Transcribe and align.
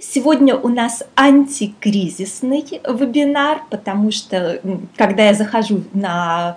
Сегодня 0.00 0.56
у 0.56 0.68
нас 0.68 1.04
антикризисный 1.14 2.64
вебинар, 2.84 3.62
потому 3.70 4.10
что 4.10 4.60
когда 4.96 5.26
я 5.26 5.34
захожу 5.34 5.84
на 5.92 6.56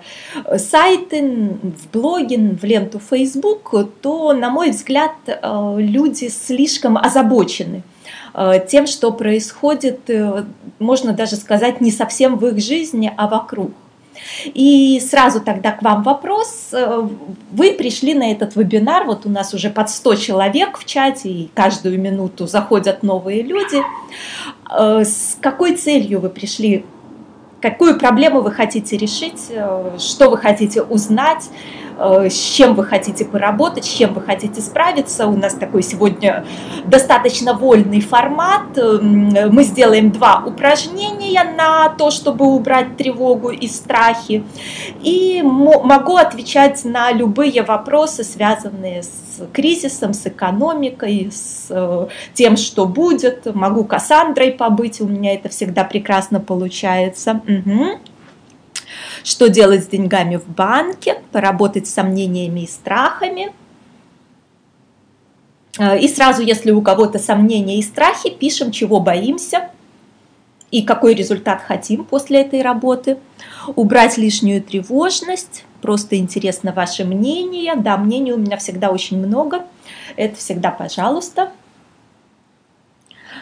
сайты, 0.56 1.22
в 1.62 1.88
блоги, 1.92 2.34
в 2.34 2.64
ленту 2.64 2.98
Facebook, 2.98 3.72
то, 4.02 4.32
на 4.32 4.50
мой 4.50 4.70
взгляд, 4.70 5.12
э, 5.26 5.74
люди 5.78 6.28
слишком 6.28 6.98
озабочены 6.98 7.84
э, 8.34 8.54
тем, 8.66 8.88
что 8.88 9.12
происходит, 9.12 10.10
э, 10.10 10.44
можно 10.80 11.12
даже 11.12 11.36
сказать, 11.36 11.80
не 11.80 11.92
совсем 11.92 12.38
в 12.38 12.46
их 12.48 12.58
жизни, 12.58 13.12
а 13.16 13.28
вокруг. 13.28 13.70
И 14.44 15.00
сразу 15.00 15.40
тогда 15.40 15.72
к 15.72 15.82
вам 15.82 16.02
вопрос. 16.02 16.70
Вы 17.52 17.72
пришли 17.72 18.14
на 18.14 18.30
этот 18.32 18.56
вебинар, 18.56 19.04
вот 19.04 19.26
у 19.26 19.30
нас 19.30 19.54
уже 19.54 19.70
под 19.70 19.90
100 19.90 20.14
человек 20.16 20.78
в 20.78 20.84
чате, 20.84 21.28
и 21.28 21.50
каждую 21.54 22.00
минуту 22.00 22.46
заходят 22.46 23.02
новые 23.02 23.42
люди. 23.42 23.82
Э, 24.70 25.04
с 25.04 25.36
какой 25.40 25.76
целью 25.76 26.20
вы 26.20 26.28
пришли? 26.28 26.84
Какую 27.60 27.98
проблему 27.98 28.40
вы 28.40 28.52
хотите 28.52 28.96
решить? 28.96 29.46
Э, 29.50 29.96
что 29.98 30.30
вы 30.30 30.38
хотите 30.38 30.82
узнать? 30.82 31.48
Э, 31.98 32.28
с 32.30 32.34
чем 32.34 32.74
вы 32.74 32.84
хотите 32.84 33.24
поработать, 33.24 33.84
с 33.84 33.88
чем 33.88 34.14
вы 34.14 34.20
хотите 34.20 34.60
справиться. 34.60 35.26
У 35.26 35.36
нас 35.36 35.54
такой 35.54 35.82
сегодня 35.82 36.44
достаточно 36.84 37.54
вольный 37.54 38.00
формат. 38.00 38.78
Эм, 38.78 39.34
мы 39.50 39.64
сделаем 39.64 40.12
два 40.12 40.44
упражнения 40.46 41.42
на 41.56 41.88
то, 41.90 42.10
чтобы 42.10 42.46
убрать 42.46 42.96
тревогу 42.96 43.50
и 43.50 43.66
страхи. 43.66 44.44
И 45.02 45.42
могу 45.42 46.16
отвечать 46.16 46.84
на 46.84 47.10
любые 47.10 47.62
вопросы, 47.62 48.22
связанные 48.22 49.02
с 49.02 49.42
кризисом, 49.52 50.14
с 50.14 50.26
экономикой, 50.26 51.30
с 51.32 51.66
э, 51.70 52.06
тем, 52.32 52.56
что 52.56 52.86
будет. 52.86 53.52
Могу 53.54 53.84
Кассандрой 53.84 54.52
побыть, 54.52 55.00
у 55.00 55.08
меня 55.08 55.34
это 55.34 55.48
всегда 55.48 55.82
прекрасно 55.82 56.38
получается. 56.38 57.40
Угу 57.48 57.98
что 59.24 59.48
делать 59.48 59.84
с 59.84 59.86
деньгами 59.88 60.36
в 60.36 60.46
банке, 60.48 61.20
поработать 61.32 61.86
с 61.86 61.94
сомнениями 61.94 62.60
и 62.60 62.66
страхами. 62.66 63.52
Э, 65.78 65.98
и 65.98 66.08
сразу, 66.08 66.42
если 66.42 66.70
у 66.70 66.82
кого-то 66.82 67.18
сомнения 67.18 67.78
и 67.78 67.82
страхи, 67.82 68.30
пишем, 68.30 68.70
чего 68.70 69.00
боимся 69.00 69.70
и 70.70 70.82
какой 70.82 71.14
результат 71.14 71.62
хотим 71.62 72.04
после 72.04 72.42
этой 72.42 72.62
работы. 72.62 73.18
Убрать 73.74 74.18
лишнюю 74.18 74.62
тревожность, 74.62 75.64
просто 75.80 76.16
интересно 76.16 76.72
ваше 76.72 77.04
мнение. 77.04 77.74
Да, 77.76 77.96
мнений 77.96 78.32
у 78.32 78.38
меня 78.38 78.56
всегда 78.56 78.90
очень 78.90 79.18
много, 79.18 79.64
это 80.16 80.36
всегда 80.36 80.70
пожалуйста. 80.70 81.52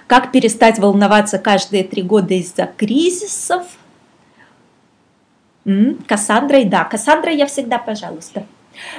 Как 0.06 0.30
перестать 0.30 0.78
волноваться 0.78 1.38
каждые 1.38 1.82
три 1.82 2.02
года 2.02 2.34
из-за 2.34 2.66
кризисов– 2.76 3.64
М-м, 5.66 5.98
Кассандрой, 6.06 6.64
да, 6.64 6.84
Кассандра 6.84 7.32
я 7.32 7.46
всегда, 7.46 7.78
пожалуйста. 7.78 8.46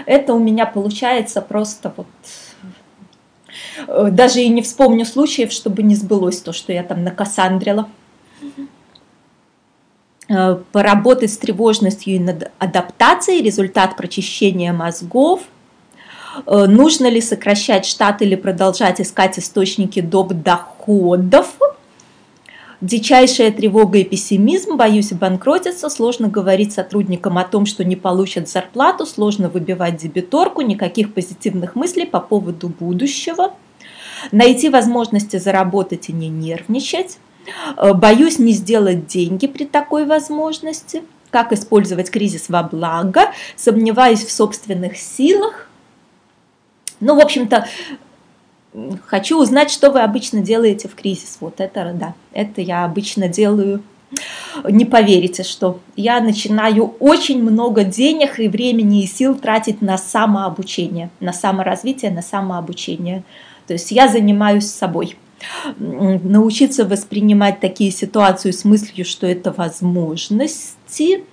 Это 0.06 0.34
у 0.34 0.40
меня 0.40 0.66
получается 0.66 1.42
просто 1.42 1.94
вот 1.96 2.08
э, 3.88 4.10
даже 4.12 4.42
и 4.42 4.50
не 4.50 4.62
вспомню 4.62 5.06
случаев, 5.06 5.52
чтобы 5.52 5.82
не 5.82 5.96
сбылось 5.96 6.42
то, 6.42 6.52
что 6.52 6.74
я 6.74 6.84
там 6.84 7.04
накассандрила. 7.04 7.88
Э, 10.30 10.58
поработать 10.74 11.32
с 11.32 11.38
тревожностью 11.38 12.16
и 12.16 12.20
над 12.20 12.52
адаптацией, 12.60 13.42
результат 13.42 13.96
прочищения 13.96 14.74
мозгов. 14.74 15.42
Э, 16.46 16.66
нужно 16.66 17.08
ли 17.08 17.22
сокращать 17.22 17.86
штат 17.86 18.22
или 18.22 18.36
продолжать 18.36 19.00
искать 19.00 19.40
источники 19.40 20.02
доп. 20.02 20.34
доходов? 20.34 21.56
Дичайшая 22.80 23.52
тревога 23.52 23.98
и 23.98 24.04
пессимизм, 24.04 24.78
боюсь 24.78 25.12
обанкротиться, 25.12 25.90
сложно 25.90 26.28
говорить 26.28 26.74
сотрудникам 26.74 27.40
о 27.40 27.44
том, 27.44 27.66
что 27.66 27.84
не 27.84 27.96
получат 27.96 28.48
зарплату, 28.48 29.08
сложно 29.08 29.50
выбивать 29.50 29.98
дебиторку, 29.98 30.62
никаких 30.62 31.14
позитивных 31.16 31.74
мыслей 31.74 32.06
по 32.06 32.20
поводу 32.20 32.70
будущего. 32.70 33.56
Найти 34.32 34.70
возможности 34.70 35.38
заработать 35.38 36.10
и 36.10 36.14
не 36.14 36.30
нервничать. 36.30 37.18
Э, 37.78 37.94
боюсь 37.94 38.38
не 38.38 38.52
сделать 38.52 39.08
деньги 39.08 39.48
при 39.48 39.66
такой 39.66 40.06
возможности. 40.06 41.02
Как 41.32 41.52
использовать 41.54 42.12
кризис 42.12 42.48
во 42.48 42.62
благо. 42.62 43.32
Сомневаюсь 43.56 44.24
в 44.24 44.32
собственных 44.32 44.98
силах. 44.98 45.68
Ну, 47.00 47.16
в 47.16 47.20
общем-то, 47.20 47.68
хочу 49.06 49.42
узнать, 49.42 49.72
что 49.72 49.92
вы 49.92 50.02
обычно 50.02 50.42
делаете 50.42 50.88
в 50.88 50.96
кризис. 50.96 51.38
Вот 51.40 51.60
это, 51.60 51.94
да, 51.94 52.14
это 52.32 52.62
я 52.62 52.86
обычно 52.86 53.28
делаю. 53.28 53.82
Не 54.64 54.86
поверите, 54.86 55.44
что 55.44 55.82
я 55.96 56.22
начинаю 56.22 56.96
очень 57.00 57.42
много 57.44 57.84
денег 57.84 58.40
и 58.40 58.48
времени 58.48 59.04
и 59.04 59.08
сил 59.08 59.36
тратить 59.36 59.82
на 59.82 59.98
самообучение, 59.98 61.10
на 61.20 61.34
саморазвитие, 61.34 62.12
на 62.12 62.22
самообучение. 62.22 63.24
То 63.68 63.74
есть 63.74 63.92
я 63.92 64.08
занимаюсь 64.08 64.68
собой. 64.68 65.18
Научиться 65.78 66.86
воспринимать 66.86 67.60
такие 67.60 67.92
ситуации 67.92 68.52
с 68.52 68.64
мыслью, 68.64 69.06
что 69.06 69.28
это 69.28 69.52
возможности. 69.52 71.24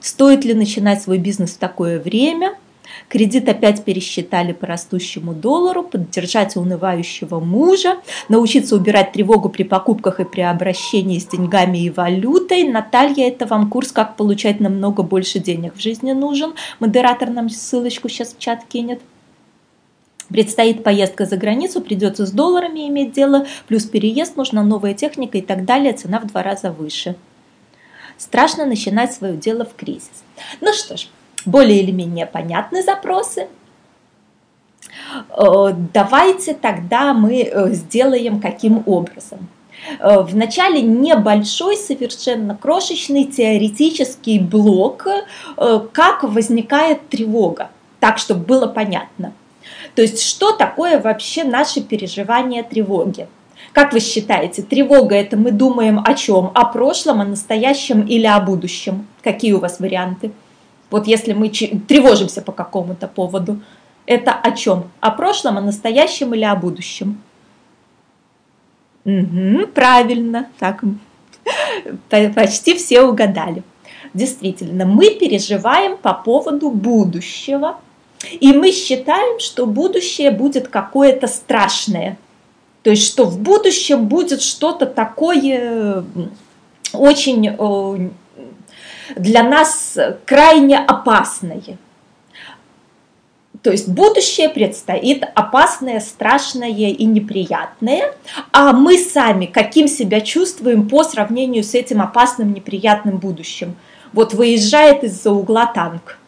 Стоит 0.00 0.44
ли 0.44 0.54
начинать 0.54 1.02
свой 1.02 1.18
бизнес 1.18 1.52
в 1.52 1.58
такое 1.58 2.00
время– 2.00 2.54
Кредит 3.08 3.48
опять 3.48 3.84
пересчитали 3.84 4.52
по 4.52 4.66
растущему 4.66 5.32
доллару, 5.32 5.82
поддержать 5.82 6.56
унывающего 6.56 7.40
мужа, 7.40 7.98
научиться 8.28 8.74
убирать 8.76 9.12
тревогу 9.12 9.48
при 9.48 9.62
покупках 9.62 10.20
и 10.20 10.24
при 10.24 10.40
обращении 10.40 11.18
с 11.18 11.26
деньгами 11.26 11.78
и 11.78 11.90
валютой. 11.90 12.64
Наталья, 12.64 13.28
это 13.28 13.46
вам 13.46 13.70
курс 13.70 13.92
«Как 13.92 14.16
получать 14.16 14.60
намного 14.60 15.02
больше 15.02 15.38
денег 15.38 15.74
в 15.76 15.80
жизни 15.80 16.12
нужен». 16.12 16.54
Модератор 16.80 17.30
нам 17.30 17.48
ссылочку 17.48 18.08
сейчас 18.08 18.34
в 18.34 18.38
чат 18.38 18.64
кинет. 18.64 19.00
Предстоит 20.28 20.82
поездка 20.82 21.24
за 21.24 21.36
границу, 21.36 21.80
придется 21.80 22.26
с 22.26 22.32
долларами 22.32 22.88
иметь 22.88 23.12
дело, 23.12 23.46
плюс 23.68 23.84
переезд, 23.84 24.36
нужна 24.36 24.64
новая 24.64 24.92
техника 24.92 25.38
и 25.38 25.40
так 25.40 25.64
далее, 25.64 25.92
цена 25.92 26.18
в 26.18 26.26
два 26.26 26.42
раза 26.42 26.72
выше. 26.72 27.14
Страшно 28.18 28.66
начинать 28.66 29.12
свое 29.12 29.36
дело 29.36 29.64
в 29.64 29.74
кризис. 29.74 30.24
Ну 30.60 30.72
что 30.72 30.96
ж, 30.96 31.06
более 31.46 31.80
или 31.80 31.90
менее 31.90 32.26
понятны 32.26 32.82
запросы. 32.82 33.48
Э, 35.30 35.72
давайте 35.92 36.54
тогда 36.54 37.14
мы 37.14 37.42
э, 37.42 37.72
сделаем 37.72 38.40
каким 38.40 38.82
образом. 38.86 39.48
Э, 39.98 40.20
Вначале 40.20 40.82
небольшой, 40.82 41.76
совершенно 41.76 42.54
крошечный 42.56 43.24
теоретический 43.24 44.38
блок, 44.38 45.06
как 45.92 46.22
возникает 46.22 47.08
тревога, 47.08 47.70
так, 48.00 48.18
чтобы 48.18 48.44
было 48.44 48.66
понятно. 48.66 49.32
То 49.94 50.02
есть, 50.02 50.22
что 50.22 50.52
такое 50.52 51.00
вообще 51.00 51.44
наши 51.44 51.80
переживания 51.80 52.62
тревоги? 52.62 53.28
Как 53.72 53.92
вы 53.92 54.00
считаете, 54.00 54.62
тревога 54.62 55.14
это 55.14 55.36
мы 55.36 55.50
думаем 55.50 56.00
о 56.04 56.14
чем? 56.14 56.50
О 56.54 56.64
прошлом, 56.66 57.20
о 57.20 57.24
настоящем 57.24 58.02
или 58.02 58.26
о 58.26 58.40
будущем? 58.40 59.06
Какие 59.22 59.52
у 59.52 59.60
вас 59.60 59.80
варианты? 59.80 60.32
Вот 60.90 61.06
если 61.06 61.32
мы 61.32 61.48
тревожимся 61.48 62.42
по 62.42 62.52
какому-то 62.52 63.08
поводу, 63.08 63.60
это 64.06 64.32
о 64.32 64.52
чем? 64.52 64.90
О 65.00 65.10
прошлом, 65.10 65.58
о 65.58 65.60
настоящем 65.60 66.34
или 66.34 66.44
о 66.44 66.54
будущем? 66.54 67.20
Угу, 69.04 69.68
правильно, 69.74 70.48
так 70.58 70.82
почти 72.34 72.74
все 72.74 73.02
угадали. 73.02 73.62
Действительно, 74.14 74.84
мы 74.84 75.10
переживаем 75.10 75.96
по 75.96 76.14
поводу 76.14 76.70
будущего, 76.70 77.78
и 78.40 78.52
мы 78.52 78.72
считаем, 78.72 79.38
что 79.40 79.66
будущее 79.66 80.30
будет 80.30 80.68
какое-то 80.68 81.26
страшное. 81.26 82.16
То 82.82 82.90
есть, 82.90 83.04
что 83.04 83.24
в 83.24 83.40
будущем 83.40 84.06
будет 84.06 84.40
что-то 84.40 84.86
такое 84.86 86.04
очень 86.92 87.56
для 89.14 89.42
нас 89.42 89.96
крайне 90.24 90.78
опасное. 90.78 91.78
То 93.62 93.72
есть 93.72 93.88
будущее 93.88 94.48
предстоит 94.48 95.24
опасное, 95.34 95.98
страшное 95.98 96.70
и 96.70 97.04
неприятное, 97.04 98.14
а 98.52 98.72
мы 98.72 98.96
сами 98.96 99.46
каким 99.46 99.88
себя 99.88 100.20
чувствуем 100.20 100.88
по 100.88 101.02
сравнению 101.02 101.64
с 101.64 101.74
этим 101.74 102.00
опасным, 102.00 102.52
неприятным 102.52 103.18
будущим. 103.18 103.76
Вот 104.12 104.34
выезжает 104.34 105.02
из-за 105.04 105.32
угла 105.32 105.66
танк. 105.66 106.18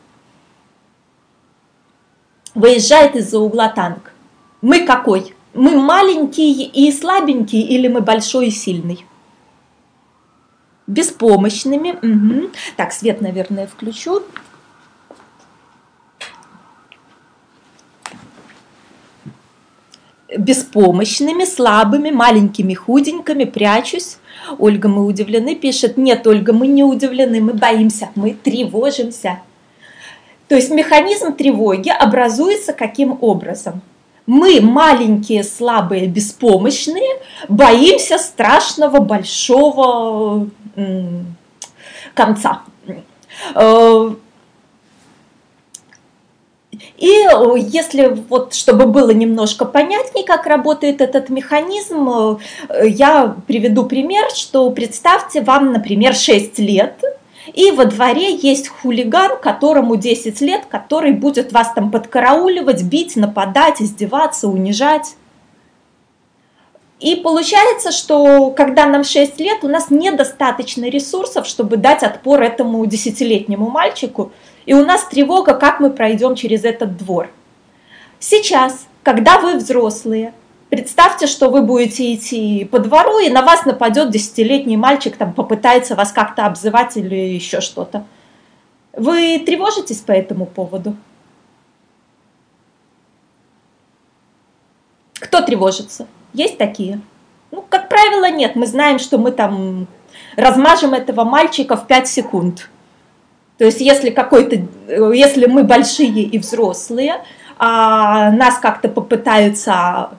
Выезжает 2.55 3.15
из-за 3.15 3.39
угла 3.39 3.69
танк. 3.69 4.13
Мы 4.61 4.85
какой? 4.85 5.35
Мы 5.55 5.77
маленький 5.77 6.65
и 6.65 6.91
слабенький 6.91 7.61
или 7.61 7.87
мы 7.87 8.01
большой 8.01 8.49
и 8.49 8.51
сильный? 8.51 9.05
Беспомощными. 10.89 11.91
Угу. 11.91 12.51
Так, 12.77 12.93
свет, 12.93 13.21
наверное, 13.21 13.69
включу. 13.69 14.23
беспомощными, 20.37 21.45
слабыми, 21.45 22.11
маленькими, 22.11 22.75
худенькими, 22.75 23.45
прячусь. 23.45 24.19
Ольга, 24.59 24.89
мы 24.89 25.07
удивлены, 25.07 25.55
пишет. 25.55 25.97
Нет, 25.97 26.27
Ольга, 26.27 26.53
мы 26.53 26.67
не 26.67 26.85
удивлены, 26.85 27.41
мы 27.41 27.55
боимся, 27.55 28.11
мы 28.15 28.35
тревожимся. 28.35 29.41
То 30.49 30.55
есть 30.55 30.71
механизм 30.71 31.35
тревоги 31.35 31.91
образуется 31.91 32.73
каким 32.75 33.19
образом? 33.23 33.81
Мы, 34.29 34.61
маленькие, 34.61 35.43
слабые, 35.43 36.07
беспомощные, 36.07 37.23
боимся 37.49 38.19
страшного 38.19 39.01
большого 39.01 40.51
конца. 42.13 42.61
Э, 43.55 44.11
и 46.99 47.11
э, 47.11 47.55
если 47.59 48.09
вот, 48.29 48.53
чтобы 48.53 48.85
было 48.87 49.13
немножко 49.13 49.65
понятнее, 49.65 50.27
как 50.27 50.47
работает 50.47 51.01
этот 51.01 51.31
механизм, 51.31 52.39
э, 52.69 52.87
я 52.87 53.35
приведу 53.47 53.87
пример, 53.87 54.29
что 54.35 54.71
представьте, 54.73 55.41
вам, 55.41 55.73
например, 55.73 56.15
6 56.15 56.59
лет, 56.59 57.03
и 57.55 57.71
во 57.71 57.85
дворе 57.85 58.35
есть 58.35 58.69
хулиган, 58.69 59.39
которому 59.41 59.97
10 59.97 60.41
лет, 60.41 60.67
который 60.67 61.13
будет 61.13 61.53
вас 61.53 61.73
там 61.73 61.91
подкарауливать, 61.91 62.83
бить, 62.83 63.17
нападать, 63.17 63.81
издеваться, 63.81 64.49
унижать. 64.49 65.17
И 67.01 67.17
получается, 67.17 67.93
что 67.93 68.51
когда 68.51 68.87
нам 68.87 69.05
6 69.05 69.39
лет, 69.41 69.63
у 69.63 69.69
нас 69.69 69.91
недостаточно 69.91 70.89
ресурсов, 70.89 71.47
чтобы 71.47 71.77
дать 71.77 72.03
отпор 72.03 72.43
этому 72.43 72.85
десятилетнему 72.87 73.71
мальчику, 73.71 74.33
и 74.67 74.75
у 74.75 74.85
нас 74.85 75.05
тревога, 75.05 75.55
как 75.55 75.81
мы 75.81 75.91
пройдем 75.91 76.35
через 76.35 76.65
этот 76.65 76.97
двор. 76.97 77.31
Сейчас, 78.19 78.87
когда 79.05 79.39
вы 79.39 79.55
взрослые, 79.55 80.35
представьте, 80.71 81.27
что 81.27 81.51
вы 81.51 81.63
будете 81.63 82.15
идти 82.15 82.65
по 82.65 82.79
двору, 82.79 83.19
и 83.19 83.31
на 83.31 83.43
вас 83.43 83.65
нападет 83.65 84.11
десятилетний 84.11 84.77
мальчик, 84.77 85.17
там 85.17 85.33
попытается 85.33 85.95
вас 85.95 86.13
как-то 86.13 86.47
обзывать 86.47 86.97
или 86.97 87.15
еще 87.15 87.61
что-то. 87.61 88.05
Вы 88.93 89.39
тревожитесь 89.39 90.01
по 90.01 90.13
этому 90.13 90.47
поводу? 90.47 90.97
Кто 95.15 95.41
тревожится? 95.41 96.07
Есть 96.33 96.59
такие? 96.59 97.01
Ну, 97.51 97.65
как 97.69 97.89
правило, 97.89 98.31
нет. 98.31 98.57
Мы 98.57 98.67
знаем, 98.67 98.99
что 98.99 99.19
мы 99.19 99.33
там 99.33 99.87
размажем 100.37 100.95
этого 100.95 101.25
мальчика 101.25 101.77
в 101.77 101.87
5 101.87 102.09
секунд. 102.09 102.71
То 103.57 103.65
есть, 103.65 103.81
если 103.81 104.11
какой-то, 104.11 104.57
если 105.13 105.47
мы 105.47 105.65
большие 105.65 106.23
и 106.23 106.39
взрослые, 106.39 107.25
а 107.59 108.31
нас 108.31 108.59
как-то 108.59 108.89
попытаются 108.89 110.11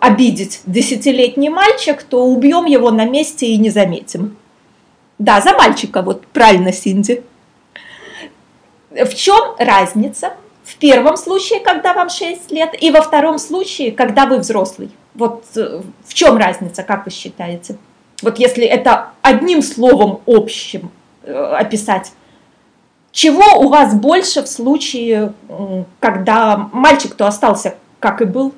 обидеть 0.00 0.60
десятилетний 0.66 1.48
мальчик, 1.48 2.02
то 2.02 2.24
убьем 2.24 2.66
его 2.66 2.90
на 2.90 3.04
месте 3.04 3.46
и 3.46 3.56
не 3.56 3.70
заметим. 3.70 4.36
Да, 5.18 5.40
за 5.40 5.52
мальчика, 5.54 6.02
вот 6.02 6.26
правильно, 6.28 6.72
Синди. 6.72 7.22
В 8.90 9.14
чем 9.14 9.54
разница? 9.58 10.34
В 10.64 10.76
первом 10.76 11.16
случае, 11.16 11.60
когда 11.60 11.94
вам 11.94 12.10
6 12.10 12.50
лет, 12.52 12.74
и 12.80 12.90
во 12.90 13.02
втором 13.02 13.38
случае, 13.38 13.92
когда 13.92 14.26
вы 14.26 14.38
взрослый. 14.38 14.90
Вот 15.14 15.44
э, 15.56 15.82
в 16.06 16.14
чем 16.14 16.36
разница, 16.36 16.82
как 16.82 17.04
вы 17.04 17.10
считаете? 17.10 17.76
Вот 18.22 18.38
если 18.38 18.64
это 18.64 19.10
одним 19.22 19.62
словом 19.62 20.20
общим 20.26 20.90
э, 21.22 21.32
описать, 21.32 22.12
чего 23.12 23.60
у 23.60 23.68
вас 23.68 23.94
больше 23.94 24.42
в 24.42 24.48
случае, 24.48 25.32
когда 25.98 26.68
мальчик-то 26.72 27.26
остался, 27.26 27.74
как 27.98 28.22
и 28.22 28.24
был? 28.24 28.54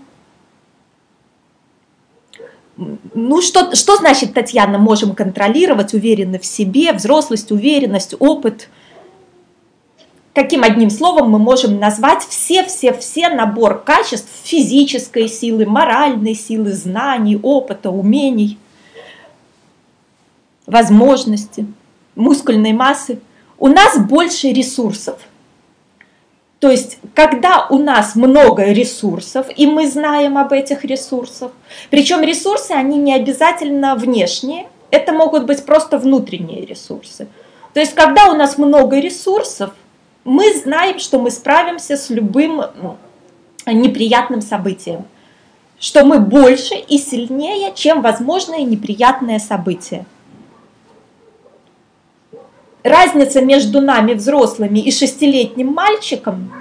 Ну, 3.15 3.43
что, 3.43 3.75
что 3.75 3.97
значит, 3.97 4.35
Татьяна, 4.35 4.79
можем 4.79 5.15
контролировать, 5.15 5.95
уверены 5.95 6.39
в 6.39 6.47
себе, 6.47 6.93
взрослость, 6.93 7.51
уверенность, 7.51 8.15
опыт– 8.19 8.69
каким 10.35 10.63
одним 10.63 10.91
словом 10.91 11.31
мы 11.31 11.39
можем 11.39 11.79
назвать 11.79 12.25
все-все-все 12.25 13.29
набор 13.29 13.83
качеств 13.83 14.31
физической 14.45 15.29
силы, 15.29 15.67
моральной 15.67 16.35
силы, 16.35 16.73
знаний, 16.73 17.39
опыта, 17.41 17.91
умений, 17.91 18.59
возможности, 20.67 21.67
мускульной 22.15 22.73
массы. 22.73 23.21
У 23.59 23.69
нас 23.69 23.99
больше 23.99 24.49
ресурсов. 24.49 25.19
То 26.63 26.71
есть, 26.71 26.99
когда 27.13 27.67
у 27.71 27.79
нас 27.79 28.15
много 28.15 28.71
ресурсов, 28.71 29.49
и 29.57 29.67
мы 29.67 29.89
знаем 29.91 30.39
об 30.39 30.53
этих 30.53 30.85
ресурсах, 30.85 31.51
причем 31.91 32.23
ресурсы, 32.23 32.71
они 32.71 32.99
не 32.99 33.13
обязательно 33.13 33.97
внешние, 33.97 34.69
это 34.93 35.13
могут 35.13 35.45
быть 35.45 35.67
просто 35.67 35.99
внутренние 35.99 36.65
ресурсы. 36.65 37.27
То 37.75 37.81
есть, 37.81 37.95
когда 37.97 38.31
у 38.31 38.37
нас 38.37 38.59
много 38.59 39.01
ресурсов, 39.01 39.71
мы 40.23 40.55
знаем, 40.55 41.01
что 41.01 41.19
мы 41.19 41.33
справимся 41.33 41.97
с 41.97 42.11
любым 42.11 42.63
ну, 42.81 42.97
неприятным 43.67 44.41
событием, 44.41 45.05
что 45.81 46.05
мы 46.05 46.21
больше 46.21 46.77
и 46.77 46.97
сильнее, 46.97 47.73
чем 47.75 48.03
возможное 48.03 48.63
неприятное 48.63 49.41
событие. 49.41 50.05
Разница 52.83 53.41
между 53.41 53.81
нами, 53.81 54.15
взрослыми, 54.15 54.81
и 54.81 54.91
шестилетним 54.91 55.69
мальчиком 55.69 56.53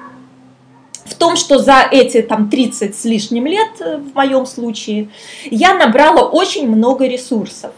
в 1.05 1.15
том, 1.15 1.35
что 1.35 1.59
за 1.59 1.87
эти 1.91 2.21
там 2.21 2.49
30 2.49 2.95
с 2.95 3.05
лишним 3.05 3.47
лет, 3.47 3.69
э, 3.79 3.97
в 3.97 4.15
моем 4.15 4.45
случае, 4.45 5.09
я 5.45 5.73
набрала 5.73 6.21
очень 6.21 6.69
много 6.69 7.07
ресурсов. 7.07 7.71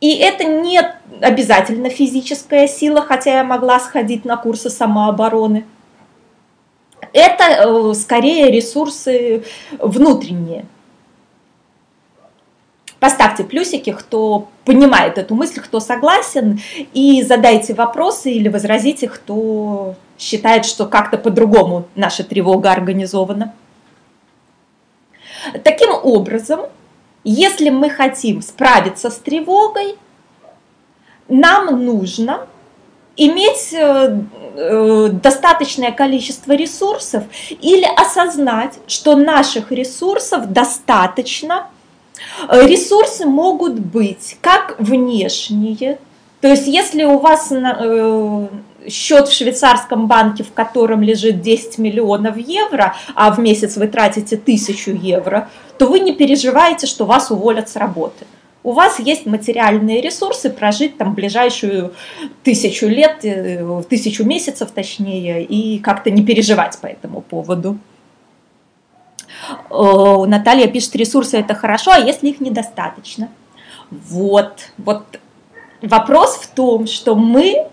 И 0.00 0.16
это 0.16 0.44
не 0.44 0.80
обязательно 1.20 1.90
физическая 1.90 2.66
сила, 2.68 3.02
хотя 3.02 3.38
я 3.38 3.44
могла 3.44 3.80
сходить 3.80 4.24
на 4.24 4.36
курсы 4.36 4.70
самообороны. 4.70 5.64
Это 7.12 7.44
э, 7.44 7.94
скорее 7.94 8.50
ресурсы 8.50 9.44
внутренние. 9.78 10.66
Поставьте 13.00 13.44
плюсики, 13.44 13.92
кто 13.92 14.48
понимает 14.64 15.16
эту 15.16 15.34
мысль, 15.34 15.60
кто 15.60 15.80
согласен, 15.80 16.60
и 16.92 17.22
задайте 17.22 17.72
вопросы 17.74 18.30
или 18.30 18.48
возразите, 18.48 19.08
кто 19.08 19.94
считает, 20.18 20.66
что 20.66 20.86
как-то 20.86 21.16
по-другому 21.16 21.88
наша 21.94 22.22
тревога 22.24 22.70
организована. 22.70 23.54
Таким 25.64 25.90
образом, 26.02 26.60
если 27.24 27.70
мы 27.70 27.88
хотим 27.88 28.42
справиться 28.42 29.10
с 29.10 29.16
тревогой, 29.16 29.96
нам 31.28 31.84
нужно 31.84 32.46
иметь 33.16 33.72
э, 33.72 34.18
э, 34.56 35.08
достаточное 35.12 35.92
количество 35.92 36.52
ресурсов 36.52 37.24
или 37.48 37.86
осознать, 37.96 38.78
что 38.86 39.16
наших 39.16 39.72
ресурсов 39.72 40.52
достаточно. 40.52 41.68
Э, 42.48 42.66
ресурсы 42.66 43.26
могут 43.26 43.78
быть 43.78 44.36
как 44.40 44.76
внешние, 44.78 45.98
то 46.40 46.48
есть 46.48 46.66
если 46.66 47.04
у 47.04 47.18
вас 47.18 47.52
счет 48.88 49.28
в 49.28 49.32
швейцарском 49.32 50.06
банке, 50.06 50.42
в 50.42 50.52
котором 50.52 51.02
лежит 51.02 51.42
10 51.42 51.78
миллионов 51.78 52.36
евро, 52.38 52.94
а 53.14 53.30
в 53.30 53.38
месяц 53.38 53.76
вы 53.76 53.88
тратите 53.88 54.36
1000 54.36 54.92
евро, 54.92 55.48
то 55.78 55.86
вы 55.86 56.00
не 56.00 56.12
переживаете, 56.12 56.86
что 56.86 57.04
вас 57.04 57.30
уволят 57.30 57.68
с 57.68 57.76
работы. 57.76 58.26
У 58.62 58.72
вас 58.72 58.98
есть 58.98 59.24
материальные 59.24 60.02
ресурсы 60.02 60.50
прожить 60.50 60.98
там 60.98 61.14
ближайшую 61.14 61.94
тысячу 62.42 62.86
лет, 62.86 63.24
э, 63.24 63.82
тысячу 63.88 64.24
месяцев 64.24 64.70
точнее, 64.70 65.42
и 65.42 65.78
как-то 65.78 66.10
не 66.10 66.22
переживать 66.22 66.78
по 66.78 66.86
этому 66.86 67.22
поводу. 67.22 67.78
Наталья 69.70 70.66
пишет, 70.68 70.96
ресурсы 70.96 71.38
это 71.38 71.54
хорошо, 71.54 71.92
а 71.92 71.98
если 71.98 72.28
их 72.28 72.40
недостаточно? 72.40 73.28
Вот, 73.90 74.70
вот 74.78 75.04
вопрос 75.82 76.36
в 76.36 76.48
том, 76.48 76.86
что 76.86 77.14
мы 77.14 77.70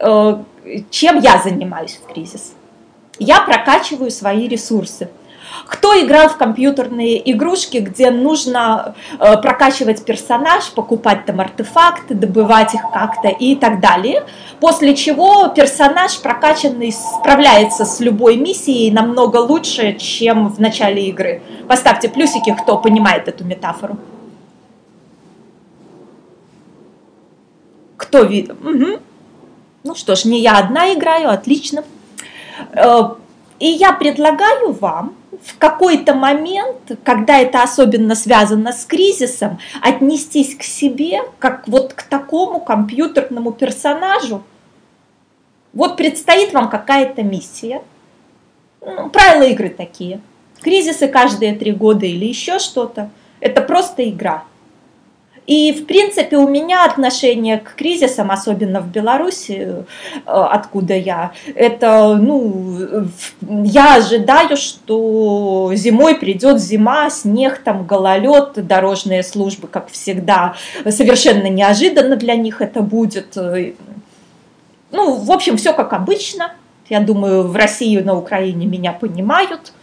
Э, 0.00 0.42
чем 0.90 1.20
я 1.20 1.40
занимаюсь 1.42 2.00
в 2.02 2.12
кризис. 2.12 2.54
Я 3.18 3.42
прокачиваю 3.42 4.10
свои 4.10 4.48
ресурсы. 4.48 5.10
Кто 5.66 5.98
играл 6.00 6.28
в 6.28 6.36
компьютерные 6.36 7.30
игрушки, 7.32 7.78
где 7.78 8.10
нужно 8.10 8.94
э, 9.18 9.36
прокачивать 9.40 10.04
персонаж, 10.04 10.70
покупать 10.72 11.26
там 11.26 11.40
артефакты, 11.40 12.14
добывать 12.14 12.74
их 12.74 12.82
как-то 12.92 13.28
и 13.28 13.54
так 13.54 13.80
далее, 13.80 14.24
после 14.60 14.94
чего 14.94 15.48
персонаж 15.48 16.20
прокачанный 16.20 16.92
справляется 16.92 17.84
с 17.84 18.00
любой 18.00 18.36
миссией 18.36 18.90
намного 18.90 19.38
лучше, 19.38 19.94
чем 19.94 20.48
в 20.48 20.60
начале 20.60 21.06
игры. 21.08 21.42
Поставьте 21.68 22.08
плюсики, 22.08 22.54
кто 22.60 22.78
понимает 22.78 23.28
эту 23.28 23.44
метафору. 23.44 23.96
Кто 27.96 28.22
видит? 28.22 28.52
Угу. 28.52 29.00
Ну 29.84 29.94
что 29.94 30.14
ж, 30.14 30.24
не 30.24 30.40
я 30.40 30.58
одна 30.58 30.92
играю, 30.92 31.30
отлично. 31.30 31.84
Э, 32.72 33.14
и 33.58 33.66
я 33.66 33.92
предлагаю 33.92 34.72
вам 34.72 35.14
в 35.42 35.58
какой-то 35.58 36.14
момент, 36.14 36.92
когда 37.04 37.38
это 37.38 37.62
особенно 37.62 38.14
связано 38.14 38.72
с 38.72 38.84
кризисом, 38.84 39.58
отнестись 39.80 40.54
к 40.54 40.62
себе 40.62 41.22
как 41.38 41.66
вот 41.66 41.94
к 41.94 42.02
такому 42.02 42.60
компьютерному 42.60 43.52
персонажу. 43.52 44.42
Вот 45.72 45.96
предстоит 45.96 46.52
вам 46.52 46.68
какая-то 46.68 47.22
миссия. 47.22 47.82
Ну, 48.80 49.08
правила 49.10 49.44
игры 49.44 49.70
такие. 49.70 50.20
Кризисы 50.60 51.08
каждые 51.08 51.54
три 51.54 51.72
года 51.72 52.06
или 52.06 52.26
еще 52.26 52.58
что-то. 52.58 53.10
Это 53.40 53.62
просто 53.62 54.08
игра. 54.08 54.44
И, 55.50 55.72
в 55.72 55.86
принципе, 55.86 56.36
у 56.36 56.46
меня 56.46 56.84
отношение 56.84 57.58
к 57.58 57.74
кризисам, 57.74 58.30
особенно 58.30 58.80
в 58.80 58.86
Беларуси, 58.86 59.52
э, 59.52 59.84
откуда 60.24 60.94
я, 60.94 61.32
это, 61.56 62.14
ну, 62.14 63.08
я 63.64 63.96
ожидаю, 63.96 64.56
что 64.56 65.72
зимой 65.74 66.14
придет 66.14 66.60
зима, 66.60 67.10
снег, 67.10 67.62
там, 67.64 67.84
гололед, 67.84 68.64
дорожные 68.64 69.24
службы, 69.24 69.66
как 69.66 69.90
всегда, 69.90 70.54
совершенно 70.88 71.48
неожиданно 71.48 72.14
для 72.14 72.36
них 72.36 72.60
это 72.60 72.80
будет. 72.80 73.34
Ну, 74.92 75.14
в 75.16 75.32
общем, 75.32 75.56
все 75.56 75.72
как 75.72 75.92
обычно. 75.92 76.52
Я 76.88 77.00
думаю, 77.00 77.42
в 77.48 77.56
России 77.56 77.98
и 77.98 78.04
на 78.04 78.16
Украине 78.16 78.66
меня 78.66 78.92
понимают– 78.92 79.72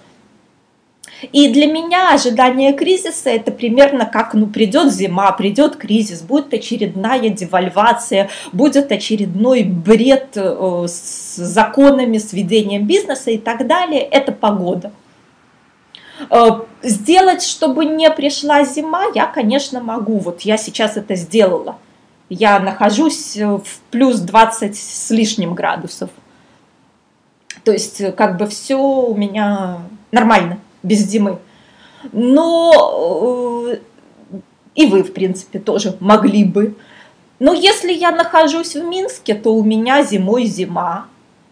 и 1.32 1.52
для 1.52 1.66
меня 1.66 2.14
ожидание 2.14 2.74
кризиса 2.74 3.30
это 3.30 3.52
примерно 3.52 4.06
как, 4.06 4.34
ну, 4.34 4.48
придет 4.48 4.94
зима, 4.94 5.32
придет 5.32 5.76
кризис, 5.76 6.22
будет 6.22 6.54
очередная 6.54 7.30
девальвация, 7.30 8.30
будет 8.52 8.92
очередной 8.92 9.64
бред 9.64 10.34
э, 10.36 10.86
с 10.88 11.36
законами, 11.38 12.20
с 12.20 12.34
ведением 12.34 12.86
бизнеса 12.86 13.32
и 13.32 13.38
так 13.38 13.66
далее. 13.66 14.02
Это 14.02 14.32
погода. 14.32 14.92
Э, 16.30 16.62
сделать, 16.84 17.42
чтобы 17.42 17.86
не 17.86 18.10
пришла 18.12 18.64
зима, 18.64 19.06
я, 19.16 19.26
конечно, 19.26 19.82
могу. 19.82 20.20
Вот 20.20 20.42
я 20.42 20.58
сейчас 20.58 20.98
это 20.98 21.16
сделала. 21.16 21.78
Я 22.30 22.60
нахожусь 22.60 23.38
в 23.38 23.64
плюс 23.90 24.20
20 24.20 24.78
с 24.78 25.10
лишним 25.10 25.56
градусов. 25.56 26.12
То 27.64 27.72
есть, 27.72 28.16
как 28.16 28.38
бы 28.38 28.46
все 28.48 28.76
у 28.78 29.16
меня 29.16 29.80
нормально 30.12 30.60
без 30.88 31.00
зимы. 31.00 31.40
Но 32.12 33.66
э, 33.70 33.78
и 34.76 34.86
вы, 34.86 35.04
в 35.04 35.14
принципе, 35.14 35.60
тоже 35.60 35.98
могли 36.00 36.44
бы. 36.44 36.76
Но 37.40 37.54
если 37.54 37.92
я 37.92 38.12
нахожусь 38.12 38.76
в 38.76 38.84
Минске, 38.84 39.34
то 39.34 39.54
у 39.54 39.64
меня 39.64 40.04
зимой 40.04 40.46
зима. 40.46 41.08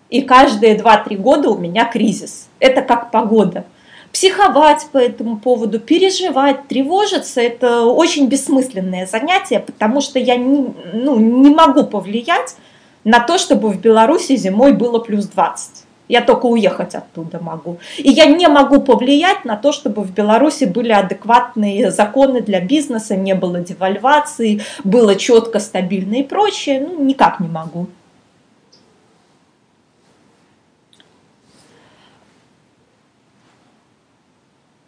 И 0.09 0.21
каждые 0.21 0.77
2-3 0.77 1.17
года 1.17 1.49
у 1.49 1.57
меня 1.57 1.85
кризис. 1.85 2.47
Это 2.59 2.81
как 2.81 3.11
погода. 3.11 3.65
Психовать 4.13 4.87
по 4.91 4.97
этому 4.97 5.37
поводу, 5.37 5.79
переживать, 5.79 6.67
тревожиться– 6.67 7.41
это 7.41 7.83
очень 7.83 8.27
бессмысленное 8.27 9.05
занятие, 9.07 9.59
потому 9.59 9.99
что 9.99 10.19
я 10.19 10.37
не, 10.37 10.73
ну, 10.93 11.19
не 11.19 11.49
могу 11.49 11.83
повлиять 11.83 12.55
на 13.03 13.19
то, 13.19 13.37
чтобы 13.37 13.69
в 13.69 13.81
Беларуси 13.81 14.37
зимой 14.37 14.71
было 14.71 14.99
плюс 14.99 15.25
20. 15.25 15.84
Я 16.07 16.21
только 16.21 16.45
уехать 16.45 16.93
оттуда 16.93 17.39
могу. 17.39 17.79
И 17.97 18.09
я 18.09 18.25
не 18.25 18.47
могу 18.47 18.81
повлиять 18.81 19.43
на 19.43 19.57
то, 19.57 19.71
чтобы 19.71 20.03
в 20.03 20.13
Беларуси 20.13 20.65
были 20.65 20.91
адекватные 20.91 21.89
законы 21.89 22.41
для 22.41 22.61
бизнеса, 22.61 23.15
не 23.15 23.33
было 23.33 23.59
девальвации, 23.59 24.61
было 24.83 25.15
четко, 25.15 25.59
стабильно 25.59 26.15
и 26.15 26.23
прочее. 26.23 26.79
Ну, 26.87 27.03
никак 27.03 27.39
не 27.39 27.47
могу. 27.47 27.87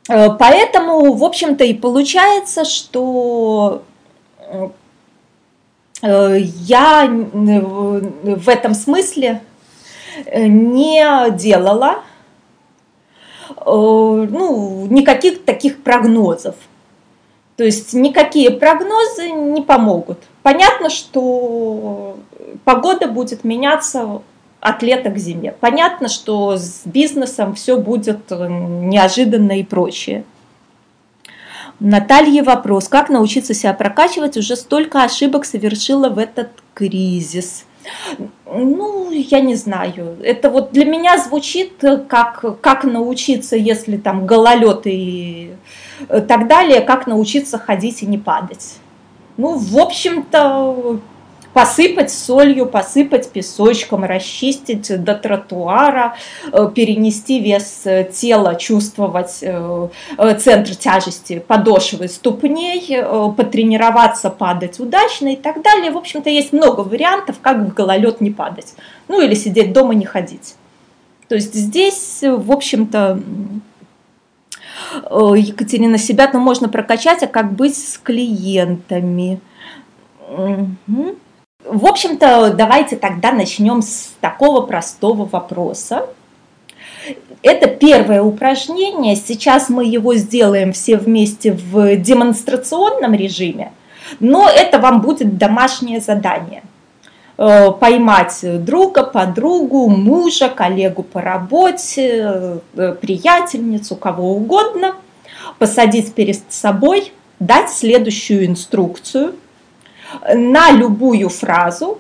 Э, 0.08 0.30
поэтому, 0.38 1.14
в 1.14 1.24
общем-то, 1.24 1.64
и 1.64 1.74
получается, 1.74 2.64
что 2.64 3.84
э, 4.40 4.70
я 6.04 7.08
в 7.08 8.50
этом 8.50 8.76
смысле 8.76 9.42
Э, 9.42 9.57
не 10.26 11.32
делала 11.32 12.04
э, 13.50 13.54
ну, 13.66 14.88
никаких 14.90 15.44
таких 15.46 15.84
прогнозов. 15.84 16.56
То 17.56 17.64
есть 17.64 17.94
никакие 17.94 18.52
прогнозы 18.52 19.30
не 19.30 19.62
помогут. 19.62 20.20
Понятно, 20.44 20.90
что 20.90 22.18
погода 22.64 23.08
будет 23.08 23.44
меняться 23.44 24.22
от 24.60 24.84
лета 24.84 25.10
к 25.10 25.18
зиме. 25.18 25.54
Понятно, 25.60 26.08
что 26.08 26.58
с 26.58 26.82
бизнесом 26.86 27.56
все 27.56 27.78
будет 27.78 28.30
неожиданно 28.30 29.60
и 29.60 29.64
прочее. 29.64 30.24
Наталье 31.80 32.42
вопрос. 32.42 32.88
Как 32.88 33.10
научиться 33.10 33.54
себя 33.54 33.74
прокачивать? 33.74 34.36
Уже 34.36 34.56
столько 34.56 35.04
ошибок 35.04 35.46
совершила 35.46 36.10
в 36.10 36.18
этот 36.18 36.50
кризис. 36.74 37.66
Ну, 38.46 39.12
я 39.12 39.40
не 39.42 39.56
знаю. 39.56 40.18
Это 40.24 40.50
вот 40.50 40.72
для 40.72 40.86
меня 40.86 41.18
звучит 41.18 41.84
как, 42.08 42.62
как 42.62 42.84
научиться, 42.84 43.56
если 43.56 43.98
там 43.98 44.26
гололед 44.26 44.82
и 44.86 45.52
так 46.08 46.48
далее, 46.48 46.82
как 46.82 47.08
научиться 47.08 47.58
ходить 47.58 48.04
и 48.04 48.06
не 48.06 48.18
падать. 48.18 48.78
Ну, 49.38 49.58
в 49.58 49.78
общем-то, 49.78 51.00
посыпать 51.58 52.12
солью, 52.12 52.68
посыпать 52.68 53.32
песочком, 53.32 54.04
расчистить 54.04 55.04
до 55.04 55.16
тротуара, 55.16 56.16
э, 56.52 56.70
перенести 56.76 57.40
вес 57.40 57.82
э, 57.86 58.04
тела, 58.04 58.54
чувствовать 58.54 59.40
э, 59.42 59.90
центр 60.38 60.76
тяжести 60.76 61.40
подошвы 61.40 62.10
ступней, 62.10 63.02
потренироваться 63.36 64.30
падать 64.30 64.80
удачно 64.80 65.34
и 65.34 65.36
так 65.36 65.64
далее. 65.64 65.90
В 65.90 65.98
общем-то, 65.98 66.30
есть 66.30 66.54
много 66.54 66.82
вариантов, 66.82 67.38
как 67.42 67.58
в 67.58 67.74
гололед 67.74 68.22
не 68.22 68.30
падать. 68.30 68.76
Ну 69.08 69.20
или 69.20 69.34
сидеть 69.34 69.74
дома, 69.74 69.96
не 69.96 70.06
ходить. 70.06 70.54
То 71.28 71.34
есть 71.34 71.56
здесь, 71.56 72.20
в 72.22 72.52
общем-то, 72.52 73.20
Екатерина, 75.12 75.98
себя-то 75.98 76.38
можно 76.38 76.70
прокачать, 76.70 77.24
а 77.24 77.28
как 77.28 77.54
быть 77.54 77.76
с 77.76 77.98
клиентами? 77.98 79.42
Угу. 80.30 81.16
В 81.70 81.86
общем-то, 81.86 82.54
давайте 82.54 82.96
тогда 82.96 83.34
начнем 83.34 83.82
с 83.82 84.12
такого 84.22 84.62
простого 84.62 85.26
вопроса. 85.26 86.08
Это 87.42 87.68
первое 87.68 88.24
упражнение. 88.24 89.18
Сейчас 89.18 89.68
мы 89.68 89.86
его 89.86 90.16
сделаем 90.16 90.72
все 90.72 90.96
вместе 90.96 91.52
в 91.52 91.98
демонстрационном 91.98 93.14
режиме, 93.14 93.74
но 94.22 94.50
это 94.50 94.80
вам 94.80 95.02
будет 95.02 95.38
домашнее 95.38 96.00
задание. 96.00 96.64
Э, 97.38 97.72
поймать 97.72 98.40
друга, 98.64 99.04
подругу, 99.04 99.90
мужа, 99.90 100.48
коллегу 100.48 101.04
по 101.04 101.22
работе, 101.22 102.62
э, 102.76 102.96
приятельницу, 103.02 103.98
кого 103.98 104.32
угодно, 104.32 104.96
посадить 105.60 106.14
перед 106.14 106.40
собой, 106.50 107.12
дать 107.40 107.70
следующую 107.70 108.46
инструкцию– 108.46 109.36
на 110.34 110.72
любую 110.72 111.30
фразу, 111.30 112.00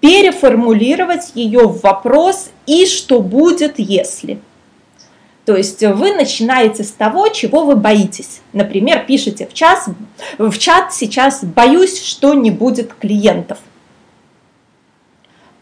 переформулировать 0.00 1.32
ее 1.34 1.66
в 1.66 1.80
вопрос 1.82 2.50
«и 2.66 2.86
что 2.86 3.20
будет, 3.20 3.78
если?». 3.78 4.40
То 5.44 5.56
есть 5.56 5.80
вы 5.80 6.12
начинаете 6.12 6.82
с 6.82 6.90
того, 6.90 7.28
чего 7.28 7.64
вы 7.64 7.76
боитесь. 7.76 8.40
Например, 8.52 9.04
пишите 9.06 9.46
в, 9.46 9.54
час, 9.54 9.86
в 10.38 10.58
чат 10.58 10.92
сейчас 10.92 11.44
«боюсь, 11.44 12.02
что 12.02 12.34
не 12.34 12.50
будет 12.50 12.92
клиентов». 12.94 13.58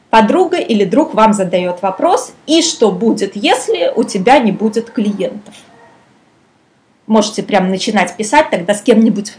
Подруга 0.09 0.59
или 0.59 0.85
друг 0.85 1.13
вам 1.13 1.35
задает 1.35 1.83
вопрос 1.83 2.33
«и 2.47 2.63
что 2.63 2.93
будет, 2.93 3.37
если 3.37 3.93
у 3.95 4.05
тебя 4.05 4.39
не 4.39 4.53
будет 4.53 4.91
клиентов?». 4.91 5.55
Можете 7.07 7.43
прямо 7.43 7.69
начинать 7.69 8.17
писать, 8.17 8.49
тогда 8.51 8.75
с 8.75 8.81
кем-нибудь 8.81 9.35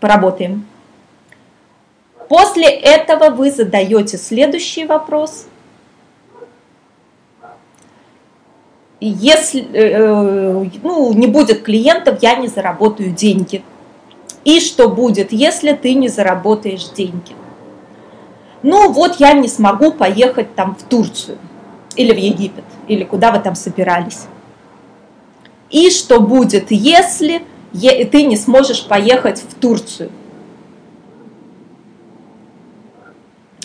поработаем. 0.00 0.66
После 2.34 2.66
этого 2.66 3.30
вы 3.30 3.52
задаете 3.52 4.18
следующий 4.18 4.86
вопрос. 4.86 5.46
Если 8.98 9.64
э, 9.72 10.68
ну, 10.82 11.12
не 11.12 11.28
будет 11.28 11.62
клиентов, 11.62 12.20
я 12.22 12.34
не 12.34 12.48
заработаю 12.48 13.12
деньги. 13.12 13.62
И 14.44 14.58
что 14.58 14.88
будет, 14.88 15.30
если 15.30 15.74
ты 15.74 15.94
не 15.94 16.08
заработаешь 16.08 16.88
деньги? 16.88 17.36
Ну 18.64 18.90
вот 18.90 19.20
я 19.20 19.34
не 19.34 19.46
смогу 19.46 19.92
поехать 19.92 20.56
там 20.56 20.74
в 20.74 20.82
Турцию 20.82 21.38
или 21.94 22.12
в 22.12 22.18
Египет, 22.18 22.64
или 22.88 23.04
куда 23.04 23.30
вы 23.30 23.38
там 23.38 23.54
собирались. 23.54 24.22
И 25.70 25.88
что 25.88 26.18
будет, 26.18 26.72
если 26.72 27.44
ты 27.72 28.24
не 28.24 28.36
сможешь 28.36 28.84
поехать 28.84 29.40
в 29.40 29.54
Турцию? 29.54 30.10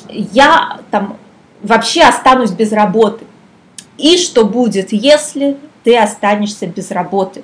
Я 0.10 0.80
там 0.92 1.18
вообще 1.62 2.04
останусь 2.04 2.52
без 2.52 2.72
работы. 2.72 3.26
И 3.98 4.18
что 4.18 4.46
будет, 4.46 4.94
если 4.94 5.58
ты 5.84 5.98
останешься 5.98 6.68
без 6.68 6.92
работы. 6.92 7.44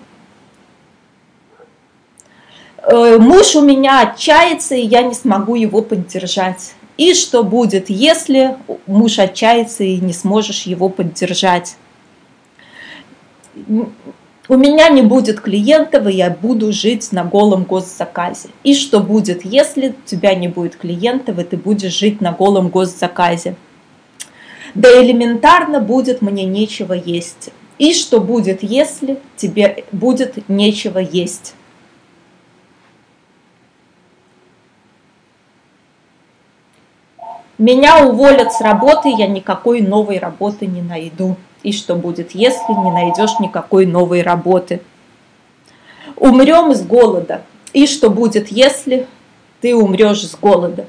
Э, 2.83 3.17
муж 3.17 3.55
у 3.55 3.61
меня 3.61 4.01
отчается, 4.01 4.75
и 4.75 4.85
я 4.85 5.01
не 5.01 5.13
смогу 5.13 5.55
его 5.55 5.81
поддержать. 5.81 6.73
И 6.97 7.13
что 7.13 7.43
будет, 7.43 7.89
если 7.89 8.55
муж 8.87 9.19
отчается 9.19 9.83
и 9.83 9.97
не 9.97 10.13
сможешь 10.13 10.63
его 10.63 10.87
поддержать? 10.89 11.75
У 14.47 14.57
меня 14.57 14.89
не 14.89 15.01
будет 15.01 15.41
клиентов, 15.41 16.07
и 16.07 16.13
я 16.13 16.29
буду 16.29 16.71
жить 16.71 17.11
на 17.11 17.23
голом 17.23 17.63
госзаказе. 17.63 18.49
И 18.63 18.75
что 18.75 18.99
будет, 18.99 19.43
если 19.43 19.89
у 19.89 19.95
тебя 20.05 20.35
не 20.35 20.47
будет 20.47 20.75
клиентов, 20.75 21.39
и 21.39 21.43
ты 21.43 21.57
будешь 21.57 21.93
жить 21.93 22.21
на 22.21 22.31
голом 22.31 22.69
госзаказе? 22.69 23.55
Да 24.75 24.89
элементарно 25.03 25.79
будет 25.79 26.21
мне 26.21 26.45
нечего 26.45 26.93
есть. 26.93 27.49
И 27.79 27.93
что 27.93 28.21
будет, 28.21 28.61
если 28.61 29.19
тебе 29.35 29.83
будет 29.91 30.47
нечего 30.47 30.99
есть? 30.99 31.55
Меня 37.57 38.05
уволят 38.05 38.51
с 38.53 38.61
работы, 38.61 39.09
я 39.09 39.27
никакой 39.27 39.81
новой 39.81 40.19
работы 40.19 40.67
не 40.67 40.81
найду. 40.81 41.35
И 41.65 41.71
что 41.71 41.95
будет, 41.95 42.35
если 42.35 42.73
не 42.73 42.91
найдешь 42.91 43.39
никакой 43.39 43.87
новой 43.87 44.21
работы? 44.21 44.81
Умрем 46.15 46.75
с 46.75 46.83
голода. 46.83 47.41
И 47.73 47.87
что 47.87 48.11
будет, 48.11 48.51
если 48.51 49.07
ты 49.61 49.75
умрешь 49.75 50.27
с 50.27 50.35
голода? 50.35 50.85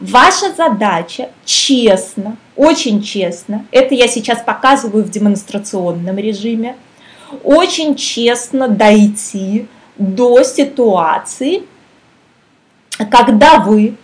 Ваша 0.00 0.52
задача 0.54 1.30
честно, 1.44 2.36
очень 2.56 3.00
честно, 3.00 3.64
это 3.70 3.94
я 3.94 4.08
сейчас 4.08 4.42
показываю 4.42 5.04
в 5.04 5.08
демонстрационном 5.08 6.18
режиме, 6.18 6.74
очень 7.44 7.94
честно 7.94 8.66
дойти 8.66 9.68
до 9.98 10.42
ситуации, 10.42 11.62
когда 13.08 13.60
вы 13.60 13.96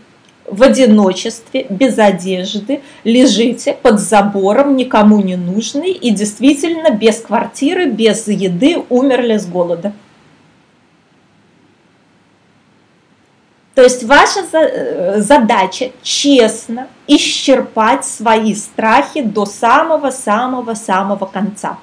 в 0.51 0.63
одиночестве, 0.63 1.67
без 1.69 1.99
одежды, 1.99 2.81
лежите 3.05 3.73
под 3.75 4.01
забором, 4.01 4.77
никому 4.77 5.21
не 5.21 5.37
нужный 5.37 5.93
и 5.93 6.11
действительно 6.11 6.91
без 6.91 7.21
квартиры, 7.21 7.87
без 7.87 8.27
еды 8.29 8.83
умерли 8.89 9.37
с 9.37 9.47
голода. 9.47 9.93
То 13.75 13.85
есть 13.85 14.03
ваша 14.03 14.41
э, 14.53 15.21
задача 15.21 15.93
честно 16.03 16.89
исчерпать 17.07 18.05
свои 18.05 18.53
страхи 18.57 19.23
до 19.23 19.47
самого-самого-самого 19.47 21.27
конца. 21.27 21.79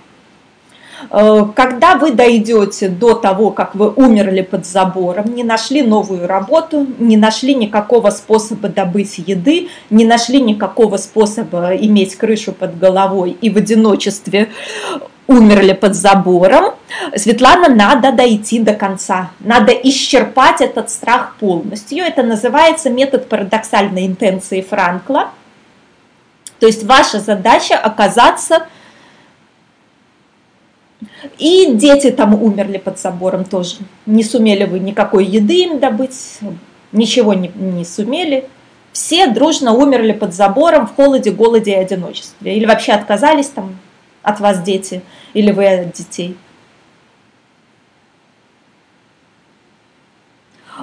Э, 1.12 1.46
когда 1.56 1.96
вы 1.96 2.12
дойдете 2.12 2.90
до 2.90 3.14
того, 3.14 3.52
как 3.52 3.76
вы 3.76 3.90
умерли 3.90 4.42
под 4.42 4.66
забором, 4.66 5.34
не 5.34 5.44
нашли 5.44 5.82
новую 5.82 6.28
работу, 6.28 6.88
не 7.00 7.18
нашли 7.18 7.56
никакого 7.56 8.10
способа 8.10 8.70
добыть 8.70 9.18
еды, 9.18 9.70
не 9.90 10.06
нашли 10.06 10.42
никакого 10.42 10.98
способа 10.98 11.76
иметь 11.76 12.16
крышу 12.16 12.52
под 12.52 12.78
головой 12.80 13.38
и 13.42 13.50
в 13.50 13.58
одиночестве 13.58 14.50
умерли 15.28 15.74
под 15.74 15.96
забором, 15.96 16.76
Светлана, 17.16 17.68
надо 17.68 18.12
дойти 18.12 18.60
до 18.60 18.74
конца, 18.74 19.32
надо 19.40 19.72
исчерпать 19.72 20.62
этот 20.62 20.90
страх 20.90 21.36
полностью. 21.40 22.04
Это 22.04 22.22
называется 22.24 22.90
метод 22.90 23.28
парадоксальной 23.28 24.06
интенции 24.06 24.62
Франкла. 24.62 25.30
То 26.60 26.68
есть 26.68 26.84
ваша 26.84 27.20
задача 27.20 27.78
оказаться 27.78 28.68
и 31.38 31.74
дети 31.74 32.12
там 32.12 32.42
умерли 32.42 32.78
под 32.78 33.00
забором 33.00 33.46
тоже. 33.46 33.78
Не 34.06 34.24
сумели 34.24 34.66
вы 34.66 34.80
никакой 34.80 35.26
еды 35.26 35.64
им 35.64 35.80
добыть, 35.80 36.40
ничего 36.92 37.34
не, 37.34 37.50
не 37.56 37.86
сумели. 37.86 38.48
Все 38.92 39.28
дружно 39.28 39.74
умерли 39.74 40.14
под 40.14 40.34
забором 40.34 40.88
в 40.88 40.96
холоде, 40.96 41.32
голоде 41.32 41.72
и 41.72 41.76
одиночестве. 41.76 42.56
Или 42.56 42.66
вообще 42.66 42.94
отказались 42.94 43.48
там 43.48 43.78
от 44.22 44.40
вас 44.40 44.62
дети, 44.62 45.02
или 45.34 45.52
вы 45.52 45.68
от 45.68 45.92
детей. 45.92 46.38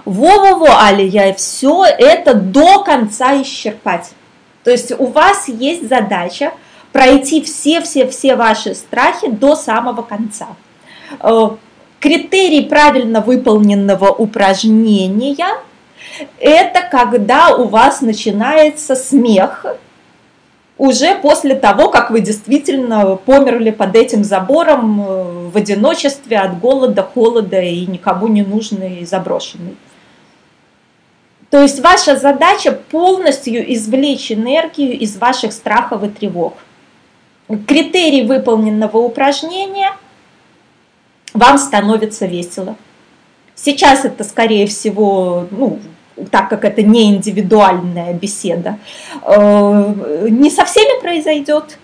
Во-во-во, 0.04 0.84
Алия, 0.86 1.32
все 1.34 1.84
это 1.84 2.34
до 2.34 2.82
конца 2.82 3.40
исчерпать. 3.42 4.10
То 4.64 4.70
есть 4.70 4.92
у 4.92 5.06
вас 5.06 5.48
есть 5.48 5.88
задача 5.88 6.52
пройти 6.92 7.42
все-все-все 7.42 8.36
ваши 8.36 8.74
страхи 8.74 9.28
до 9.28 9.56
самого 9.56 10.02
конца. 10.02 10.48
Э, 11.20 11.50
критерий 11.98 12.62
правильно 12.62 13.20
выполненного 13.20 14.10
упражнения– 14.10 15.48
это 16.38 16.82
когда 16.90 17.54
у 17.56 17.68
вас 17.68 18.02
начинается 18.02 18.94
смех 18.94 19.64
уже 20.78 21.14
после 21.14 21.54
того, 21.54 21.88
как 21.88 22.10
вы 22.10 22.20
действительно 22.20 23.16
померли 23.16 23.70
под 23.70 23.94
этим 23.96 24.24
забором 24.24 25.00
э, 25.00 25.48
в 25.48 25.56
одиночестве 25.56 26.38
от 26.38 26.60
голода, 26.60 27.02
холода 27.02 27.60
и 27.60 27.86
никому 27.86 28.28
не 28.28 28.42
нужный 28.42 29.00
и 29.00 29.06
заброшенный. 29.06 29.76
То 31.50 31.60
есть 31.60 31.80
ваша 31.80 32.16
задача 32.16 32.72
полностью 32.72 33.72
извлечь 33.74 34.32
энергию 34.32 34.98
из 34.98 35.16
ваших 35.18 35.52
страхов 35.52 36.02
и 36.02 36.08
тревог– 36.08 36.54
критерий 37.66 38.24
выполненного 38.24 38.98
упражнения, 38.98 39.92
вам 41.34 41.58
становится 41.58 42.26
весело. 42.26 42.76
Сейчас 43.54 44.04
это, 44.04 44.24
скорее 44.24 44.66
всего, 44.66 45.46
ну, 45.50 45.78
так 46.30 46.48
как 46.48 46.64
это 46.64 46.82
не 46.82 47.14
индивидуальная 47.14 48.12
беседа, 48.14 48.78
э, 49.22 50.28
не 50.30 50.50
со 50.50 50.64
всеми 50.64 51.00
произойдет. 51.00 51.78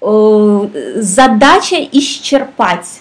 Э, 0.00 0.68
задача 0.96 1.76
исчерпать 1.76 3.00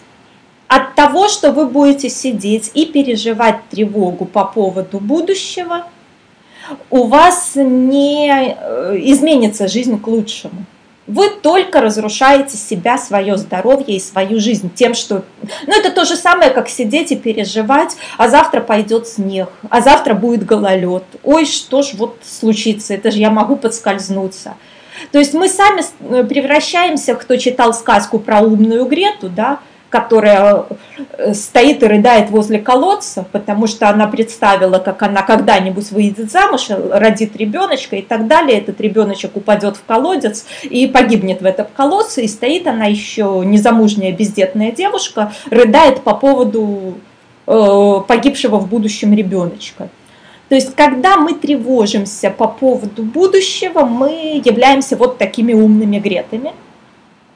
от 0.68 0.96
того, 0.96 1.28
что 1.28 1.52
вы 1.52 1.68
будете 1.68 2.10
сидеть 2.10 2.72
и 2.74 2.86
переживать 2.86 3.68
тревогу 3.70 4.26
по 4.26 4.46
поводу 4.46 5.00
будущего– 5.00 5.86
у 6.90 7.04
вас 7.04 7.52
не 7.56 8.56
э, 8.58 8.96
изменится 9.00 9.68
жизнь 9.68 10.00
к 10.00 10.08
лучшему. 10.08 10.66
Вы 11.08 11.30
только 11.30 11.82
разрушаете 11.82 12.58
себя, 12.58 12.98
свое 12.98 13.38
здоровье 13.38 13.98
и 13.98 14.00
свою 14.00 14.40
жизнь 14.40 14.72
тем, 14.74 14.96
что... 14.96 15.24
Ну, 15.68 15.80
это 15.80 15.92
то 15.92 16.04
же 16.04 16.16
самое, 16.16 16.50
как 16.50 16.68
сидеть 16.68 17.12
и 17.12 17.16
переживать, 17.16 17.96
а 18.18 18.28
завтра 18.28 18.60
пойдет 18.60 19.08
снег, 19.08 19.50
а 19.70 19.82
завтра 19.82 20.16
будет 20.16 20.46
гололед. 20.46 21.04
Ой, 21.24 21.46
что 21.46 21.84
ж 21.84 21.94
вот 21.94 22.18
случится, 22.24 22.96
это 22.96 23.12
же 23.12 23.20
я 23.20 23.30
могу 23.30 23.56
подскользнуться. 23.56 24.56
То 25.12 25.20
есть 25.20 25.34
мы 25.36 25.48
сами 25.48 25.84
э, 26.00 26.24
превращаемся, 26.24 27.14
кто 27.14 27.36
читал 27.38 27.74
сказку 27.76 28.18
про 28.18 28.42
умную 28.42 28.86
Грету, 28.86 29.30
да, 29.30 29.60
которая 29.96 30.66
э, 31.18 31.34
стоит 31.34 31.82
и 31.82 31.86
рыдает 31.86 32.30
возле 32.30 32.60
колодца, 32.60 33.26
потому 33.32 33.66
что 33.66 33.88
она 33.88 34.08
представила, 34.08 34.78
как 34.80 35.02
она 35.04 35.22
когда-нибудь 35.22 35.90
выйдет 35.92 36.30
замуж, 36.30 36.68
родит 36.70 37.38
ребеночка 37.38 37.96
и 37.96 38.02
так 38.02 38.28
далее. 38.28 38.60
Этот 38.60 38.82
ребеночек 38.82 39.38
упадет 39.38 39.78
в 39.78 39.86
колодец 39.86 40.46
и 40.64 40.86
погибнет 40.88 41.42
в 41.42 41.46
этом 41.46 41.68
колодце. 41.74 42.24
И 42.24 42.28
стоит 42.28 42.68
она 42.68 42.88
еще 42.88 43.42
незамужняя 43.46 44.12
бездетная 44.12 44.74
девушка, 44.74 45.32
рыдает 45.50 46.02
по 46.02 46.14
поводу 46.14 46.96
э, 47.48 48.02
погибшего 48.06 48.58
в 48.58 48.68
будущем 48.68 49.14
ребеночка. 49.14 49.88
То 50.50 50.56
есть, 50.56 50.76
когда 50.76 51.16
мы 51.16 51.36
тревожимся 51.36 52.30
по 52.32 52.50
поводу 52.50 53.04
будущего, 53.04 53.86
мы 53.86 54.42
являемся 54.44 54.98
вот 54.98 55.18
такими 55.18 55.54
умными 55.54 56.00
гретами. 56.00 56.52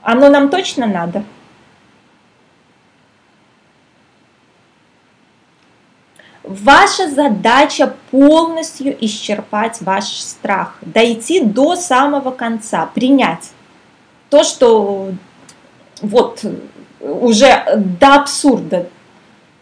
Оно 0.02 0.28
нам 0.28 0.50
точно 0.50 0.88
надо? 0.88 1.24
Ваша 6.50 7.08
задача 7.08 7.94
полностью 8.10 8.98
исчерпать 9.06 9.82
ваш 9.82 10.06
страх, 10.06 10.80
дойти 10.82 11.42
до 11.42 11.76
самого 11.76 12.32
конца, 12.32 12.88
принять 12.88 13.52
то, 14.32 14.42
что 14.42 15.12
вот 16.02 16.44
уже 17.00 17.64
до 18.00 18.16
абсурда, 18.16 18.88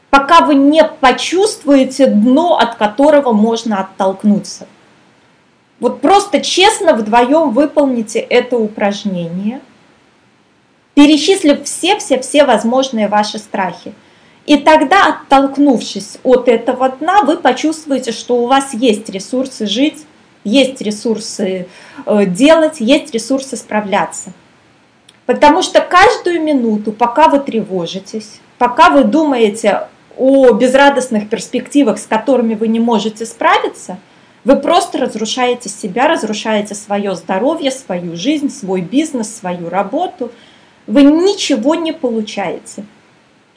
пока 0.10 0.45
вы 0.45 0.56
не 0.56 0.82
почувствуете 0.86 2.08
дно, 2.08 2.58
от 2.58 2.76
которого 2.76 3.34
можно 3.34 3.82
оттолкнуться. 3.82 4.65
Вот 5.82 6.00
просто 6.00 6.39
честно 6.39 6.93
вдвоем 6.93 7.50
выполните 7.50 8.19
это 8.19 8.56
упражнение, 8.56 9.60
перечислив 10.93 11.65
все-все-все 11.65 12.45
возможные 12.45 13.10
ваши 13.10 13.39
страхи– 13.39 13.93
и 14.47 14.57
тогда, 14.57 15.07
оттолкнувшись 15.10 16.17
от 16.23 16.47
этого 16.47 16.89
дна, 16.89 17.21
вы 17.21 17.38
почувствуете, 17.38 18.12
что 18.12 18.38
у 18.38 18.47
вас 18.47 18.73
есть 18.73 19.10
ресурсы 19.10 19.67
жить 19.67 20.07
есть 20.47 20.81
ресурсы 20.81 21.67
э, 22.05 22.25
делать, 22.25 22.77
есть 22.79 23.13
ресурсы 23.13 23.57
справляться. 23.57 24.31
Потому 25.25 25.62
что 25.62 25.81
каждую 25.81 26.41
минуту, 26.41 26.93
пока 26.93 27.27
вы 27.27 27.39
тревожитесь, 27.39 28.39
пока 28.57 28.89
вы 28.89 29.03
думаете 29.03 29.88
о 30.17 30.53
безрадостных 30.53 31.29
перспективах, 31.29 31.99
с 31.99 32.05
которыми 32.05 32.55
вы 32.55 32.69
не 32.69 32.79
можете 32.79 33.25
справиться, 33.25 33.99
вы 34.45 34.55
просто 34.55 34.97
разрушаете 34.99 35.67
себя, 35.67 36.07
разрушаете 36.07 36.73
свое 36.75 37.13
здоровье, 37.15 37.69
свою 37.69 38.15
жизнь, 38.15 38.49
свой 38.49 38.79
бизнес, 38.79 39.36
свою 39.36 39.69
работу. 39.69 40.31
Вы 40.88 41.03
ничего 41.03 41.75
не 41.75 41.91
получаете. 41.91 42.86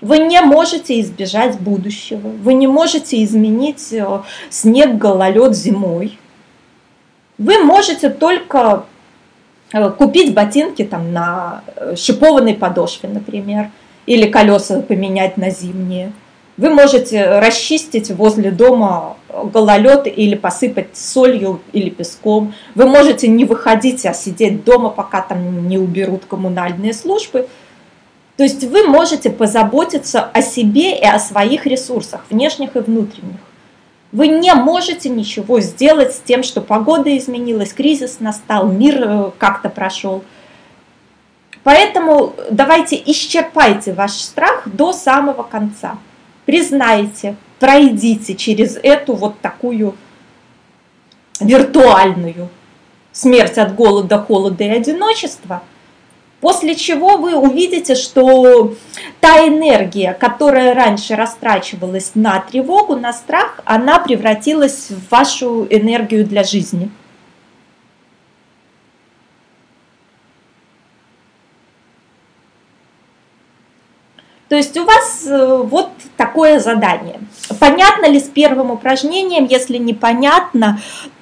Вы 0.01 0.19
не 0.19 0.41
можете 0.41 1.01
избежать 1.01 1.61
будущего. 1.61 2.29
Вы 2.29 2.55
не 2.55 2.67
можете 2.67 3.23
изменить 3.23 3.93
э, 3.93 4.23
снег, 4.49 4.97
гололед 4.97 5.55
зимой. 5.55 6.19
Вы 7.37 7.59
можете 7.63 8.09
только 8.09 8.85
э, 9.73 9.91
купить 9.91 10.33
ботинки 10.33 10.85
там 10.85 11.13
на 11.13 11.63
э, 11.77 11.97
шипованной 11.97 12.55
подошве, 12.55 13.09
например, 13.11 13.71
или 14.07 14.27
колеса 14.27 14.81
поменять 14.81 15.37
на 15.37 15.51
зимние. 15.51 16.13
Вы 16.57 16.71
можете 16.71 17.39
расчистить 17.39 18.11
возле 18.11 18.51
дома 18.51 19.17
гололед 19.29 20.07
или 20.07 20.35
посыпать 20.35 20.95
солью 20.95 21.61
или 21.73 21.89
песком. 21.91 22.53
Вы 22.75 22.87
можете 22.87 23.29
не 23.29 23.45
выходить, 23.45 24.05
а 24.05 24.13
сидеть 24.13 24.65
дома, 24.65 24.91
пока 24.91 25.23
там 25.23 25.69
не 25.69 25.79
уберут 25.79 26.25
коммунальные 26.27 26.93
службы. 26.93 27.49
То 28.41 28.45
есть 28.45 28.65
вы 28.65 28.85
можете 28.85 29.29
позаботиться 29.29 30.23
о 30.23 30.41
себе 30.41 30.99
и 30.99 31.05
о 31.05 31.19
своих 31.19 31.67
ресурсах, 31.67 32.25
внешних 32.31 32.75
и 32.75 32.79
внутренних. 32.79 33.37
Вы 34.13 34.29
не 34.29 34.55
можете 34.55 35.11
ничего 35.11 35.61
сделать 35.61 36.15
с 36.15 36.21
тем, 36.21 36.43
что 36.43 36.63
погода 36.63 37.15
изменилась, 37.19 37.75
кризис 37.75 38.19
настал, 38.19 38.69
мир 38.69 39.03
э, 39.03 39.31
как-то 39.37 39.69
прошел. 39.69 40.25
Поэтому 41.65 42.33
давайте 42.51 42.97
исчерпайте 43.05 43.93
ваш 43.93 44.13
страх 44.13 44.63
до 44.65 44.95
самого 44.95 45.43
конца 45.43 45.99
признайте, 46.47 47.37
пройдите 47.59 48.35
через 48.37 48.79
эту 48.83 49.17
вот 49.17 49.39
такую 49.41 49.97
виртуальную 51.41 52.49
смерть 53.13 53.59
от 53.59 53.75
голода, 53.75 54.19
холода 54.19 54.65
и 54.65 54.71
одиночества, 54.71 55.63
после 56.41 56.75
чего 56.75 57.17
вы 57.17 57.35
увидите, 57.37 57.95
что 57.95 58.75
та 59.21 59.47
энергия, 59.47 60.15
которая 60.15 60.75
раньше 60.75 61.17
растрачивалась 61.17 62.13
на 62.15 62.41
тревогу, 62.41 62.97
на 62.97 63.13
страх, 63.13 63.61
она 63.65 63.99
превратилась 63.99 64.89
в 64.91 65.11
вашу 65.11 65.67
энергию 65.71 66.27
для 66.27 66.45
жизни– 66.45 66.91
То 74.51 74.57
есть 74.57 74.77
у 74.77 74.85
вас 74.85 75.25
э, 75.29 75.63
вот 75.63 75.91
такое 76.17 76.59
задание. 76.59 77.21
Понятно 77.61 78.07
ли 78.07 78.19
с 78.19 78.25
первым 78.25 78.73
упражнением? 78.73 79.45
Если 79.45 79.77
непонятно, 79.77 80.81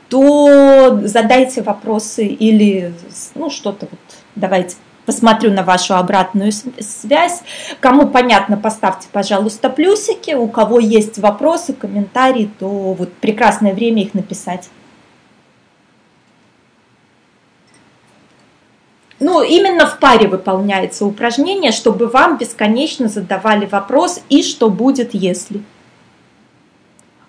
то 0.09 1.01
задайте 1.03 1.61
вопросы 1.61 2.25
или 2.25 2.95
ну 3.35 3.51
что-то 3.51 3.87
вот 3.91 4.01
давайте 4.35 4.77
посмотрю 5.09 5.51
на 5.51 5.63
вашу 5.63 5.95
обратную 5.95 6.53
связь. 6.53 7.41
Кому 7.81 8.09
понятно, 8.09 8.59
поставьте, 8.59 9.09
пожалуйста, 9.11 9.71
плюсики. 9.71 10.35
У 10.35 10.49
кого 10.49 10.79
есть 10.81 11.17
вопросы, 11.17 11.73
комментарии, 11.73 12.51
то 12.59 12.69
вот 12.69 13.15
прекрасное 13.15 13.73
время 13.73 14.03
их 14.03 14.13
написать. 14.13 14.69
Ну, 19.19 19.43
именно 19.43 19.87
в 19.87 19.99
паре 19.99 20.29
выполняется 20.29 21.07
упражнение, 21.07 21.73
чтобы 21.73 22.09
вам 22.09 22.37
бесконечно 22.37 23.09
задавали 23.09 23.65
вопрос 23.65 24.21
«и 24.29 24.43
что 24.43 24.69
будет, 24.69 25.15
если?». 25.15 25.63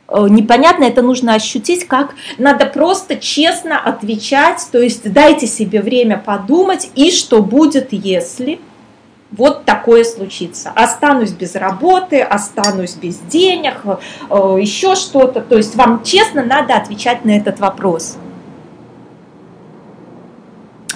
Э, 0.10 0.28
непонятно, 0.30 0.86
это 0.86 1.02
нужно 1.02 1.34
ощутить, 1.34 1.88
как 1.88 2.16
надо 2.38 2.66
просто 2.66 3.16
честно 3.16 3.80
отвечать, 3.80 4.68
то 4.72 4.80
есть 4.80 5.12
дайте 5.12 5.48
себе 5.48 5.82
время 5.82 6.18
подумать, 6.18 6.90
и 6.96 7.12
что 7.12 7.42
будет, 7.42 7.94
если 7.94 8.60
вот 9.32 9.66
такое 9.66 10.04
случится. 10.04 10.72
Останусь 10.74 11.32
без 11.32 11.56
работы, 11.56 12.22
останусь 12.22 12.96
без 12.96 13.20
денег, 13.20 13.76
э, 13.86 14.58
еще 14.60 14.96
что-то. 14.96 15.42
То 15.42 15.58
есть 15.58 15.76
вам 15.76 16.04
честно 16.04 16.44
надо 16.44 16.76
отвечать 16.76 17.26
на 17.26 17.38
этот 17.38 17.60
вопрос. 17.60 18.18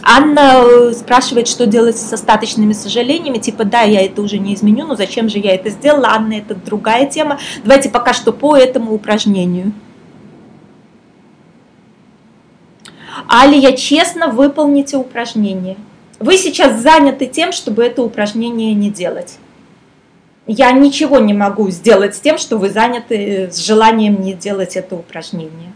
Анна 0.05 0.63
э, 0.65 0.93
спрашивает, 0.93 1.47
что 1.47 1.65
делать 1.65 1.97
с 1.97 2.11
остаточными 2.11 2.73
сожалениями, 2.73 3.37
типа, 3.37 3.63
да, 3.63 3.81
я 3.81 4.01
это 4.01 4.21
уже 4.21 4.37
не 4.37 4.53
изменю, 4.53 4.85
но 4.85 4.95
зачем 4.95 5.29
же 5.29 5.39
я 5.39 5.55
это 5.55 5.69
сделала, 5.69 6.09
Анна, 6.09 6.33
это 6.33 6.55
другая 6.55 7.05
тема. 7.05 7.39
Давайте 7.63 7.89
пока 7.89 8.13
что 8.13 8.33
по 8.33 8.57
этому 8.57 8.93
упражнению. 8.93 9.71
Алия, 13.29 13.71
честно 13.77 14.27
выполните 14.27 14.97
упражнение. 14.97 15.77
Вы 16.19 16.37
сейчас 16.37 16.81
заняты 16.81 17.25
тем, 17.25 17.53
чтобы 17.53 17.83
это 17.83 18.03
упражнение 18.03 18.73
не 18.73 18.89
делать. 18.89 19.37
Я 20.47 20.71
ничего 20.73 21.19
не 21.19 21.33
могу 21.33 21.69
сделать 21.69 22.15
с 22.15 22.19
тем, 22.19 22.37
что 22.37 22.57
вы 22.57 22.69
заняты 22.69 23.49
с 23.49 23.57
желанием 23.57 24.21
не 24.21 24.33
делать 24.33 24.75
это 24.75 24.95
упражнение. 24.95 25.71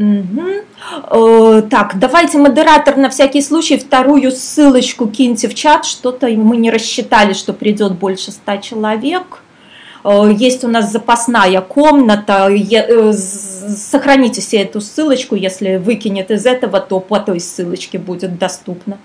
Угу. 0.00 1.68
Так, 1.68 1.98
давайте 1.98 2.38
модератор 2.38 2.96
на 2.96 3.10
всякий 3.10 3.42
случай 3.42 3.76
вторую 3.76 4.32
ссылочку 4.32 5.06
киньте 5.06 5.46
в 5.46 5.54
чат. 5.54 5.84
Что-то 5.84 6.26
мы 6.28 6.56
не 6.56 6.70
рассчитали, 6.70 7.34
что 7.34 7.52
придет 7.52 7.92
больше 7.92 8.32
ста 8.32 8.56
человек. 8.56 9.42
Э, 10.02 10.32
есть 10.34 10.64
у 10.64 10.68
нас 10.68 10.90
запасная 10.90 11.60
комната. 11.60 12.48
Э, 12.50 13.12
сохраните 13.12 14.40
себе 14.40 14.62
эту 14.62 14.80
ссылочку. 14.80 15.34
Если 15.34 15.76
выкинет 15.76 16.30
из 16.30 16.46
этого, 16.46 16.80
то 16.80 16.98
по 17.00 17.20
той 17.20 17.38
ссылочке 17.38 17.98
будет 17.98 18.38
доступно. 18.38 18.96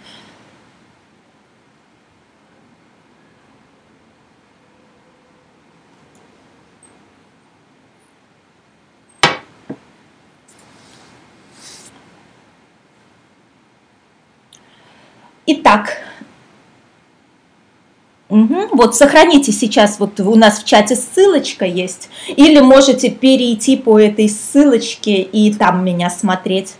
Итак, 15.47 15.97
Угу. 18.27 18.69
Вот 18.71 18.95
сохраните 18.95 19.51
сейчас, 19.51 19.99
вот 19.99 20.19
у 20.19 20.35
нас 20.35 20.59
в 20.59 20.65
чате 20.65 20.95
ссылочка 20.95 21.63
есть, 21.65 22.09
или 22.27 22.59
можете 22.59 23.11
перейти 23.11 23.77
по 23.77 23.99
этой 23.99 24.29
ссылочке 24.29 25.21
и 25.21 25.53
там 25.53 25.85
меня 25.85 26.09
смотреть. 26.09 26.73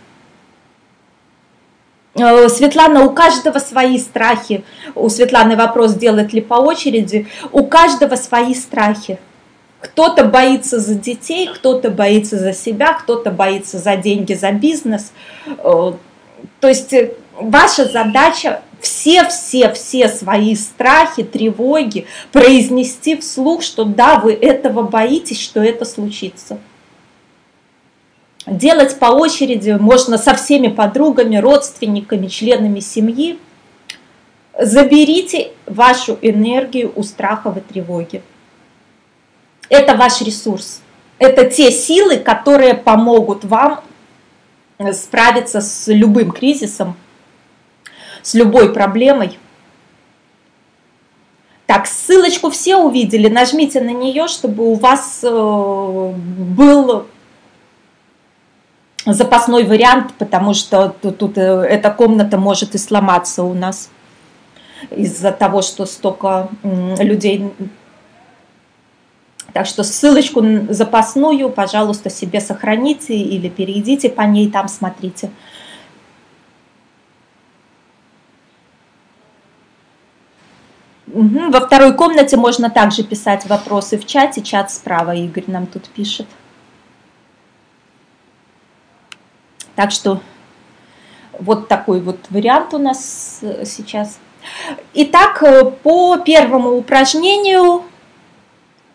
Э, 2.16 2.48
Светлана, 2.48 3.04
у 3.04 3.10
каждого 3.10 3.58
свои 3.58 3.98
страхи. 3.98 4.64
У 4.94 5.08
Светланы 5.08 5.56
вопрос, 5.56 5.94
делать 5.94 6.32
ли 6.32 6.40
по 6.40 6.54
очереди. 6.54 7.28
У 7.52 7.64
каждого 7.64 8.16
свои 8.16 8.54
страхи. 8.54 9.18
Кто-то 9.80 10.24
боится 10.24 10.80
за 10.80 10.94
детей, 10.94 11.48
кто-то 11.54 11.90
боится 11.90 12.38
за 12.38 12.52
себя, 12.52 12.94
кто-то 12.94 13.30
боится 13.30 13.78
за 13.78 13.96
деньги, 13.96 14.34
за 14.34 14.50
бизнес. 14.50 15.12
Э, 15.58 15.92
то 16.60 16.68
есть 16.68 16.92
э, 16.92 17.12
ваша 17.38 17.86
задача 17.86 18.62
все-все-все 18.80 20.08
свои 20.08 20.54
страхи, 20.54 21.22
тревоги 21.22 22.06
произнести 22.32 23.16
вслух, 23.16 23.62
что 23.62 23.84
да, 23.84 24.18
вы 24.18 24.32
этого 24.32 24.82
боитесь, 24.82 25.40
что 25.40 25.62
это 25.62 25.84
случится. 25.84 26.58
Делать 28.46 28.98
по 28.98 29.06
очереди 29.06 29.76
можно 29.80 30.18
со 30.18 30.34
всеми 30.34 30.68
подругами, 30.68 31.36
родственниками, 31.36 32.28
членами 32.28 32.80
семьи. 32.80 33.38
Заберите 34.58 35.52
вашу 35.66 36.16
энергию 36.22 36.92
у 36.94 37.02
страха 37.02 37.52
и 37.56 37.60
тревоги. 37.60 38.22
Это 39.68 39.96
ваш 39.96 40.20
ресурс. 40.20 40.80
Это 41.18 41.50
те 41.50 41.72
силы, 41.72 42.18
которые 42.18 42.74
помогут 42.74 43.44
вам 43.44 43.80
справиться 44.92 45.60
с 45.60 45.88
любым 45.88 46.30
кризисом, 46.30 46.96
с 48.26 48.34
любой 48.34 48.72
проблемой. 48.72 49.38
Так, 51.66 51.86
ссылочку 51.86 52.50
все 52.50 52.76
увидели, 52.76 53.28
нажмите 53.28 53.80
на 53.80 53.90
нее, 53.90 54.26
чтобы 54.26 54.64
у 54.64 54.74
вас 54.74 55.20
э, 55.22 55.28
был 55.28 57.06
запасной 59.04 59.62
вариант, 59.62 60.14
потому 60.18 60.54
что 60.54 60.88
тут, 61.00 61.18
тут 61.18 61.38
э, 61.38 61.40
эта 61.40 61.92
комната 61.92 62.36
может 62.36 62.74
и 62.74 62.78
сломаться 62.78 63.44
у 63.44 63.54
нас 63.54 63.90
из-за 64.90 65.30
того, 65.30 65.62
что 65.62 65.86
столько 65.86 66.48
людей 66.98 67.52
Так 69.52 69.66
что 69.66 69.84
ссылочку 69.84 70.42
запасную, 70.68 71.48
пожалуйста, 71.50 72.10
себе 72.10 72.40
сохраните 72.40 73.14
или 73.14 73.48
перейдите 73.48 74.08
по 74.08 74.22
ней, 74.22 74.50
там 74.50 74.66
смотрите. 74.66 75.30
Угу. 81.16 81.50
Во 81.50 81.60
второй 81.60 81.94
комнате 81.94 82.36
можно 82.36 82.68
также 82.68 83.02
писать 83.02 83.46
вопросы 83.46 83.96
в 83.96 84.04
чате. 84.04 84.42
Чат 84.42 84.70
справа 84.70 85.14
Игорь 85.14 85.44
нам 85.46 85.66
тут 85.66 85.88
пишет. 85.88 86.26
Так 89.74 89.92
что 89.92 90.20
вот 91.38 91.68
такой 91.68 92.02
вот 92.02 92.18
вариант 92.28 92.74
у 92.74 92.78
нас 92.78 93.38
э, 93.40 93.64
сейчас. 93.64 94.18
Итак, 94.92 95.42
э, 95.42 95.64
по 95.64 96.18
первому 96.18 96.76
упражнению, 96.76 97.84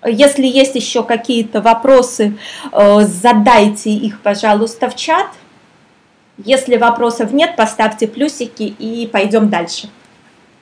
если 0.06 0.46
есть 0.46 0.76
еще 0.76 1.02
какие-то 1.02 1.60
вопросы, 1.60 2.38
э, 2.72 3.00
задайте 3.02 3.90
их, 3.90 4.22
пожалуйста, 4.22 4.92
в 4.92 4.96
чат. 4.96 5.28
Если 6.38 6.78
вопросов 6.78 7.32
нет, 7.32 7.56
поставьте 7.56 8.08
плюсики 8.08 8.62
и 8.62 9.08
пойдем 9.08 9.50
дальше. 9.50 9.90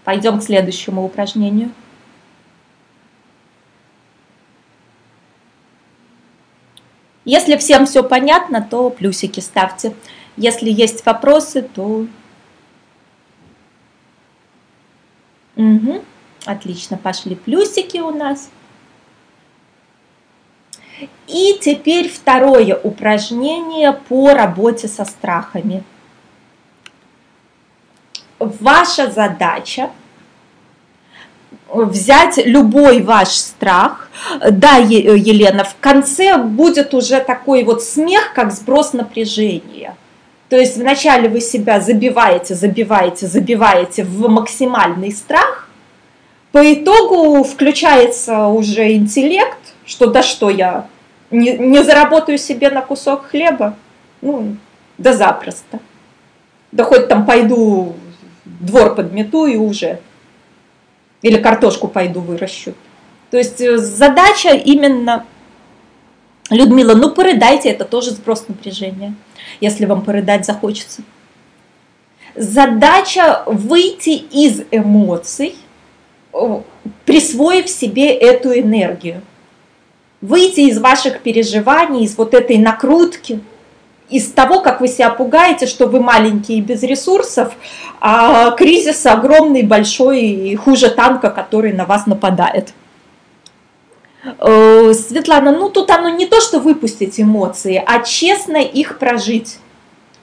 Пойдем 0.10 0.40
к 0.40 0.44
следующему 0.44 1.06
упражнению. 1.06 1.72
Если 7.26 7.56
всем 7.58 7.86
все 7.86 8.04
понятно, 8.04 8.60
то 8.68 8.90
плюсики 8.90 9.40
ставьте. 9.40 9.94
Если 10.36 10.72
есть 10.72 11.06
вопросы, 11.06 11.62
то... 11.62 12.08
Угу. 15.56 16.04
Отлично, 16.46 16.98
пошли 16.98 17.36
плюсики 17.36 18.00
у 18.00 18.10
нас. 18.10 18.50
И 21.28 21.60
теперь 21.62 22.10
второе 22.10 22.76
упражнение 22.76 23.94
по 23.94 24.34
работе 24.34 24.88
со 24.88 25.06
страхами. 25.06 25.84
Ваша 28.40 29.12
задача 29.12 29.92
взять 31.74 32.38
любой 32.46 33.02
ваш 33.02 33.30
страх. 33.30 34.10
Да, 34.52 34.78
Елена, 34.78 35.64
в 35.64 35.76
конце 35.80 36.38
будет 36.38 36.94
уже 36.94 37.20
такой 37.20 37.64
вот 37.64 37.84
смех, 37.84 38.34
как 38.34 38.52
сброс 38.52 38.94
напряжения. 38.94 39.96
То 40.50 40.58
есть 40.58 40.78
вначале 40.78 41.30
вы 41.30 41.42
себя 41.42 41.80
забиваете, 41.80 42.56
забиваете, 42.56 43.28
забиваете 43.28 44.04
в 44.04 44.28
максимальный 44.28 45.12
страх, 45.12 45.68
по 46.52 46.74
итогу 46.74 47.44
включается 47.44 48.48
уже 48.48 48.94
интеллект, 48.94 49.60
что 49.86 50.08
да 50.08 50.24
что 50.24 50.50
я 50.50 50.88
не, 51.30 51.56
не 51.58 51.84
заработаю 51.84 52.40
себе 52.40 52.72
на 52.72 52.82
кусок 52.82 53.28
хлеба, 53.28 53.76
ну, 54.22 54.56
да 54.98 55.14
запросто. 55.14 55.80
Да 56.72 56.84
хоть 56.84 57.08
там 57.08 57.26
пойду 57.26 57.96
двор 58.46 58.96
подмету 58.96 59.46
и 59.46 59.58
уже. 59.58 60.00
Или 61.22 61.38
картошку 61.38 61.88
пойду 61.88 62.22
выращу. 62.22 62.74
То 63.32 63.38
есть 63.38 63.62
э, 63.62 63.78
задача 63.78 64.50
именно, 64.54 65.26
Людмила, 66.50 66.96
ну 66.96 67.12
порыдайте, 67.12 67.70
это 67.70 67.86
тоже 67.86 68.12
сброс 68.12 68.48
напряжения 68.48 69.14
если 69.60 69.86
вам 69.86 70.04
порыдать 70.04 70.46
захочется. 70.46 71.02
Задача 72.36 73.44
выйти 73.46 74.10
из 74.10 74.64
эмоций, 74.72 75.56
присвоив 77.06 77.70
себе 77.70 78.14
эту 78.14 78.58
энергию. 78.58 79.22
Выйти 80.22 80.62
из 80.62 80.80
ваших 80.80 81.22
переживаний, 81.22 82.04
из 82.04 82.18
вот 82.18 82.34
этой 82.34 82.58
накрутки, 82.58 83.40
из 84.10 84.32
того, 84.32 84.62
как 84.62 84.82
вы 84.82 84.88
себя 84.88 85.10
пугаете, 85.10 85.68
что 85.68 85.88
вы 85.88 86.00
маленький 86.00 86.58
и 86.58 86.62
без 86.62 86.84
ресурсов, 86.84 87.54
а 88.02 88.52
кризис 88.52 89.06
огромный, 89.06 89.64
большой 89.64 90.22
и 90.22 90.56
хуже 90.56 90.90
танка, 90.90 91.30
который 91.30 91.74
на 91.74 91.86
вас 91.86 92.08
нападает. 92.08 92.74
Э, 94.40 94.94
Светлана, 94.94 95.52
ну 95.52 95.70
тут 95.70 95.90
оно 95.92 96.10
не 96.10 96.26
то, 96.26 96.42
что 96.42 96.60
выпустить 96.60 97.20
эмоции, 97.20 97.82
а 97.86 98.00
честно 98.00 98.58
их 98.58 98.98
прожить. 99.00 99.60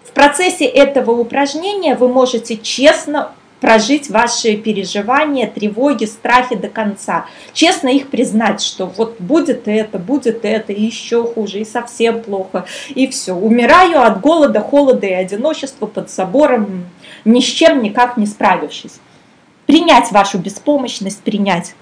В 0.04 0.12
процессе 0.12 0.64
этого 0.64 1.12
упражнения 1.12 1.94
вы 1.94 2.08
можете 2.08 2.56
честно 2.56 3.32
прожить 3.60 4.10
ваши 4.10 4.56
переживания, 4.56 5.50
тревоги, 5.50 6.04
страхи 6.04 6.56
до 6.56 6.68
конца. 6.68 7.26
Честно 7.52 7.88
их 7.88 8.08
признать, 8.08 8.60
что 8.60 8.86
вот 8.86 9.20
будет 9.20 9.66
это, 9.66 9.98
будет 9.98 10.44
это, 10.44 10.72
и 10.72 10.82
еще 10.82 11.24
хуже, 11.24 11.60
и 11.60 11.64
совсем 11.64 12.22
плохо, 12.22 12.66
и 12.88 13.06
все. 13.08 13.34
Умираю 13.34 14.02
от 14.02 14.20
голода, 14.20 14.60
холода 14.60 15.06
и 15.06 15.12
одиночества 15.12 15.86
под 15.86 16.10
забором, 16.10 16.86
ни 17.24 17.40
с 17.40 17.44
чем 17.44 17.82
никак 17.82 18.16
не 18.16 18.26
справившись. 18.26 19.00
Принять 19.66 20.12
вашу 20.12 20.38
беспомощность, 20.38 21.22
принять. 21.22 21.74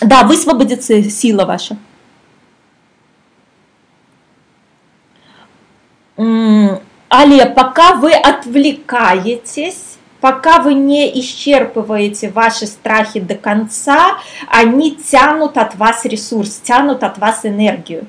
Да, 0.00 0.24
высвободится 0.24 1.02
сила 1.10 1.44
ваша. 1.44 1.76
Але, 7.12 7.46
пока 7.46 7.94
вы 7.94 8.12
отвлекаетесь, 8.12 9.98
пока 10.20 10.60
вы 10.60 10.74
не 10.74 11.08
исчерпываете 11.20 12.30
ваши 12.30 12.66
страхи 12.66 13.20
до 13.20 13.34
конца, 13.34 14.18
они 14.48 14.94
тянут 14.94 15.56
от 15.56 15.74
вас 15.76 16.04
ресурс, 16.04 16.60
тянут 16.62 17.02
от 17.02 17.18
вас 17.18 17.44
энергию. 17.44 18.06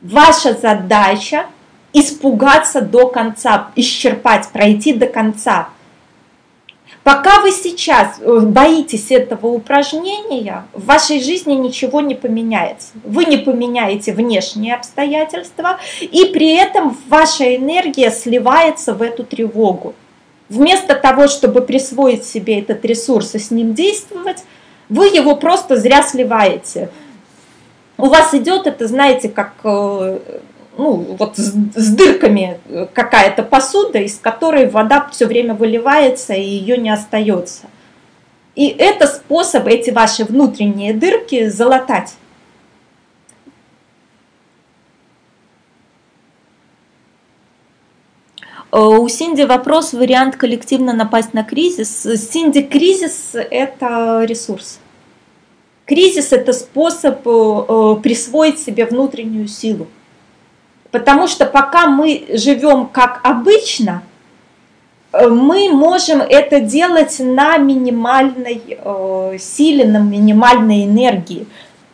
Ваша 0.00 0.54
задача 0.54 1.46
испугаться 1.92 2.80
до 2.80 3.08
конца, 3.08 3.68
исчерпать, 3.76 4.48
пройти 4.48 4.92
до 4.92 5.06
конца– 5.06 5.68
Пока 7.04 7.40
вы 7.40 7.52
сейчас 7.52 8.18
э, 8.18 8.40
боитесь 8.40 9.10
этого 9.10 9.48
упражнения, 9.48 10.64
в 10.72 10.86
вашей 10.86 11.22
жизни 11.22 11.52
ничего 11.52 12.00
не 12.00 12.14
поменяется. 12.14 12.92
Вы 13.04 13.26
не 13.26 13.36
поменяете 13.36 14.14
внешние 14.14 14.74
обстоятельства, 14.74 15.78
и 16.00 16.24
при 16.32 16.56
этом 16.56 16.96
ваша 17.08 17.56
энергия 17.56 18.10
сливается 18.10 18.94
в 18.94 19.02
эту 19.02 19.22
тревогу. 19.22 19.94
Вместо 20.48 20.94
того, 20.94 21.26
чтобы 21.26 21.62
присвоить 21.62 22.24
себе 22.24 22.60
этот 22.60 22.84
ресурс 22.84 23.34
и 23.34 23.38
с 23.38 23.50
ним 23.50 23.74
действовать, 23.74 24.44
вы 24.88 25.06
его 25.06 25.36
просто 25.36 25.76
зря 25.76 26.02
сливаете. 26.02 26.90
У 27.96 28.06
вас 28.06 28.34
идет 28.34 28.66
это, 28.66 28.86
знаете, 28.86 29.28
как 29.28 29.54
э, 29.64 30.18
ну, 30.76 31.16
вот 31.18 31.36
с, 31.38 31.54
с 31.74 31.94
дырками 31.94 32.58
какая-то 32.92 33.42
посуда, 33.42 33.98
из 34.00 34.18
которой 34.18 34.68
вода 34.68 35.08
все 35.12 35.26
время 35.26 35.54
выливается 35.54 36.34
и 36.34 36.42
ее 36.42 36.76
не 36.76 36.90
остается. 36.90 37.66
И 38.54 38.68
это 38.68 39.06
способ 39.06 39.66
эти 39.66 39.90
ваши 39.90 40.24
внутренние 40.24 40.92
дырки 40.92 41.48
залатать. 41.48 42.14
У 48.74 49.08
Синди 49.08 49.42
вопрос, 49.42 49.92
вариант 49.92 50.34
коллективно 50.34 50.92
напасть 50.92 51.32
на 51.32 51.44
кризис. 51.44 52.02
Синди, 52.02 52.60
кризис– 52.62 53.30
это 53.34 54.24
ресурс. 54.24 54.80
Кризис– 55.84 56.32
это 56.32 56.52
способ 56.52 57.20
э, 57.24 57.96
присвоить 58.02 58.58
себе 58.58 58.86
внутреннюю 58.86 59.46
силу. 59.46 59.86
Потому 60.90 61.28
что 61.28 61.46
пока 61.46 61.86
мы 61.86 62.24
живем 62.30 62.88
как 62.90 63.20
обычно, 63.22 64.02
э, 65.12 65.28
мы 65.28 65.68
можем 65.68 66.20
это 66.20 66.58
делать 66.58 67.20
на 67.20 67.58
минимальной 67.58 68.60
э, 68.66 69.38
силе, 69.38 69.84
на 69.84 69.98
минимальной 69.98 70.84
энергии. 70.84 71.46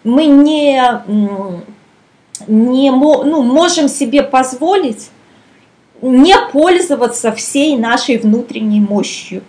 Мы 0.03 0.25
не, 0.25 0.83
не 2.47 2.91
ну, 2.91 3.43
можем 3.43 3.87
себе 3.89 4.23
позволить 4.23 5.11
не 6.03 6.37
пользоваться 6.53 7.33
всей 7.33 7.77
нашей 7.77 8.19
внутренней 8.19 8.81
мощью. 8.81 9.43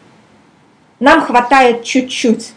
Нам 0.99 1.21
хватает 1.21 1.83
чуть-чуть. 1.83 2.53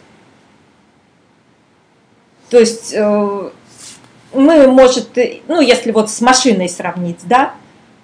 То 2.49 2.59
есть 2.59 2.93
э, 2.93 3.49
мы, 4.33 4.67
может, 4.67 5.17
ну, 5.47 5.61
если 5.61 5.91
вот 5.91 6.09
с 6.09 6.21
машиной 6.21 6.69
сравнить, 6.69 7.19
да, 7.23 7.53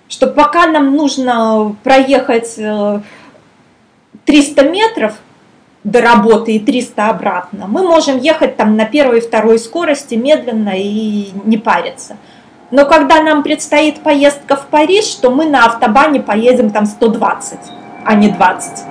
что 0.07 0.27
пока 0.27 0.67
нам 0.67 0.95
нужно 0.95 1.75
проехать 1.83 2.55
300 2.55 3.01
э, 4.25 4.69
метров 4.69 5.13
до 5.83 6.01
работы 6.01 6.55
и 6.55 6.59
300 6.59 7.09
обратно, 7.09 7.67
мы 7.67 7.83
можем 7.83 8.17
ехать 8.17 8.57
там 8.57 8.75
на 8.75 8.85
первой 8.85 9.19
и 9.19 9.21
второй 9.21 9.59
скорости 9.59 10.15
медленно 10.15 10.73
и 10.75 11.29
не 11.45 11.57
париться. 11.57 12.17
Но 12.71 12.85
когда 12.85 13.21
нам 13.21 13.43
предстоит 13.43 14.01
поездка 14.01 14.55
в 14.55 14.67
Париж, 14.67 15.05
то 15.15 15.29
мы 15.29 15.45
на 15.45 15.65
автобане 15.65 16.21
поедем 16.21 16.71
там 16.71 16.85
120, 16.85 17.59
а 18.05 18.15
не 18.15 18.29
20. 18.29 18.85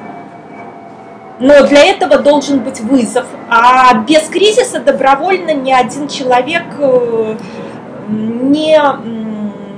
Но 1.41 1.67
для 1.67 1.85
этого 1.87 2.19
должен 2.19 2.61
быть 2.61 2.81
вызов. 2.81 3.25
А 3.49 3.95
без 3.95 4.29
кризиса 4.29 4.81
добровольно 4.81 5.55
ни 5.55 5.73
один 5.73 6.07
человек 6.09 6.65
э, 6.79 7.37
не, 8.09 8.79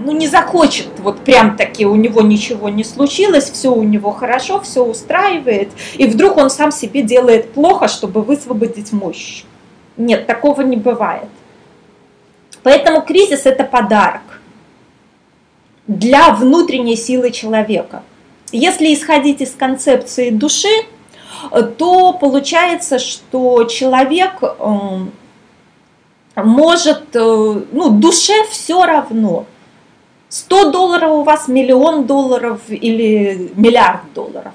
ну, 0.05 0.11
не 0.11 0.27
захочет, 0.27 0.89
вот 0.99 1.21
прям 1.21 1.57
таки 1.57 1.87
у 1.87 1.95
него 1.95 2.23
ничего 2.23 2.69
не 2.69 2.83
случилось, 2.83 3.51
все 3.51 3.73
у 3.73 3.85
него 3.85 4.11
хорошо, 4.11 4.61
все 4.61 4.85
устраивает, 4.85 5.71
и 5.95 6.07
вдруг 6.07 6.39
он 6.39 6.51
сам 6.51 6.73
себе 6.73 7.03
делает 7.03 7.53
плохо, 7.53 7.87
чтобы 7.87 8.23
высвободить 8.23 8.93
мощь. 8.93 9.45
Нет, 9.97 10.27
такого 10.27 10.63
не 10.63 10.77
бывает. 10.77 11.29
Поэтому 12.63 13.03
кризис 13.03 13.47
это 13.47 13.65
подарок 13.65 14.23
для 15.87 16.31
внутренней 16.31 16.97
силы 16.97 17.31
человека. 17.31 18.03
Если 18.53 18.93
исходить 18.95 19.41
из 19.41 19.53
концепции 19.53 20.31
души, 20.31 20.87
то 21.79 22.13
получается, 22.13 22.99
что 22.99 23.65
человек 23.65 24.43
эм, 24.43 25.13
может, 26.37 27.15
э, 27.15 27.63
ну, 27.73 27.91
душе 27.91 28.45
все 28.51 28.85
равно. 28.85 29.47
100 30.29 30.71
долларов 30.71 31.11
у 31.11 31.23
вас, 31.25 31.49
миллион 31.49 32.07
долларов 32.07 32.61
или 32.69 33.53
миллиард 33.55 34.13
долларов. 34.15 34.53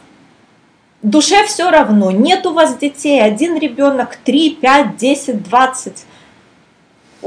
Душе 1.03 1.45
все 1.45 1.69
равно. 1.69 2.09
Нет 2.09 2.45
у 2.47 2.53
вас 2.53 2.77
детей, 2.77 3.21
один 3.21 3.57
ребенок, 3.57 4.17
3, 4.23 4.57
5, 4.61 4.97
10, 4.97 5.43
20. 5.43 6.05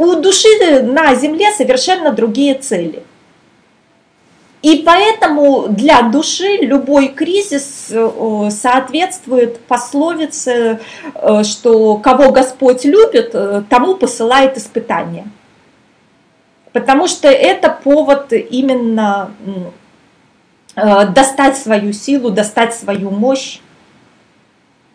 У 0.01 0.15
души 0.15 0.49
на 0.83 1.15
земле 1.15 1.53
совершенно 1.53 2.11
другие 2.11 2.55
цели. 2.55 3.03
И 4.63 4.83
поэтому 4.87 5.69
для 5.69 6.01
души 6.01 6.57
любой 6.63 7.09
кризис 7.09 7.89
э, 7.91 8.49
соответствует 8.51 9.61
пословице, 9.61 10.81
э, 11.15 11.45
что 11.45 11.97
кого 11.99 12.33
Господь 12.33 12.87
любит, 12.87 13.35
э, 13.35 13.63
тому 13.69 13.95
посылает 13.95 14.57
испытания. 14.57 15.27
Потому 16.73 17.07
что 17.07 17.29
это 17.29 17.69
повод 17.69 18.33
именно 18.33 19.33
достать 21.15 21.59
свою 21.59 21.93
силу, 21.93 22.31
достать 22.31 22.75
свою 22.75 23.11
мощь. 23.11 23.61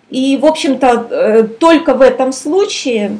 И, 0.10 0.38
в 0.38 0.46
общем-то, 0.48 1.48
только 1.60 1.94
в 1.94 2.02
этом 2.02 2.32
случае 2.32 3.20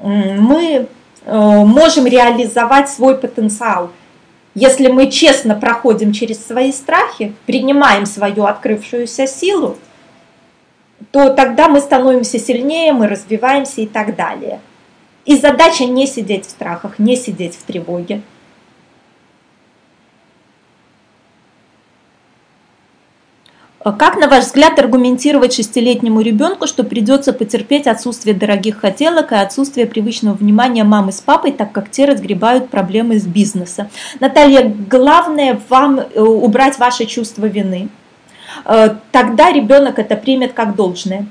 мы 0.00 0.88
можем 1.26 2.06
реализовать 2.06 2.88
свой 2.88 3.16
потенциал– 3.16 3.90
если 4.58 4.88
мы 4.88 5.10
честно 5.10 5.54
проходим 5.54 6.12
через 6.12 6.42
свои 6.42 6.72
страхи, 6.72 7.34
принимаем 7.44 8.06
свою 8.06 8.46
открывшуюся 8.46 9.26
силу, 9.26 9.76
то 11.10 11.28
тогда 11.28 11.68
мы 11.68 11.80
становимся 11.80 12.38
сильнее, 12.38 12.94
мы 12.94 13.06
развиваемся 13.06 13.82
и 13.82 13.86
так 13.86 14.16
далее. 14.16 14.60
И 15.26 15.36
задача 15.36 15.84
не 15.84 16.06
сидеть 16.06 16.46
в 16.46 16.50
страхах, 16.50 16.98
не 16.98 17.16
сидеть 17.16 17.54
в 17.54 17.64
тревоге. 17.64 18.22
Как, 23.92 24.16
на 24.16 24.28
ваш 24.28 24.44
взгляд, 24.44 24.78
аргументировать 24.78 25.54
шестилетнему 25.54 26.20
ребенку, 26.20 26.66
что 26.66 26.82
придется 26.82 27.32
потерпеть 27.32 27.86
отсутствие 27.86 28.34
дорогих 28.34 28.80
хотелок 28.80 29.32
и 29.32 29.36
отсутствие 29.36 29.86
привычного 29.86 30.34
внимания 30.34 30.82
мамы 30.82 31.12
с 31.12 31.20
папой, 31.20 31.52
так 31.52 31.72
как 31.72 31.90
те 31.90 32.04
разгребают 32.04 32.68
проблемы 32.68 33.14
из 33.14 33.26
бизнеса? 33.26 33.88
Наталья, 34.18 34.72
главное 34.90 35.60
вам 35.68 36.00
э, 36.00 36.20
убрать 36.20 36.78
ваше 36.78 37.04
чувство 37.06 37.46
вины. 37.46 37.88
Э, 38.64 38.96
тогда 39.12 39.52
ребенок 39.52 39.98
это 39.98 40.16
примет 40.16 40.52
как 40.52 40.74
должное. 40.74 41.26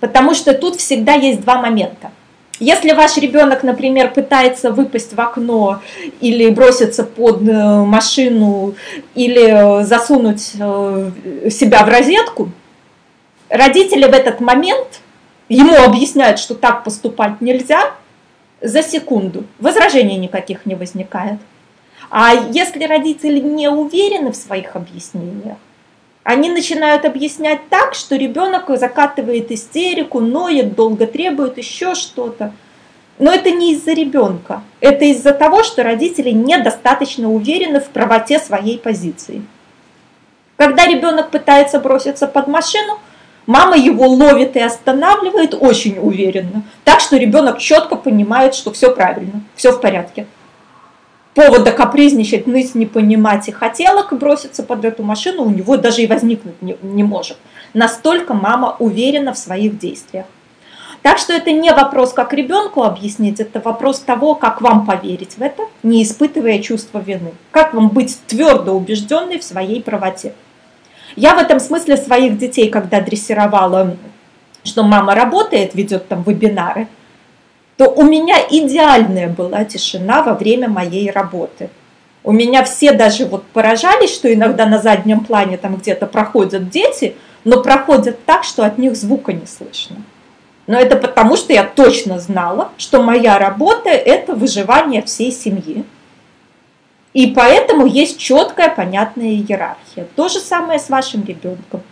Потому 0.00 0.34
что 0.34 0.54
тут 0.54 0.76
всегда 0.76 1.12
есть 1.12 1.42
два 1.42 1.60
момента– 1.60 2.10
если 2.58 2.92
ваш 2.92 3.16
ребенок, 3.16 3.62
например, 3.62 4.12
пытается 4.12 4.70
выпасть 4.70 5.14
в 5.14 5.20
окно 5.20 5.80
или 6.20 6.50
броситься 6.50 7.04
под 7.04 7.42
э, 7.48 7.84
машину 7.84 8.74
или 9.14 9.80
э, 9.80 9.84
засунуть 9.84 10.52
э, 10.58 11.50
себя 11.50 11.84
в 11.84 11.88
розетку, 11.88 12.50
родители 13.48 14.04
в 14.04 14.12
этот 14.14 14.40
момент 14.40 15.00
ему 15.48 15.74
объясняют, 15.74 16.38
что 16.38 16.54
так 16.54 16.84
поступать 16.84 17.40
нельзя, 17.40 17.94
за 18.60 18.82
секунду 18.82 19.44
возражений 19.58 20.16
никаких 20.16 20.66
не 20.66 20.74
возникает. 20.74 21.40
А 22.10 22.32
если 22.32 22.84
родители 22.84 23.40
не 23.40 23.68
уверены 23.68 24.30
в 24.30 24.36
своих 24.36 24.76
объяснениях, 24.76 25.56
они 26.24 26.50
начинают 26.50 27.04
объяснять 27.04 27.68
так, 27.68 27.94
что 27.94 28.16
ребенок 28.16 28.66
закатывает 28.78 29.50
истерику, 29.50 30.20
ноет, 30.20 30.74
долго 30.74 31.06
требует 31.06 31.58
еще 31.58 31.94
что-то. 31.94 32.52
Но 33.18 33.32
это 33.32 33.50
не 33.50 33.72
из-за 33.72 33.92
ребенка. 33.92 34.62
Это 34.80 35.04
из-за 35.06 35.32
того, 35.32 35.64
что 35.64 35.82
родители 35.82 36.30
недостаточно 36.30 37.30
уверены 37.30 37.80
в 37.80 37.88
правоте 37.88 38.38
своей 38.38 38.78
позиции. 38.78 39.42
Когда 40.56 40.86
ребенок 40.86 41.30
пытается 41.30 41.80
броситься 41.80 42.28
под 42.28 42.46
машину, 42.46 42.98
мама 43.46 43.76
его 43.76 44.06
ловит 44.06 44.54
и 44.54 44.60
останавливает 44.60 45.54
очень 45.54 45.98
уверенно. 45.98 46.62
Так 46.84 47.00
что 47.00 47.16
ребенок 47.16 47.58
четко 47.58 47.96
понимает, 47.96 48.54
что 48.54 48.72
все 48.72 48.94
правильно, 48.94 49.42
все 49.56 49.72
в 49.72 49.80
порядке 49.80 50.26
повода 51.34 51.72
капризничать, 51.72 52.46
ныть, 52.46 52.74
не 52.74 52.86
понимать 52.86 53.48
и 53.48 53.52
хотелок 53.52 54.12
броситься 54.18 54.62
под 54.62 54.84
эту 54.84 55.02
машину 55.02 55.44
у 55.44 55.50
него 55.50 55.76
даже 55.76 56.02
и 56.02 56.06
возникнуть 56.06 56.60
не, 56.60 56.76
не 56.82 57.02
может. 57.02 57.38
Настолько 57.74 58.34
мама 58.34 58.76
уверена 58.78 59.32
в 59.32 59.38
своих 59.38 59.78
действиях. 59.78 60.26
Так 61.02 61.18
что 61.18 61.32
это 61.32 61.50
не 61.50 61.72
вопрос, 61.72 62.12
как 62.12 62.32
ребенку 62.32 62.84
объяснить, 62.84 63.40
это 63.40 63.60
вопрос 63.60 63.98
того, 63.98 64.36
как 64.36 64.60
вам 64.60 64.86
поверить 64.86 65.36
в 65.36 65.42
это, 65.42 65.64
не 65.82 66.04
испытывая 66.04 66.60
чувства 66.60 67.00
вины. 67.00 67.32
Как 67.50 67.74
вам 67.74 67.88
быть 67.88 68.16
твердо 68.28 68.72
убежденной 68.72 69.40
в 69.40 69.44
своей 69.44 69.82
правоте. 69.82 70.32
Я 71.16 71.34
в 71.34 71.38
этом 71.38 71.58
смысле 71.58 71.96
своих 71.96 72.38
детей, 72.38 72.70
когда 72.70 73.00
дрессировала, 73.00 73.96
что 74.62 74.84
мама 74.84 75.16
работает, 75.16 75.74
ведет 75.74 76.06
там 76.06 76.22
вебинары, 76.22 76.86
то 77.76 77.88
у 77.88 78.02
меня 78.02 78.36
идеальная 78.50 79.28
была 79.28 79.64
тишина 79.64 80.22
во 80.22 80.34
время 80.34 80.68
моей 80.68 81.10
работы. 81.10 81.70
У 82.24 82.32
меня 82.32 82.62
все 82.64 82.92
даже 82.92 83.26
вот 83.26 83.44
поражались, 83.46 84.14
что 84.14 84.32
иногда 84.32 84.66
на 84.66 84.78
заднем 84.78 85.24
плане 85.24 85.56
там 85.56 85.76
где-то 85.76 86.06
проходят 86.06 86.70
дети, 86.70 87.16
но 87.44 87.62
проходят 87.62 88.24
так, 88.24 88.44
что 88.44 88.64
от 88.64 88.78
них 88.78 88.96
звука 88.96 89.32
не 89.32 89.46
слышно. 89.46 89.96
Но 90.66 90.78
это 90.78 90.96
потому, 90.96 91.36
что 91.36 91.52
я 91.52 91.64
точно 91.64 92.20
знала, 92.20 92.70
что 92.78 93.02
моя 93.02 93.38
работа– 93.38 93.88
это 93.90 94.34
выживание 94.34 95.02
всей 95.02 95.32
семьи. 95.32 95.84
И 97.12 97.26
поэтому 97.26 97.86
есть 97.86 98.18
четкая, 98.18 98.70
понятная 98.70 99.30
иерархия. 99.30 100.06
То 100.14 100.28
же 100.28 100.38
самое 100.38 100.78
с 100.78 100.88
вашим 100.88 101.24
ребенком. 101.24 101.82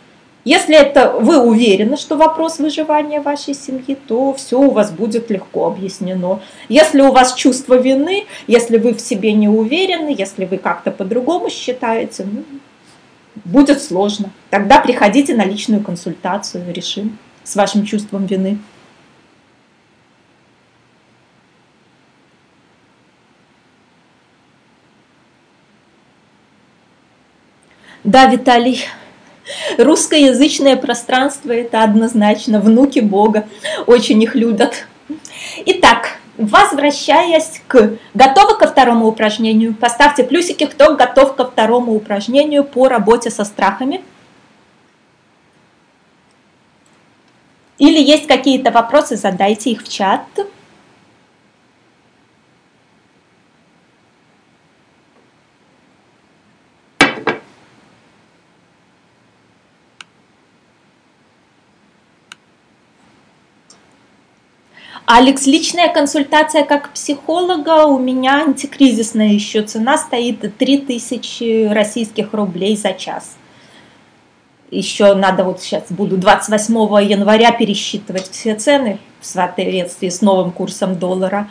Если 0.44 0.74
это 0.74 1.10
вы 1.10 1.38
уверены, 1.38 1.98
что 1.98 2.16
вопрос 2.16 2.58
выживания 2.58 3.20
вашей 3.20 3.54
семьи, 3.54 3.94
то 3.94 4.32
все 4.32 4.58
у 4.58 4.70
вас 4.70 4.90
будет 4.90 5.30
легко 5.30 5.66
объяснено. 5.66 6.40
Если 6.68 7.02
у 7.02 7.12
вас 7.12 7.34
чувство 7.34 7.74
вины, 7.74 8.24
если 8.46 8.78
вы 8.78 8.94
в 8.94 9.00
себе 9.00 9.32
не 9.34 9.48
уверены, 9.48 10.14
если 10.16 10.46
вы 10.46 10.56
как-то 10.56 10.92
по-другому 10.92 11.50
считаете, 11.50 12.24
ну, 12.24 12.44
будет 13.44 13.82
сложно. 13.82 14.30
Тогда 14.48 14.80
приходите 14.80 15.34
на 15.34 15.44
личную 15.44 15.82
консультацию, 15.82 16.64
решим 16.72 17.18
с 17.44 17.54
вашим 17.54 17.84
чувством 17.84 18.24
вины. 18.24 18.58
Да, 28.02 28.24
Виталий, 28.24 28.86
Русскоязычное 29.78 30.76
пространство– 30.76 31.52
это 31.52 31.82
однозначно. 31.82 32.60
Внуки 32.60 33.00
Бога 33.00 33.46
очень 33.86 34.22
их 34.22 34.34
любят. 34.34 34.86
Итак, 35.66 36.18
возвращаясь 36.36 37.62
к 37.66 37.98
готовы 38.14 38.56
ко 38.56 38.66
второму 38.66 39.06
упражнению, 39.06 39.74
поставьте 39.74 40.24
плюсики, 40.24 40.66
кто 40.66 40.94
готов 40.94 41.34
ко 41.34 41.44
второму 41.44 41.94
упражнению 41.94 42.64
по 42.64 42.88
работе 42.88 43.30
со 43.30 43.44
страхами. 43.44 44.02
Или 47.78 47.98
есть 47.98 48.26
какие-то 48.26 48.70
вопросы, 48.70 49.16
задайте 49.16 49.70
их 49.70 49.82
в 49.82 49.88
чат. 49.88 50.22
Алекс, 65.12 65.44
личная 65.44 65.88
консультация 65.88 66.62
как 66.62 66.92
психолога 66.92 67.86
у 67.86 67.98
меня 67.98 68.44
антикризисная 68.44 69.32
еще 69.32 69.62
цена 69.62 69.98
стоит 69.98 70.56
3000 70.56 71.72
российских 71.72 72.32
рублей 72.32 72.76
за 72.76 72.92
час. 72.92 73.34
еще 74.70 75.14
надо 75.14 75.44
вот 75.44 75.60
сейчас 75.60 75.84
буду 75.90 76.16
28 76.16 76.74
января 77.04 77.50
пересчитывать 77.50 78.30
все 78.30 78.54
цены 78.54 78.98
в 79.20 79.26
соответствии 79.26 80.08
с 80.08 80.22
новым 80.22 80.52
курсом 80.52 80.96
доллара. 80.96 81.50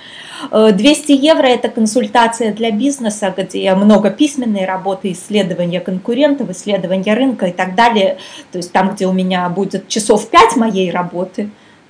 200 0.52 1.12
евро– 1.12 1.46
это 1.48 1.68
консультация 1.68 2.54
для 2.54 2.72
бизнеса, 2.72 3.34
где 3.36 3.76
много 3.76 4.10
письменной 4.10 4.66
работы, 4.66 5.12
исследования 5.12 5.82
конкурентов, 5.82 6.50
исследования 6.50 7.14
рынка 7.14 7.48
и 7.48 7.52
так 7.52 7.76
далее. 7.76 8.18
То 8.52 8.58
есть 8.58 8.72
там, 8.72 8.96
где 8.96 9.06
у 9.06 9.12
меня 9.12 9.50
будет 9.50 9.88
часов 9.90 10.30
5 10.30 10.56
моей 10.56 10.90
работы, 10.92 11.50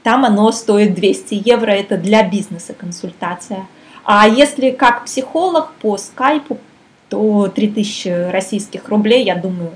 там 0.10 0.26
оно 0.26 0.52
стоит 0.52 0.96
200 0.96 1.44
евро, 1.46 1.70
это 1.70 1.96
для 1.96 2.28
бизнеса 2.28 2.74
консультация. 2.74 3.68
А 4.04 4.28
если 4.28 4.72
как 4.72 5.06
психолог 5.06 5.74
по 5.74 6.00
скайпу, 6.00 6.58
то 7.10 7.48
3000 7.48 8.32
российских 8.32 8.90
рублей, 8.90 9.24
я 9.24 9.36
думаю, 9.36 9.72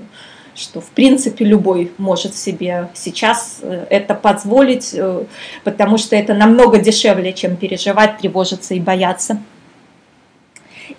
что 0.56 0.80
в 0.80 0.88
принципе 0.88 1.44
любой 1.44 1.92
может 1.98 2.34
себе 2.34 2.88
сейчас 2.94 3.60
э, 3.62 3.86
это 3.90 4.16
позволить, 4.16 4.90
э, 4.92 5.24
потому 5.62 5.98
что 5.98 6.16
это 6.16 6.34
намного 6.34 6.78
дешевле, 6.78 7.32
чем 7.32 7.54
переживать, 7.54 8.18
тревожиться 8.18 8.74
и 8.74 8.80
бояться. 8.80 9.40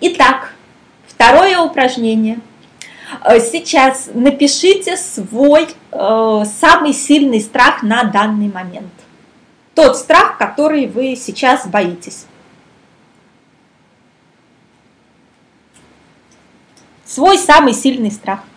Итак, 0.00 0.54
второе 1.06 1.58
упражнение. 1.58 2.38
Э, 3.22 3.38
сейчас 3.38 4.08
напишите 4.14 4.96
свой 4.96 5.68
самый 5.90 6.94
сильный 6.94 7.42
страх 7.42 7.82
на 7.82 8.04
данный 8.04 8.50
момент. 8.50 8.92
Тот 9.76 9.98
страх, 9.98 10.38
который 10.38 10.86
вы 10.86 11.14
сейчас 11.16 11.66
боитесь. 11.66 12.24
Свой 17.04 17.38
самый 17.38 17.74
сильный 17.74 18.10
страх– 18.10 18.40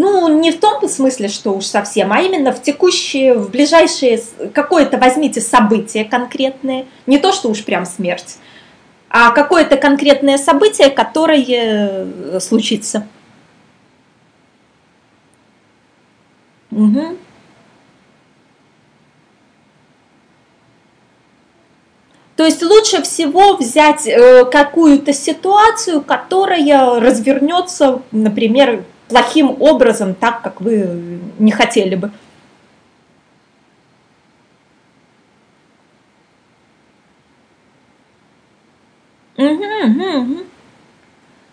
Ну, 0.00 0.28
не 0.28 0.52
в 0.52 0.60
том 0.60 0.88
смысле, 0.88 1.26
что 1.26 1.50
уж 1.50 1.64
совсем, 1.64 2.12
а 2.12 2.20
именно 2.20 2.52
в 2.52 2.62
текущие, 2.62 3.34
в 3.34 3.50
ближайшие, 3.50 4.22
какое-то 4.54 4.96
возьмите 4.96 5.40
событие 5.40 6.04
конкретное, 6.04 6.86
не 7.06 7.18
то, 7.18 7.32
что 7.32 7.48
уж 7.48 7.64
прям 7.64 7.84
смерть, 7.84 8.36
а 9.10 9.30
какое-то 9.30 9.76
конкретное 9.76 10.38
событие, 10.38 10.90
которое 10.90 11.44
э, 11.48 12.40
случится. 12.40 13.06
Угу. 16.70 17.16
То 22.36 22.44
есть 22.44 22.62
лучше 22.62 23.02
всего 23.02 23.56
взять 23.56 24.06
э, 24.06 24.44
какую-то 24.44 25.12
ситуацию, 25.12 26.02
которая 26.02 27.00
развернется, 27.00 28.02
например, 28.12 28.84
плохим 29.08 29.60
образом, 29.60 30.14
так, 30.14 30.42
как 30.42 30.60
вы 30.60 31.20
не 31.38 31.50
хотели 31.50 31.96
бы. 31.96 32.12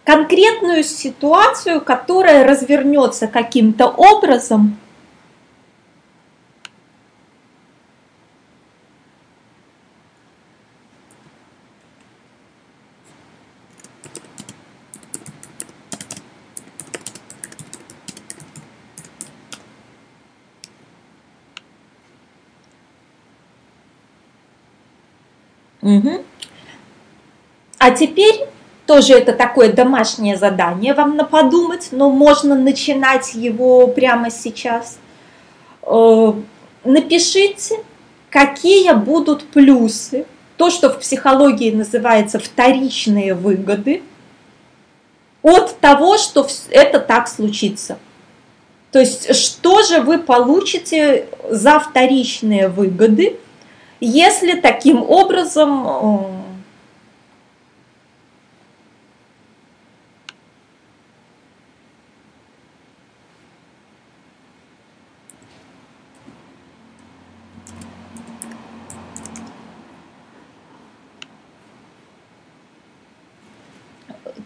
Конкретную 0.06 0.84
ситуацию, 0.84 1.82
которая 1.82 2.48
развернется 2.48 3.28
каким-то 3.28 3.88
образом, 3.88 4.78
Угу. 25.86 26.24
А 27.78 27.92
теперь 27.92 28.48
тоже 28.86 29.14
это 29.14 29.34
такое 29.34 29.72
домашнее 29.72 30.38
задание 30.38 30.94
вам 30.94 31.16
на 31.16 31.24
подумать, 31.24 31.90
но 31.92 32.10
можно 32.10 32.56
начинать 32.56 33.34
его 33.34 33.88
прямо 33.88 34.30
сейчас. 34.30 35.00
Э, 35.84 36.34
напишите, 36.84 37.80
какие 38.30 38.94
будут 38.94 39.44
плюсы, 39.44 40.26
то, 40.58 40.70
что 40.70 40.90
в 40.90 41.00
психологии 41.00 41.72
называется 41.72 42.40
вторичные 42.40 43.34
выгоды, 43.34 44.04
от 45.42 45.80
того, 45.80 46.18
что 46.18 46.48
это 46.72 47.00
так 47.00 47.28
случится. 47.28 48.00
То 48.92 49.00
есть, 49.00 49.36
что 49.36 49.84
же 49.84 50.02
вы 50.02 50.18
получите 50.18 51.28
за 51.50 51.80
вторичные 51.80 52.68
выгоды, 52.68 53.38
если 54.00 54.60
таким 54.60 55.04
образом 55.04 55.88
э, 55.88 56.46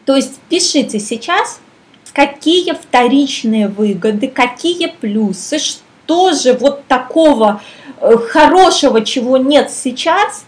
То 0.09 0.15
есть 0.15 0.39
пишите 0.49 0.97
сейчас, 0.99 1.59
какие 2.13 2.73
вторичные 2.73 3.67
выгоды, 3.67 4.27
какие 4.27 4.87
плюсы, 4.87 5.59
что 5.59 6.33
же 6.33 6.53
вот 6.53 6.87
такого 6.87 7.61
Э, 8.01 8.17
хорошего, 8.17 9.03
чего 9.03 9.37
нет 9.37 9.71
сейчас, 9.71 10.45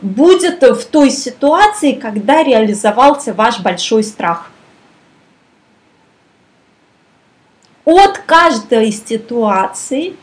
будет 0.00 0.62
в 0.62 0.84
той 0.86 1.10
ситуации, 1.10 1.92
когда 1.92 2.42
реализовался 2.42 3.34
ваш 3.34 3.60
большой 3.60 4.02
страх. 4.02 4.50
От 7.84 8.18
каждой 8.18 8.92
ситуации 8.92 10.16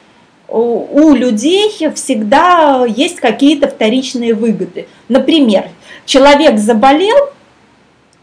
у 0.48 1.14
людей 1.14 1.70
всегда 1.96 2.84
есть 2.86 3.22
какие-то 3.22 3.70
вторичные 3.70 4.34
выгоды. 4.34 4.88
Например, 5.08 5.70
человек 6.06 6.58
заболел, 6.58 7.30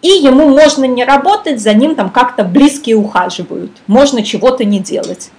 и 0.03 0.09
ему 0.09 0.49
можно 0.49 0.85
не 0.85 1.05
работать, 1.05 1.61
за 1.61 1.75
ним 1.75 1.95
там 1.95 2.11
как-то 2.11 2.45
близкие 2.45 2.97
ухаживают, 2.97 3.73
можно 3.87 4.23
чего-то 4.23 4.65
не 4.65 4.79
делать. 4.79 5.31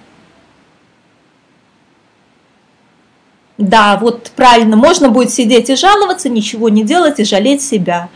Да, 3.56 3.98
вот 4.00 4.32
правильно, 4.36 4.76
можно 4.76 5.10
будет 5.10 5.30
сидеть 5.30 5.68
и 5.68 5.76
жаловаться, 5.76 6.30
ничего 6.30 6.70
не 6.70 6.82
делать 6.82 7.20
и 7.20 7.24
жалеть 7.24 7.62
себя. 7.62 8.08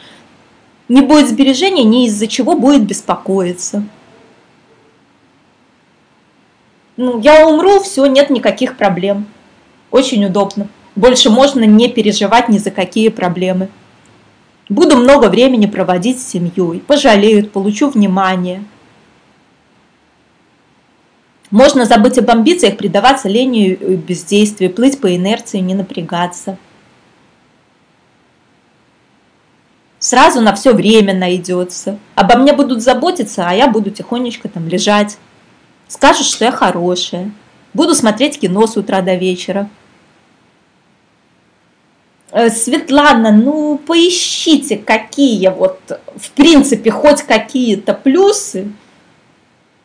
Не 0.88 1.02
будет 1.02 1.28
сбережений, 1.28 1.84
ни 1.84 2.06
из-за 2.06 2.26
чего 2.26 2.56
будет 2.56 2.84
беспокоиться. 2.84 3.84
Ну, 6.96 7.20
я 7.20 7.46
умру, 7.46 7.80
все, 7.80 8.06
нет 8.06 8.30
никаких 8.30 8.76
проблем. 8.76 9.26
Очень 9.90 10.24
удобно. 10.24 10.68
Больше 10.96 11.28
можно 11.28 11.64
не 11.64 11.88
переживать 11.88 12.48
ни 12.48 12.58
за 12.58 12.70
какие 12.70 13.08
проблемы. 13.08 13.68
Буду 14.68 14.96
много 14.96 15.28
времени 15.28 15.66
проводить 15.66 16.20
с 16.20 16.26
семьей, 16.26 16.80
пожалеют, 16.80 17.52
получу 17.52 17.90
внимание– 17.90 18.64
можно 21.54 21.84
забыть 21.84 22.18
об 22.18 22.28
амбициях, 22.28 22.76
предаваться 22.76 23.28
лени 23.28 23.68
и 23.68 23.94
бездействию, 23.94 24.72
плыть 24.72 25.00
по 25.00 25.14
инерции, 25.14 25.58
не 25.58 25.76
напрягаться. 25.76 26.58
Сразу 30.00 30.40
на 30.40 30.52
все 30.52 30.72
время 30.72 31.14
найдется. 31.14 32.00
Обо 32.16 32.38
мне 32.38 32.54
будут 32.54 32.82
заботиться, 32.82 33.48
а 33.48 33.54
я 33.54 33.68
буду 33.68 33.92
тихонечко 33.92 34.48
там 34.48 34.66
лежать. 34.66 35.16
Скажут, 35.86 36.26
что 36.26 36.44
я 36.44 36.50
хорошая. 36.50 37.30
Буду 37.72 37.94
смотреть 37.94 38.40
кино 38.40 38.66
с 38.66 38.76
утра 38.76 39.00
до 39.00 39.14
вечера. 39.14 39.70
Э, 42.34 42.50
Светлана, 42.50 43.30
ну 43.30 43.78
поищите, 43.78 44.76
какие 44.76 45.48
вот, 45.50 45.78
в 46.16 46.32
принципе, 46.32 46.90
хоть 46.90 47.22
какие-то 47.22 47.94
плюсы 47.94 48.72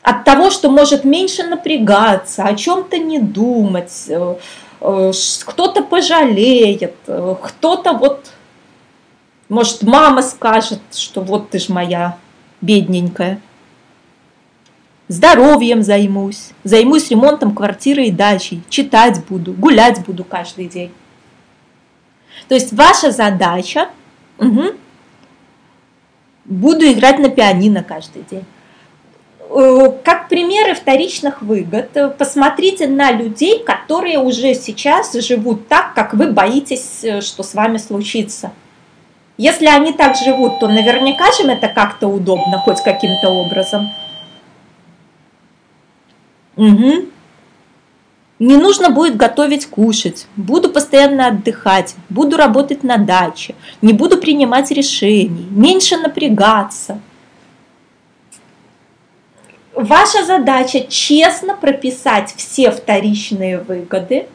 от 0.02 0.24
того, 0.24 0.50
что 0.50 0.72
может 0.72 1.04
меньше 1.04 1.44
напрягаться, 1.44 2.44
о 2.46 2.56
чем-то 2.56 2.98
не 2.98 3.20
думать, 3.20 4.06
э, 4.08 4.36
э, 4.82 5.12
кто-то 5.46 5.84
пожалеет, 5.84 6.96
кто-то 7.06 7.94
вот, 7.94 8.32
может, 9.48 9.84
мама 9.84 10.24
скажет, 10.24 10.82
что 10.94 11.22
вот 11.22 11.52
ты 11.52 11.60
ж 11.60 11.70
моя 11.70 12.18
бедненькая. 12.62 13.40
Здоровьем 15.08 15.84
займусь, 15.84 16.50
займусь 16.64 17.12
ремонтом 17.12 17.54
квартиры 17.54 18.06
и 18.06 18.12
дачи, 18.12 18.64
читать 18.70 19.24
буду, 19.28 19.54
гулять 19.54 20.04
буду 20.04 20.24
каждый 20.24 20.66
день. 20.66 20.92
То 22.50 22.56
есть 22.56 22.74
ваша 22.74 23.12
задача, 23.12 23.90
угу, 24.40 24.74
буду 26.46 26.92
играть 26.92 27.20
на 27.20 27.30
пианино 27.30 27.84
каждый 27.84 28.24
день. 28.30 28.46
Э, 29.52 29.92
как 30.04 30.30
примеры 30.30 30.74
вторичных 30.74 31.44
выгод, 31.44 31.96
э, 31.96 32.10
посмотрите 32.10 32.88
на 32.88 33.12
людей, 33.12 33.64
которые 33.64 34.18
уже 34.18 34.56
сейчас 34.56 35.14
живут 35.14 35.68
так, 35.68 35.94
как 35.94 36.16
вы 36.16 36.32
боитесь, 36.32 37.04
э, 37.04 37.22
что 37.22 37.44
с 37.44 37.54
вами 37.54 37.78
случится. 37.78 38.52
Если 39.38 39.68
они 39.68 39.94
так 39.94 40.16
живут, 40.16 40.60
то 40.60 40.68
наверняка 40.68 41.32
же 41.32 41.44
им 41.44 41.52
это 41.52 41.68
как-то 41.68 42.08
удобно, 42.08 42.58
хоть 42.60 42.82
каким-то 42.82 43.30
образом. 43.30 43.90
Угу. 46.58 47.06
Не 48.40 48.56
нужно 48.56 48.90
будет 48.90 49.18
готовить 49.18 49.66
кушать, 49.66 50.26
буду 50.38 50.70
постоянно 50.70 51.28
отдыхать, 51.28 51.96
буду 52.08 52.38
работать 52.38 52.84
на 52.84 52.98
даче, 52.98 53.54
не 53.82 53.92
буду 53.92 54.18
принимать 54.18 54.72
решений, 54.72 55.46
меньше 55.52 55.98
напрягаться. 55.98 57.02
Ваша 59.76 60.24
задача 60.24 60.86
честно 60.88 61.54
прописать 61.54 62.34
все 62.38 62.72
вторичные 62.72 63.60
выгоды 63.60 64.28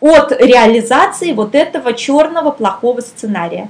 от 0.00 0.32
реализации 0.32 1.32
вот 1.32 1.54
этого 1.54 1.92
черного 1.92 2.50
плохого 2.50 3.00
сценария. 3.00 3.68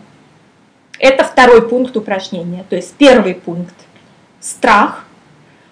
Это 0.99 1.25
второй 1.25 1.69
пункт 1.69 1.97
упражнения. 1.97 2.65
То 2.69 2.77
есть 2.77 2.95
первый 2.95 3.35
пункт– 3.35 3.75
страх. 4.41 5.05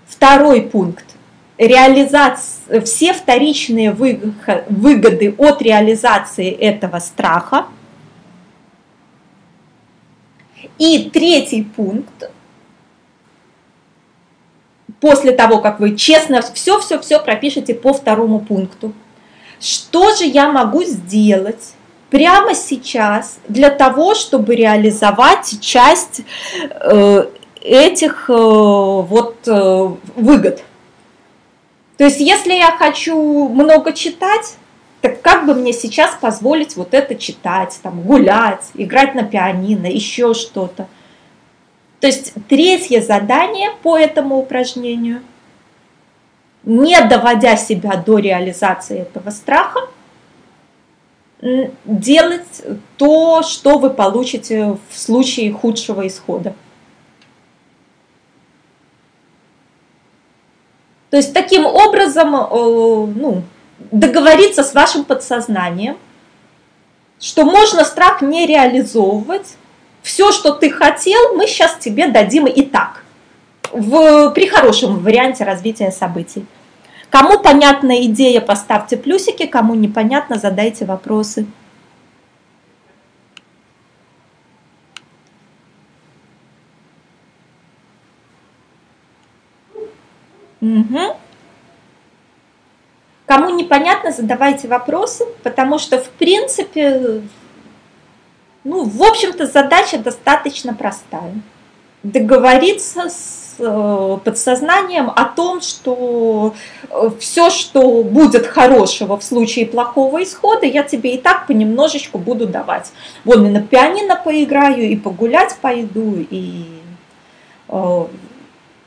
Второй 0.06 0.62
пункт– 0.62 1.04
реализация, 1.58 2.80
все 2.82 3.12
вторичные 3.12 3.92
выгоды 3.92 5.34
от 5.36 5.60
реализации 5.60 6.50
этого 6.50 7.00
страха. 7.00 7.66
И 10.78 11.10
третий 11.12 11.64
пункт 11.64 12.30
после 15.00 15.32
того, 15.32 15.58
как 15.60 15.80
вы 15.80 15.96
честно 15.96 16.40
все-все-все 16.42 17.20
пропишете 17.20 17.74
по 17.74 17.92
второму 17.92 18.40
пункту. 18.40 18.92
Что 19.60 20.14
же 20.14 20.24
я 20.24 20.50
могу 20.50 20.84
сделать 20.84 21.74
прямо 22.10 22.54
сейчас 22.54 23.38
для 23.48 23.70
того, 23.70 24.14
чтобы 24.14 24.54
реализовать 24.54 25.60
часть 25.60 26.20
э, 26.60 27.26
этих 27.60 28.30
э, 28.30 28.32
вот 28.32 29.36
э, 29.46 29.88
выгод? 30.14 30.62
То 31.98 32.04
есть, 32.04 32.20
если 32.20 32.54
я 32.54 32.70
хочу 32.70 33.48
много 33.48 33.92
читать, 33.92 34.56
так 35.00 35.20
как 35.20 35.46
бы 35.46 35.54
мне 35.54 35.72
сейчас 35.72 36.14
позволить 36.14 36.76
вот 36.76 36.94
это 36.94 37.16
читать, 37.16 37.78
там, 37.82 38.02
гулять, 38.02 38.70
играть 38.74 39.14
на 39.14 39.24
пианино, 39.24 39.86
еще 39.86 40.32
что-то? 40.32 40.86
То 42.00 42.06
есть 42.06 42.34
третье 42.48 43.00
задание 43.02 43.70
по 43.82 43.98
этому 43.98 44.38
упражнению, 44.38 45.22
не 46.62 47.00
доводя 47.02 47.56
себя 47.56 47.96
до 47.96 48.18
реализации 48.18 49.00
этого 49.00 49.30
страха, 49.30 49.80
делать 51.84 52.62
то, 52.96 53.42
что 53.42 53.78
вы 53.78 53.90
получите 53.90 54.76
в 54.88 54.98
случае 54.98 55.52
худшего 55.52 56.06
исхода. 56.06 56.54
То 61.10 61.16
есть 61.16 61.32
таким 61.32 61.64
образом 61.64 62.34
э, 62.34 62.48
ну, 62.50 63.42
договориться 63.90 64.62
с 64.62 64.74
вашим 64.74 65.04
подсознанием, 65.04 65.96
что 67.20 67.44
можно 67.44 67.84
страх 67.84 68.22
не 68.22 68.46
реализовывать, 68.46 69.56
все, 70.02 70.32
что 70.32 70.52
ты 70.52 70.70
хотел, 70.70 71.34
мы 71.34 71.46
сейчас 71.46 71.76
тебе 71.76 72.08
дадим 72.08 72.46
и 72.46 72.62
так, 72.62 73.02
в, 73.72 74.30
при 74.30 74.46
хорошем 74.46 74.98
варианте 74.98 75.44
развития 75.44 75.90
событий. 75.90 76.46
Кому 77.10 77.38
понятна 77.38 78.04
идея, 78.04 78.40
поставьте 78.40 78.96
плюсики, 78.96 79.46
кому 79.46 79.74
непонятно, 79.74 80.38
задайте 80.38 80.84
вопросы. 80.84 81.46
Угу. 90.60 91.16
Кому 93.26 93.50
непонятно, 93.50 94.10
задавайте 94.10 94.68
вопросы, 94.68 95.26
потому 95.42 95.78
что, 95.78 95.98
в 95.98 96.08
принципе, 96.08 97.22
ну, 98.64 98.84
в 98.84 99.02
общем-то, 99.02 99.46
задача 99.46 99.98
достаточно 99.98 100.74
простая. 100.74 101.34
Договориться 102.02 103.10
с 103.10 103.56
э, 103.58 104.18
подсознанием 104.24 105.10
о 105.10 105.24
том, 105.24 105.60
что 105.60 106.54
э, 106.88 107.10
все, 107.20 107.50
что 107.50 108.02
будет 108.02 108.46
хорошего 108.46 109.18
в 109.18 109.24
случае 109.24 109.66
плохого 109.66 110.22
исхода, 110.22 110.64
я 110.64 110.82
тебе 110.82 111.14
и 111.14 111.18
так 111.18 111.46
понемножечку 111.46 112.18
буду 112.18 112.46
давать. 112.46 112.92
Вон 113.24 113.46
и 113.46 113.50
на 113.50 113.62
пианино 113.62 114.16
поиграю, 114.16 114.88
и 114.88 114.96
погулять 114.96 115.56
пойду, 115.60 116.14
и 116.30 116.64
э, 117.68 118.06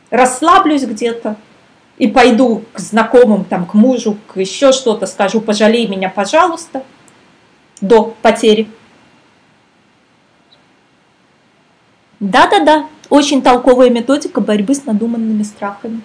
расслаблюсь 0.10 0.84
где-то, 0.84 1.36
и 1.98 2.08
пойду 2.08 2.64
к 2.74 2.80
знакомым, 2.80 3.44
там, 3.44 3.66
к 3.66 3.74
мужу, 3.74 4.18
к 4.28 4.40
еще 4.40 4.72
что-то, 4.72 5.06
скажу, 5.06 5.42
пожалей 5.42 5.88
меня, 5.88 6.10
пожалуйста, 6.10 6.84
до 7.80 8.16
потери. 8.22 8.68
Да-да-да, 12.20 12.88
очень 13.10 13.42
толковая 13.42 13.90
методика 13.90 14.42
борьбы 14.42 14.76
с 14.76 14.86
надуманными 14.86 15.44
страхами. 15.44 16.02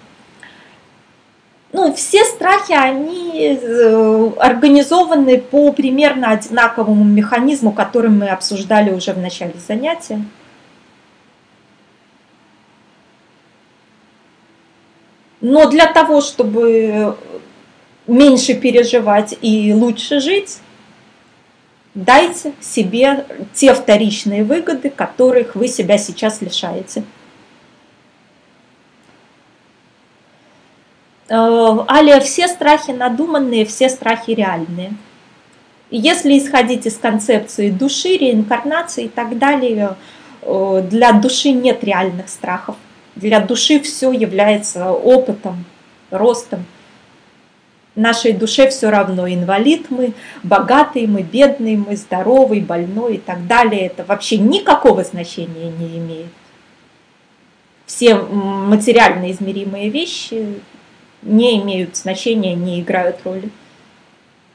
Ну, 1.73 1.93
все 1.93 2.23
страхи, 2.23 2.71
они 2.71 3.59
э, 3.61 4.31
организованы 4.39 5.37
по 5.37 5.71
примерно 5.73 6.31
одинаковому 6.31 7.03
механизму, 7.03 7.71
который 7.71 8.09
мы 8.09 8.29
обсуждали 8.29 8.91
уже 8.91 9.13
в 9.13 9.19
начале 9.19 9.53
занятия. 9.67 10.23
Но 15.41 15.69
для 15.69 15.85
того, 15.85 16.21
чтобы 16.21 17.15
меньше 18.07 18.53
переживать 18.53 19.37
и 19.41 19.73
лучше 19.73 20.19
жить, 20.19 20.59
дайте 21.93 22.53
себе 22.61 23.25
те 23.53 23.73
вторичные 23.73 24.43
выгоды, 24.43 24.89
которых 24.89 25.55
вы 25.55 25.67
себя 25.67 25.97
сейчас 25.97 26.41
лишаете. 26.41 27.03
Э, 31.29 31.77
Алия, 31.87 32.19
все 32.19 32.47
страхи 32.47 32.91
надуманные, 32.91 33.65
все 33.65 33.89
страхи 33.89 34.31
реальные. 34.31 34.93
Если 35.89 36.37
исходить 36.37 36.85
из 36.85 36.97
концепции 36.97 37.69
души, 37.69 38.17
реинкарнации 38.17 39.05
и 39.05 39.09
так 39.09 39.37
далее, 39.37 39.95
э, 40.41 40.83
для 40.89 41.11
души 41.13 41.51
нет 41.51 41.83
реальных 41.83 42.29
страхов. 42.29 42.75
Для 43.17 43.39
души 43.39 43.79
все 43.79 44.11
является 44.11 44.91
опытом, 44.91 45.65
ростом 46.11 46.65
нашей 47.97 48.31
душе 48.31 48.69
все 48.69 48.89
равно, 48.89 49.27
инвалид 49.27 49.89
мы, 49.89 50.13
богатый 50.43 51.07
мы, 51.07 51.23
бедный 51.23 51.75
мы, 51.75 51.97
здоровый, 51.97 52.61
больной 52.61 53.15
и 53.15 53.17
так 53.17 53.45
далее. 53.47 53.87
Это 53.87 54.05
вообще 54.05 54.37
никакого 54.37 55.03
значения 55.03 55.71
не 55.71 55.97
имеет. 55.97 56.31
Все 57.85 58.15
материально 58.15 59.31
измеримые 59.31 59.89
вещи 59.89 60.61
не 61.21 61.59
имеют 61.61 61.97
значения, 61.97 62.53
не 62.53 62.81
играют 62.81 63.17
роли. 63.25 63.49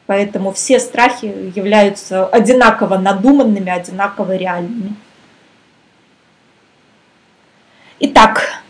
Поэтому 0.06 0.52
все 0.52 0.78
страхи 0.78 1.52
являются 1.54 2.26
одинаково 2.26 2.98
надуманными, 2.98 3.70
одинаково 3.70 4.36
реальными. 4.36 4.94
Итак, 8.04 8.64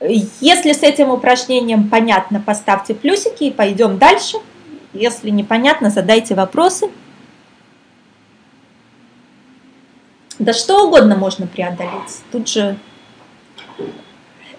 если 0.00 0.72
с 0.72 0.82
этим 0.82 1.10
упражнением 1.10 1.88
понятно, 1.88 2.40
поставьте 2.40 2.92
плюсики 2.92 3.44
и 3.44 3.50
пойдем 3.52 3.98
дальше. 3.98 4.38
Если 4.92 5.30
непонятно, 5.30 5.90
задайте 5.90 6.34
вопросы. 6.34 6.90
Да 10.40 10.52
что 10.52 10.86
угодно 10.86 11.14
можно 11.14 11.46
преодолеть. 11.46 12.22
Тут 12.32 12.48
же... 12.48 12.76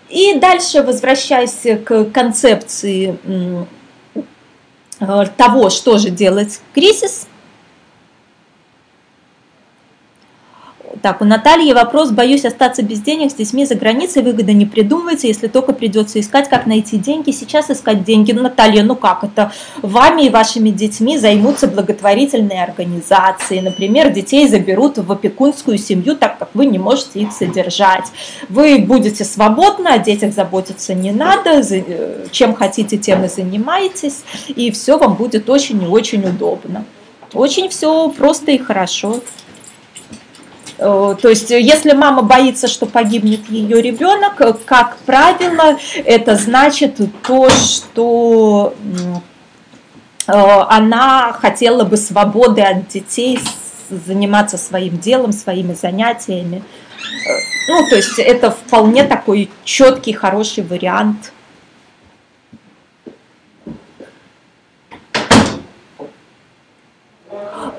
И 0.08 0.40
дальше, 0.40 0.82
возвращаясь 0.82 1.84
к 1.86 2.06
концепции 2.06 3.20
э, 5.02 5.26
того, 5.36 5.70
что 5.70 5.98
же 5.98 6.10
делать 6.10 6.62
кризис, 6.74 7.28
Так, 11.02 11.22
у 11.22 11.26
Натальи 11.26 11.72
вопрос. 11.74 12.12
Боюсь 12.12 12.46
остаться 12.46 12.82
без 12.82 13.00
денег 13.00 13.32
с 13.32 13.36
детьми 13.36 13.66
за 13.66 13.76
границей. 13.76 14.24
Выгода 14.24 14.54
не 14.54 14.66
придумывается, 14.66 15.28
если 15.28 15.48
только 15.48 15.74
придется 15.74 16.20
искать, 16.20 16.50
как 16.50 16.66
найти 16.66 16.98
деньги. 16.98 17.32
Сейчас 17.32 17.70
искать 17.70 18.04
деньги. 18.04 18.32
Ну, 18.32 18.42
Наталья, 18.42 18.84
ну 18.84 18.96
как 18.96 19.24
это? 19.24 19.52
Вами 19.82 20.24
и 20.24 20.30
вашими 20.30 20.70
детьми 20.70 21.18
займутся 21.18 21.68
благотворительные 21.68 22.64
организации. 22.64 23.60
Например, 23.60 24.10
детей 24.10 24.48
заберут 24.48 24.98
в 24.98 25.12
опекунскую 25.12 25.78
семью, 25.78 26.16
так 26.16 26.40
как 26.40 26.50
вы 26.54 26.66
не 26.66 26.80
можете 26.80 27.20
их 27.20 27.32
содержать. 27.34 28.06
Вы 28.50 28.80
будете 28.80 29.24
свободны, 29.24 29.90
о 29.90 30.00
детях 30.00 30.34
заботиться 30.34 30.96
не 30.96 31.12
надо. 31.12 31.62
Э, 31.62 32.26
чем 32.32 32.56
хотите, 32.56 32.98
тем 32.98 33.24
и 33.26 33.28
занимаетесь. 33.28 34.24
И 34.48 34.72
все 34.72 34.98
вам 34.98 35.16
будет 35.16 35.50
очень 35.50 35.84
и 35.84 35.88
очень 35.88 36.26
удобно. 36.26 36.86
Очень 37.34 37.70
все 37.70 38.10
просто 38.10 38.52
и 38.52 38.58
хорошо. 38.58 39.22
Э, 40.80 41.16
то 41.22 41.30
есть, 41.30 41.50
если 41.50 41.92
мама 41.92 42.22
боится, 42.22 42.68
что 42.68 42.86
погибнет 42.86 43.50
ее 43.50 43.82
ребенок, 43.82 44.40
э, 44.40 44.54
как 44.66 44.98
правило, 45.06 45.78
это 46.06 46.36
значит 46.36 47.00
то, 47.22 47.50
что 47.50 48.74
э, 50.28 50.32
она 50.32 51.34
хотела 51.34 51.84
бы 51.84 51.98
свободы 51.98 52.62
от 52.62 52.88
детей, 52.88 53.40
заниматься 53.90 54.58
своим 54.58 55.00
делом, 55.00 55.34
своими 55.34 55.74
занятиями. 55.74 56.64
Ну, 57.68 57.90
то 57.90 57.96
есть 57.96 58.18
это 58.18 58.52
вполне 58.52 59.04
такой 59.04 59.50
четкий, 59.66 60.14
хороший 60.14 60.64
вариант 60.64 61.34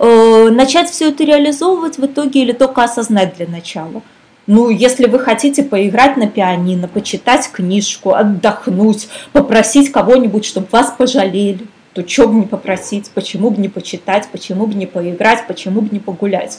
Э, 0.03 0.30
начать 0.49 0.89
все 0.89 1.11
это 1.11 1.25
реализовывать 1.25 1.99
в 1.99 2.07
итоге 2.07 2.43
или 2.43 2.53
только 2.53 2.83
осознать 2.83 3.37
для 3.37 3.47
начала? 3.47 4.03
Ну, 4.47 4.71
если 4.71 5.07
вы 5.07 5.19
хотите 5.19 5.63
поиграть 5.63 6.17
на 6.17 6.27
пианино, 6.27 6.89
почитать 6.89 7.51
книжку, 7.53 8.15
отдохнуть, 8.15 9.09
попросить 9.33 9.93
кого-нибудь, 9.93 10.45
чтобы 10.45 10.67
вас 10.71 10.95
пожалели, 10.97 11.67
то 11.93 12.09
что 12.09 12.29
бы 12.29 12.35
не 12.35 12.47
попросить, 12.47 13.11
почему 13.11 13.51
бы 13.51 13.61
не 13.61 13.69
почитать, 13.69 14.29
почему 14.33 14.67
бы 14.67 14.75
не 14.75 14.87
поиграть, 14.87 15.47
почему 15.47 15.83
бы 15.83 15.89
не 15.91 15.99
погулять. 15.99 16.59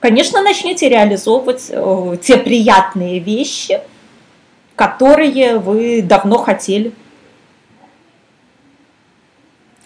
Конечно, 0.00 0.42
начните 0.42 0.88
реализовывать 0.88 1.66
э, 1.70 2.16
те 2.22 2.36
приятные 2.36 3.18
вещи, 3.18 3.80
которые 4.76 5.58
вы 5.58 6.02
давно 6.02 6.38
хотели. 6.38 6.92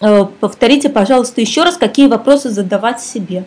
Э, 0.01 0.25
повторите, 0.39 0.89
пожалуйста, 0.89 1.41
еще 1.41 1.63
раз, 1.63 1.77
какие 1.77 2.07
вопросы 2.07 2.49
задавать 2.49 3.01
себе. 3.01 3.45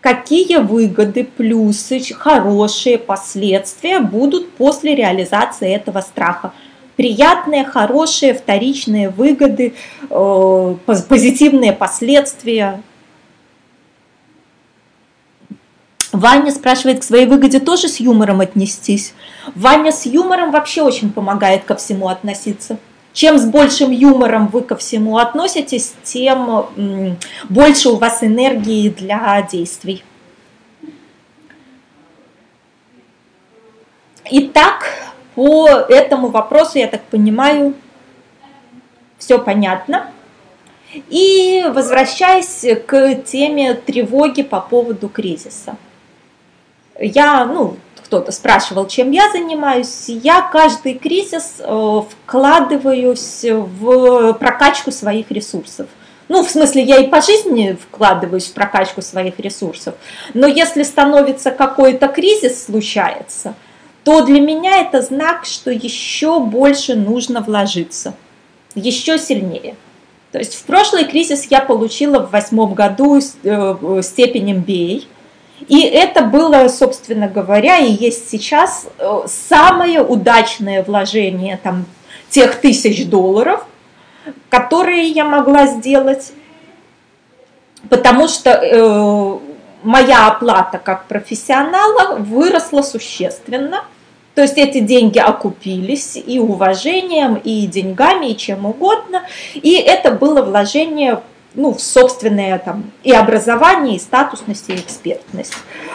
Какие 0.00 0.58
выгоды, 0.58 1.24
плюсы, 1.24 2.00
хорошие 2.14 2.98
последствия 2.98 4.00
будут 4.00 4.52
после 4.52 4.94
реализации 4.94 5.74
этого 5.74 6.00
страха? 6.00 6.52
Приятные, 6.96 7.64
хорошие, 7.64 8.32
вторичные 8.32 9.10
выгоды, 9.10 9.74
э, 10.08 10.74
позитивные 10.86 11.72
последствия. 11.72 12.82
Ваня 16.12 16.52
спрашивает, 16.52 17.00
к 17.00 17.02
своей 17.02 17.26
выгоде 17.26 17.58
тоже 17.58 17.88
с 17.88 18.00
юмором 18.00 18.40
отнестись. 18.40 19.12
Ваня 19.54 19.92
с 19.92 20.06
юмором 20.06 20.50
вообще 20.50 20.82
очень 20.82 21.12
помогает 21.12 21.64
ко 21.64 21.76
всему 21.76 22.08
относиться 22.08 22.78
чем 23.16 23.38
с 23.38 23.46
большим 23.46 23.92
юмором 23.92 24.48
вы 24.48 24.60
ко 24.60 24.76
всему 24.76 25.16
относитесь, 25.16 25.94
тем 26.02 27.16
больше 27.48 27.88
у 27.88 27.96
вас 27.96 28.22
энергии 28.22 28.90
для 28.90 29.40
действий. 29.50 30.04
Итак, 34.30 35.14
по 35.34 35.66
этому 35.66 36.28
вопросу, 36.28 36.78
я 36.78 36.88
так 36.88 37.04
понимаю, 37.04 37.72
все 39.16 39.38
понятно. 39.38 40.10
И 41.08 41.64
возвращаясь 41.72 42.66
к 42.86 43.14
теме 43.24 43.72
тревоги 43.72 44.42
по 44.42 44.60
поводу 44.60 45.08
кризиса. 45.08 45.76
Я, 47.00 47.46
ну, 47.46 47.78
кто-то 48.06 48.30
спрашивал, 48.30 48.86
чем 48.86 49.10
я 49.10 49.30
занимаюсь, 49.32 50.04
я 50.06 50.40
каждый 50.40 50.94
кризис 50.94 51.56
э, 51.58 52.02
вкладываюсь 52.08 53.44
в 53.44 54.32
прокачку 54.34 54.92
своих 54.92 55.30
ресурсов. 55.32 55.88
Ну, 56.28 56.44
в 56.44 56.50
смысле, 56.50 56.82
я 56.82 56.98
и 56.98 57.08
по 57.08 57.20
жизни 57.20 57.76
вкладываюсь 57.80 58.46
в 58.46 58.52
прокачку 58.52 59.02
своих 59.02 59.40
ресурсов. 59.40 59.94
Но 60.34 60.46
если 60.46 60.84
становится 60.84 61.50
какой-то 61.50 62.06
кризис, 62.06 62.66
случается, 62.66 63.54
то 64.04 64.24
для 64.24 64.40
меня 64.40 64.82
это 64.82 65.02
знак, 65.02 65.44
что 65.44 65.72
еще 65.72 66.38
больше 66.38 66.94
нужно 66.94 67.40
вложиться, 67.40 68.14
еще 68.76 69.18
сильнее. 69.18 69.74
То 70.30 70.38
есть 70.38 70.54
в 70.54 70.62
прошлый 70.62 71.06
кризис 71.06 71.48
я 71.50 71.60
получила 71.60 72.20
в 72.20 72.30
восьмом 72.30 72.74
году 72.74 73.18
э, 73.18 74.00
степень 74.02 74.52
MBA– 74.52 75.06
и 75.60 75.82
это 75.82 76.22
было, 76.22 76.68
собственно 76.68 77.28
говоря, 77.28 77.78
и 77.78 77.90
есть 77.90 78.28
сейчас 78.30 78.86
э, 78.98 79.20
самое 79.26 80.02
удачное 80.02 80.84
вложение 80.84 81.58
там, 81.62 81.86
тех 82.28 82.56
тысяч 82.60 83.06
долларов, 83.06 83.64
которые 84.50 85.08
я 85.08 85.24
могла 85.24 85.66
сделать, 85.66 86.32
потому 87.88 88.28
что 88.28 88.50
э, 88.50 89.38
моя 89.82 90.28
оплата 90.28 90.78
как 90.78 91.06
профессионала 91.06 92.16
выросла 92.16 92.82
существенно. 92.82 93.84
То 94.34 94.42
есть 94.42 94.58
эти 94.58 94.80
деньги 94.80 95.18
окупились 95.18 96.16
и 96.16 96.38
уважением, 96.38 97.36
и 97.36 97.66
деньгами, 97.66 98.26
и 98.26 98.36
чем 98.36 98.66
угодно. 98.66 99.22
И 99.54 99.74
это 99.76 100.10
было 100.10 100.42
вложение 100.42 101.22
ну, 101.56 101.72
в 101.72 101.80
собственное 101.80 102.58
там 102.58 102.92
и 103.02 103.12
образование, 103.12 103.96
и 103.96 103.98
статусность, 103.98 104.68
и 104.68 104.74
экспертность. 104.74 105.54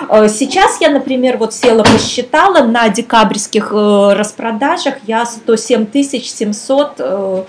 Э, 0.10 0.28
сейчас 0.28 0.82
я, 0.82 0.90
например, 0.90 1.38
вот 1.38 1.54
села, 1.54 1.84
посчитала, 1.84 2.64
на 2.64 2.90
декабрьских 2.90 3.72
э, 3.72 4.14
распродажах 4.14 4.96
я 5.06 5.26
107 5.26 5.88
700 6.04 6.94
э, 7.00 7.44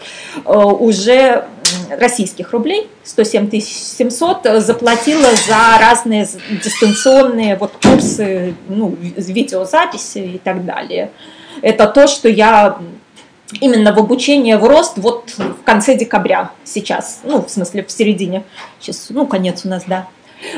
уже 0.45 1.45
российских 1.91 2.53
рублей, 2.53 2.89
107 3.03 3.51
700 3.61 4.63
заплатила 4.63 5.31
за 5.47 5.79
разные 5.81 6.29
дистанционные 6.63 7.57
вот 7.57 7.73
курсы, 7.83 8.55
ну, 8.69 8.95
видеозаписи 9.01 10.19
и 10.19 10.39
так 10.39 10.67
далее. 10.67 11.11
Это 11.63 11.87
то, 11.87 12.07
что 12.07 12.29
я 12.29 12.79
именно 13.61 13.93
в 13.93 13.99
обучение 13.99 14.57
в 14.57 14.65
рост 14.65 14.95
вот 14.97 15.31
в 15.37 15.63
конце 15.65 15.97
декабря 15.97 16.51
сейчас, 16.65 17.21
ну, 17.25 17.43
в 17.43 17.51
смысле, 17.51 17.85
в 17.85 17.91
середине, 17.91 18.45
сейчас, 18.81 19.09
ну, 19.11 19.27
конец 19.27 19.63
у 19.65 19.69
нас, 19.69 19.85
да. 19.87 20.09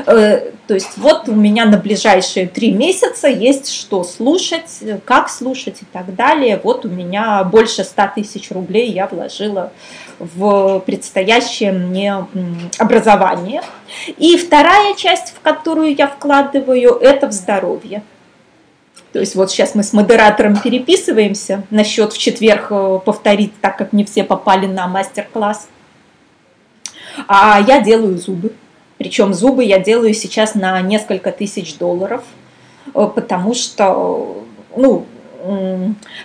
Э, 0.06 0.50
то 0.66 0.74
есть 0.74 0.96
вот 0.96 1.28
у 1.28 1.34
меня 1.34 1.66
на 1.66 1.76
ближайшие 1.76 2.46
три 2.46 2.72
месяца 2.72 3.28
есть 3.28 3.70
что 3.70 4.02
слушать, 4.04 4.82
как 5.04 5.28
слушать 5.28 5.82
и 5.82 5.84
так 5.92 6.14
далее. 6.14 6.60
Вот 6.62 6.84
у 6.84 6.88
меня 6.88 7.44
больше 7.44 7.84
100 7.84 8.02
тысяч 8.16 8.50
рублей 8.50 8.90
я 8.90 9.06
вложила 9.06 9.72
в 10.18 10.80
предстоящее 10.80 11.72
мне 11.72 12.26
образование. 12.78 13.62
И 14.16 14.36
вторая 14.36 14.94
часть, 14.94 15.34
в 15.34 15.40
которую 15.40 15.94
я 15.94 16.06
вкладываю, 16.06 16.92
это 17.00 17.26
в 17.26 17.32
здоровье. 17.32 18.02
То 19.14 19.20
есть 19.20 19.36
вот 19.36 19.48
сейчас 19.48 19.76
мы 19.76 19.84
с 19.84 19.92
модератором 19.92 20.56
переписываемся 20.56 21.62
насчет 21.70 22.12
в 22.12 22.18
четверг 22.18 22.66
э, 22.70 22.98
повторить, 23.04 23.52
так 23.60 23.78
как 23.78 23.92
не 23.92 24.04
все 24.04 24.24
попали 24.24 24.66
на 24.66 24.88
мастер-класс. 24.88 25.68
А 27.28 27.60
я 27.64 27.80
делаю 27.80 28.18
зубы. 28.18 28.52
Причем 28.98 29.32
зубы 29.32 29.62
я 29.62 29.78
делаю 29.78 30.14
сейчас 30.14 30.56
на 30.56 30.80
несколько 30.80 31.30
тысяч 31.30 31.78
долларов, 31.78 32.24
э, 32.92 33.08
потому 33.14 33.54
что, 33.54 34.44
ну, 34.76 35.06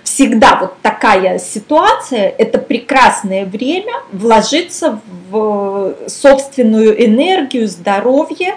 всегда 0.04 0.58
вот 0.60 0.82
такая 0.82 1.38
ситуация, 1.38 2.34
это 2.40 2.58
прекрасное 2.58 3.46
время 3.46 3.94
вложиться 4.12 5.00
в 5.30 5.94
собственную 6.08 7.06
энергию, 7.06 7.68
здоровье 7.68 8.56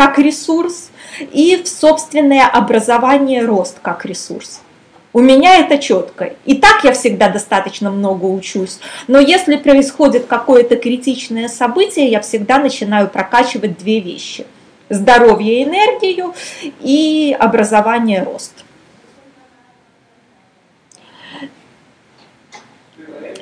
как 0.00 0.18
ресурс, 0.18 0.90
и 1.30 1.60
в 1.62 1.68
собственное 1.68 2.46
образование 2.46 3.44
рост 3.44 3.80
как 3.82 4.06
ресурс. 4.06 4.62
У 5.12 5.20
меня 5.20 5.58
это 5.58 5.76
четко. 5.76 6.32
И 6.46 6.54
так 6.54 6.84
я 6.84 6.92
всегда 6.92 7.28
достаточно 7.28 7.90
много 7.90 8.24
учусь. 8.24 8.78
Но 9.08 9.18
если 9.18 9.56
происходит 9.56 10.24
какое-то 10.24 10.76
критичное 10.76 11.48
событие, 11.48 12.06
я 12.10 12.22
всегда 12.22 12.58
начинаю 12.58 13.08
прокачивать 13.08 13.76
две 13.76 14.00
вещи. 14.00 14.46
Здоровье 14.88 15.64
энергию 15.64 16.32
и 16.80 17.36
образование 17.38 18.22
рост. 18.22 18.54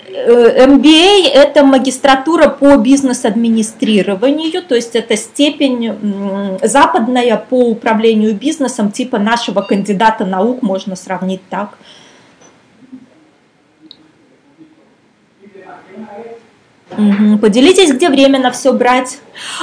MBA– 0.08 1.28
это 1.34 1.64
магистратура 1.64 2.48
по 2.48 2.76
бизнес-администрированию, 2.76 4.62
то 4.62 4.74
есть 4.74 4.96
это 4.96 5.16
степень 5.16 6.58
западная 6.62 7.36
по 7.36 7.68
управлению 7.68 8.34
бизнесом, 8.34 8.90
типа 8.90 9.18
нашего 9.18 9.60
кандидата 9.60 10.24
наук, 10.24 10.62
можно 10.62 10.96
сравнить 10.96 11.42
так. 11.50 11.78
Поделитесь, 17.40 17.92
где 17.92 18.08
время 18.08 18.40
на 18.40 18.50
все 18.50 18.72
брать. 18.72 19.18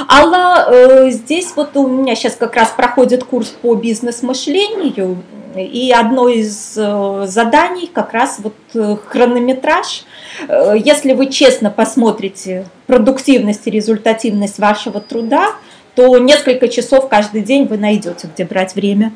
Алла, 0.08 0.68
э, 0.70 1.10
здесь 1.10 1.52
вот 1.54 1.76
у 1.76 1.86
меня 1.86 2.14
сейчас 2.14 2.34
как 2.34 2.56
раз 2.56 2.70
проходит 2.70 3.24
курс 3.24 3.48
по 3.48 3.74
бизнес-мышлению, 3.74 5.22
и 5.54 5.92
одно 5.94 6.30
из 6.30 6.78
э, 6.78 7.24
заданий 7.26 7.90
как 7.92 8.14
раз 8.14 8.38
вот 8.38 8.54
э, 8.74 8.96
хронометраж. 9.06 10.04
Если 10.48 11.12
вы 11.12 11.26
честно 11.26 11.68
посмотрите 11.68 12.66
продуктивность 12.86 13.66
и 13.66 13.70
результативность 13.70 14.58
вашего 14.58 15.00
труда, 15.00 15.50
то 15.94 16.16
несколько 16.16 16.68
часов 16.68 17.10
каждый 17.10 17.42
день 17.42 17.66
вы 17.66 17.76
найдете, 17.76 18.30
где 18.32 18.46
брать 18.46 18.74
время. 18.74 19.12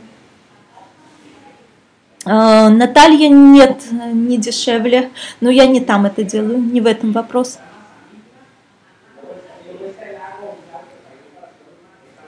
Наталья, 2.26 3.28
нет, 3.30 3.78
не 4.12 4.36
дешевле, 4.36 5.08
но 5.40 5.48
я 5.48 5.66
не 5.66 5.80
там 5.80 6.04
это 6.04 6.22
делаю, 6.22 6.58
не 6.58 6.82
в 6.82 6.86
этом 6.86 7.12
вопрос. 7.12 7.58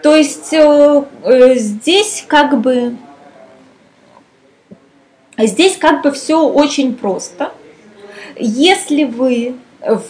То 0.02 0.16
есть 0.16 0.52
здесь 1.58 2.24
как 2.26 2.60
бы 2.60 2.96
Здесь 5.38 5.76
как 5.76 6.02
бы 6.02 6.12
все 6.12 6.46
очень 6.46 6.94
просто. 6.94 7.52
Если 8.36 9.04
вы 9.04 9.56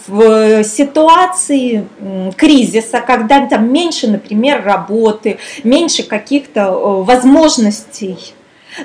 в 0.07 0.63
ситуации 0.63 1.87
кризиса, 2.37 3.01
когда 3.01 3.47
там 3.47 3.71
меньше, 3.71 4.07
например, 4.07 4.63
работы, 4.63 5.39
меньше 5.63 6.03
каких-то 6.03 6.61
э, 6.61 7.03
возможностей, 7.03 8.17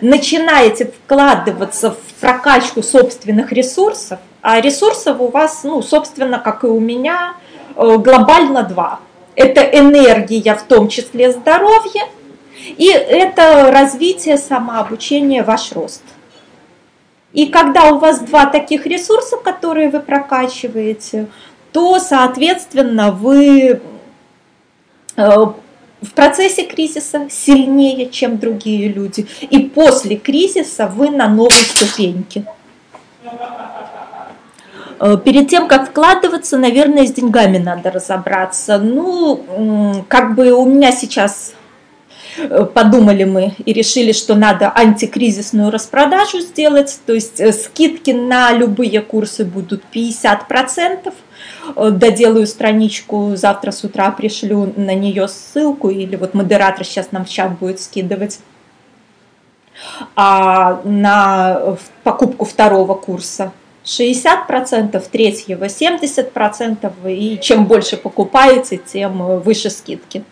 начинаете 0.00 0.86
вкладываться 0.86 1.90
в 1.90 2.20
прокачку 2.20 2.82
собственных 2.82 3.52
ресурсов, 3.52 4.18
а 4.40 4.60
ресурсов 4.60 5.20
у 5.20 5.28
вас, 5.28 5.60
ну, 5.64 5.82
собственно, 5.82 6.38
как 6.38 6.64
и 6.64 6.68
у 6.68 6.80
меня, 6.80 7.34
э, 7.76 7.96
глобально 7.98 8.62
два. 8.62 9.00
Это 9.38 9.60
энергия, 9.60 10.54
в 10.54 10.62
том 10.64 10.88
числе 10.88 11.30
здоровье, 11.32 12.02
и 12.76 12.88
это 12.88 13.70
развитие 13.70 14.36
самообучения, 14.36 15.44
ваш 15.44 15.72
рост– 15.72 16.02
и 17.32 17.46
когда 17.46 17.92
у 17.92 17.98
вас 17.98 18.20
два 18.20 18.46
таких 18.46 18.86
ресурса, 18.86 19.36
которые 19.36 19.90
вы 19.90 20.00
прокачиваете, 20.00 21.28
то, 21.72 21.98
соответственно, 21.98 23.12
вы 23.12 23.70
э, 23.70 23.80
в 25.16 26.12
процессе 26.14 26.64
кризиса 26.64 27.28
сильнее, 27.30 28.08
чем 28.08 28.38
другие 28.38 28.88
люди. 28.88 29.26
И 29.50 29.58
после 29.58 30.16
кризиса 30.16 30.86
вы 30.86 31.10
на 31.10 31.28
новой 31.28 31.52
ступеньке. 31.52 32.44
Э, 35.00 35.16
перед 35.22 35.48
тем, 35.48 35.68
как 35.68 35.90
вкладываться, 35.90 36.58
наверное, 36.58 37.06
с 37.06 37.12
деньгами 37.12 37.58
надо 37.58 37.90
разобраться. 37.90 38.78
Ну, 38.78 40.04
как 40.08 40.34
бы 40.34 40.52
у 40.52 40.64
меня 40.64 40.92
сейчас 40.92 41.54
Э, 42.38 42.64
подумали 42.64 43.24
мы 43.24 43.54
и 43.64 43.72
решили, 43.72 44.12
что 44.12 44.34
надо 44.34 44.70
антикризисную 44.74 45.70
распродажу 45.70 46.40
сделать, 46.40 47.00
то 47.06 47.12
есть 47.12 47.40
э, 47.40 47.52
скидки 47.52 48.10
на 48.10 48.52
любые 48.52 49.00
курсы 49.00 49.44
будут 49.44 49.82
50%. 49.92 51.12
Э, 51.76 51.90
доделаю 51.90 52.46
страничку, 52.46 53.32
завтра 53.34 53.70
с 53.72 53.82
утра 53.84 54.10
пришлю 54.10 54.72
на 54.76 54.94
нее 54.94 55.28
ссылку, 55.28 55.90
или 55.90 56.16
вот 56.16 56.34
модератор 56.34 56.84
сейчас 56.84 57.12
нам 57.12 57.24
в 57.24 57.28
чат 57.28 57.58
будет 57.58 57.80
скидывать. 57.80 58.40
А 60.16 60.80
на 60.84 61.76
покупку 62.02 62.44
второго 62.44 62.94
курса 62.94 63.52
60%, 63.88 65.02
третьего 65.10 65.64
70%, 65.64 67.10
и 67.10 67.40
чем 67.40 67.64
больше 67.64 67.96
покупаете, 67.96 68.76
тем 68.76 69.40
выше 69.40 69.70
скидки. 69.70 70.22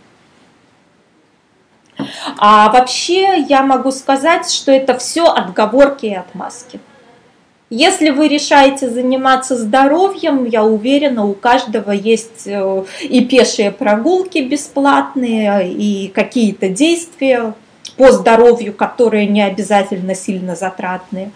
А 2.37 2.71
вообще 2.71 3.41
я 3.49 3.63
могу 3.63 3.91
сказать, 3.91 4.51
что 4.51 4.71
это 4.71 4.99
все 4.99 5.25
отговорки 5.25 6.07
и 6.07 6.15
отмазки. 6.15 6.81
Если 7.71 8.11
вы 8.11 8.29
решаете 8.29 8.91
заниматься 8.91 9.57
здоровьем, 9.57 10.45
я 10.45 10.63
уверена, 10.63 11.25
у 11.25 11.33
каждого 11.33 11.91
есть 11.91 12.47
э, 12.47 12.85
и 13.03 13.25
пешие 13.25 13.73
прогулки 13.73 14.39
бесплатные, 14.39 15.73
и 15.73 16.09
какие-то 16.09 16.69
действия 16.69 17.55
по 17.97 18.13
здоровью, 18.13 18.73
которые 18.73 19.27
не 19.27 19.43
обязательно 19.43 20.15
сильно 20.15 20.55
затратные. 20.55 21.33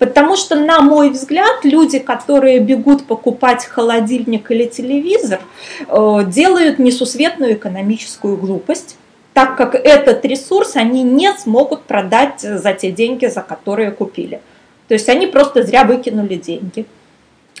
Потому 0.00 0.34
что, 0.34 0.56
на 0.56 0.80
мой 0.80 1.10
взгляд, 1.10 1.62
люди, 1.62 1.98
которые 1.98 2.58
бегут 2.58 3.04
покупать 3.04 3.66
холодильник 3.66 4.50
или 4.50 4.64
телевизор, 4.64 5.40
э, 5.86 6.18
делают 6.26 6.78
несусветную 6.78 7.52
экономическую 7.52 8.36
глупость 8.36 8.96
так 9.32 9.56
как 9.56 9.74
этот 9.74 10.24
ресурс 10.24 10.74
они 10.74 11.02
не 11.02 11.32
смогут 11.34 11.84
продать 11.84 12.40
за 12.40 12.72
те 12.72 12.90
деньги, 12.90 13.26
за 13.26 13.42
которые 13.42 13.92
купили. 13.92 14.40
То 14.88 14.94
есть 14.94 15.08
они 15.08 15.28
просто 15.28 15.62
зря 15.62 15.84
выкинули 15.84 16.34
деньги. 16.34 16.84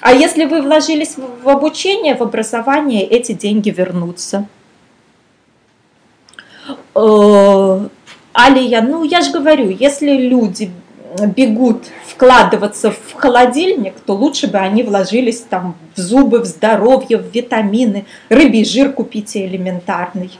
А 0.00 0.12
если 0.12 0.46
вы 0.46 0.62
вложились 0.62 1.16
в 1.16 1.48
обучение, 1.48 2.16
в 2.16 2.22
образование, 2.22 3.04
эти 3.04 3.32
деньги 3.32 3.70
вернутся. 3.70 4.48
Э, 6.94 7.88
Алия, 8.32 8.82
ну 8.82 9.04
я 9.04 9.20
же 9.20 9.30
говорю, 9.30 9.70
если 9.70 10.12
люди 10.16 10.70
бегут 11.18 11.84
вкладываться 12.06 12.92
в 12.92 13.14
холодильник, 13.14 13.94
то 14.00 14.14
лучше 14.14 14.46
бы 14.46 14.58
они 14.58 14.82
вложились 14.82 15.40
там 15.40 15.76
в 15.96 16.00
зубы, 16.00 16.40
в 16.40 16.44
здоровье, 16.44 17.18
в 17.18 17.34
витамины, 17.34 18.06
рыбий 18.28 18.64
жир 18.64 18.92
купите 18.92 19.46
элементарный. 19.46 20.30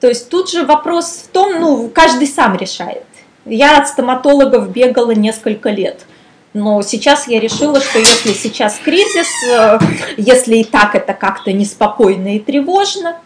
То 0.00 0.08
есть 0.08 0.28
тут 0.28 0.50
же 0.50 0.64
вопрос 0.64 1.24
в 1.26 1.28
том, 1.28 1.58
ну, 1.58 1.90
каждый 1.92 2.28
сам 2.28 2.56
решает. 2.56 3.04
Я 3.44 3.78
от 3.78 3.88
стоматологов 3.88 4.70
бегала 4.70 5.12
несколько 5.12 5.70
лет. 5.70 6.04
Но 6.52 6.82
сейчас 6.82 7.28
я 7.28 7.40
решила, 7.40 7.80
что 7.80 7.98
если 7.98 8.32
сейчас 8.32 8.78
кризис, 8.82 9.28
э, 9.46 9.78
если 10.16 10.56
и 10.56 10.64
так 10.64 10.94
это 10.94 11.12
как-то 11.12 11.52
неспокойно 11.52 12.36
и 12.36 12.38
тревожно, 12.38 13.16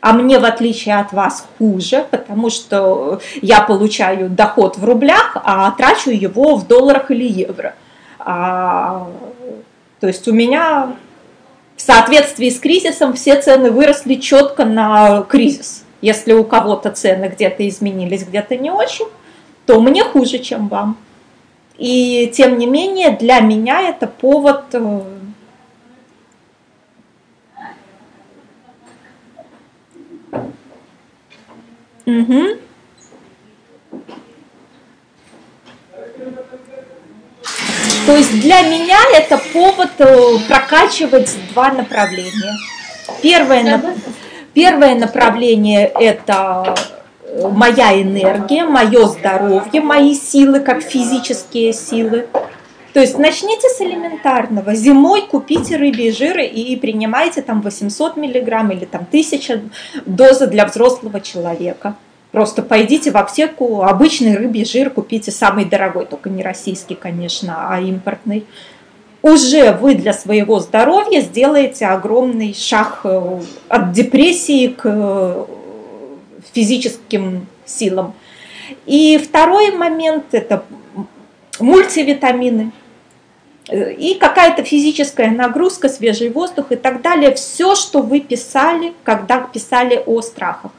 а 0.00 0.12
мне, 0.12 0.38
в 0.38 0.44
отличие 0.44 0.98
от 0.98 1.12
вас, 1.12 1.46
хуже, 1.58 2.06
потому 2.10 2.48
что 2.50 3.20
я 3.42 3.60
получаю 3.60 4.30
доход 4.30 4.78
в 4.78 4.84
рублях, 4.84 5.36
а 5.44 5.70
трачу 5.72 6.10
его 6.10 6.56
в 6.56 6.66
долларах 6.66 7.10
или 7.10 7.26
евро. 7.26 7.74
А, 8.18 9.08
то 10.00 10.06
есть 10.06 10.26
у 10.26 10.32
меня 10.32 10.94
в 11.76 11.82
соответствии 11.82 12.48
с 12.48 12.58
кризисом 12.58 13.12
все 13.12 13.40
цены 13.40 13.70
выросли 13.70 14.14
четко 14.14 14.64
на 14.64 15.22
кризис. 15.22 15.84
Если 16.00 16.32
у 16.32 16.44
кого-то 16.44 16.90
цены 16.90 17.26
где-то 17.26 17.68
изменились, 17.68 18.24
где-то 18.24 18.56
не 18.56 18.70
очень, 18.70 19.06
то 19.66 19.80
мне 19.80 20.02
хуже, 20.02 20.38
чем 20.38 20.68
вам. 20.68 20.96
И 21.76 22.30
тем 22.34 22.58
не 22.58 22.66
менее, 22.66 23.10
для 23.10 23.40
меня 23.40 23.82
это 23.82 24.06
повод 24.06 24.64
э, 24.72 25.02
Угу. 32.18 32.58
То 38.06 38.16
есть 38.16 38.40
для 38.40 38.62
меня 38.62 38.98
это 39.14 39.38
повод 39.52 39.90
э, 39.98 40.38
прокачивать 40.48 41.36
два 41.52 41.72
направления. 41.72 42.56
Первое, 43.22 43.80
Первое 44.52 44.96
направление– 44.96 45.86
это 45.94 46.74
э, 47.22 47.48
моя 47.48 48.02
энергия, 48.02 48.64
мое 48.64 49.06
здоровье, 49.06 49.80
мои 49.80 50.14
силы, 50.14 50.58
как 50.58 50.82
физические 50.82 51.72
силы. 51.72 52.26
То 52.92 53.00
есть 53.00 53.18
начните 53.18 53.68
с 53.68 53.80
элементарного. 53.80 54.74
Зимой 54.74 55.22
купите 55.22 55.76
рыбьи 55.76 56.10
жиры 56.10 56.44
и 56.44 56.74
принимайте 56.76 57.42
там 57.42 57.60
800 57.60 58.16
миллиграмм 58.16 58.70
или 58.72 58.84
там 58.84 59.02
1000 59.02 59.62
дозы 60.06 60.46
для 60.46 60.66
взрослого 60.66 61.20
человека. 61.20 61.94
Просто 62.32 62.62
пойдите 62.62 63.10
в 63.10 63.16
аптеку, 63.16 63.82
обычный 63.82 64.36
рыбий 64.36 64.64
жир 64.64 64.90
купите, 64.90 65.32
самый 65.32 65.64
дорогой, 65.64 66.06
только 66.06 66.30
не 66.30 66.42
российский, 66.42 66.94
конечно, 66.94 67.68
а 67.68 67.80
импортный 67.80 68.44
уже 69.22 69.72
вы 69.72 69.94
для 69.94 70.12
своего 70.12 70.60
здоровья 70.60 71.20
сделаете 71.20 71.86
огромный 71.86 72.54
шаг 72.54 73.00
э, 73.04 73.40
от 73.68 73.92
депрессии 73.92 74.68
к 74.68 74.82
э, 74.84 75.44
физическим 76.52 77.46
силам. 77.66 78.14
И 78.86 79.18
второй 79.18 79.72
момент– 79.72 80.26
это 80.32 80.64
мультивитамины 81.58 82.72
и 83.70 84.14
какая-то 84.14 84.64
физическая 84.64 85.30
нагрузка, 85.30 85.88
свежий 85.88 86.30
воздух 86.30 86.72
и 86.72 86.76
так 86.76 87.02
далее. 87.02 87.34
Все, 87.34 87.74
что 87.74 88.02
вы 88.02 88.20
писали, 88.20 88.94
когда 89.04 89.40
писали 89.40 90.02
о 90.06 90.20
страхах. 90.22 90.72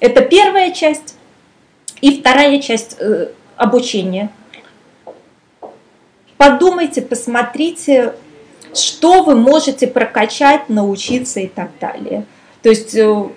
Это 0.00 0.22
первая 0.22 0.72
часть. 0.72 1.16
И 2.00 2.20
вторая 2.20 2.60
часть 2.60 2.96
э, 3.00 3.28
обучения. 3.56 4.30
Подумайте, 6.36 7.02
посмотрите, 7.02 8.14
что 8.72 9.24
вы 9.24 9.34
можете 9.34 9.88
прокачать, 9.88 10.68
научиться 10.68 11.40
и 11.40 11.48
так 11.48 11.70
далее. 11.80 12.24
То 12.62 12.68
есть 12.68 12.94
э, 12.94 13.28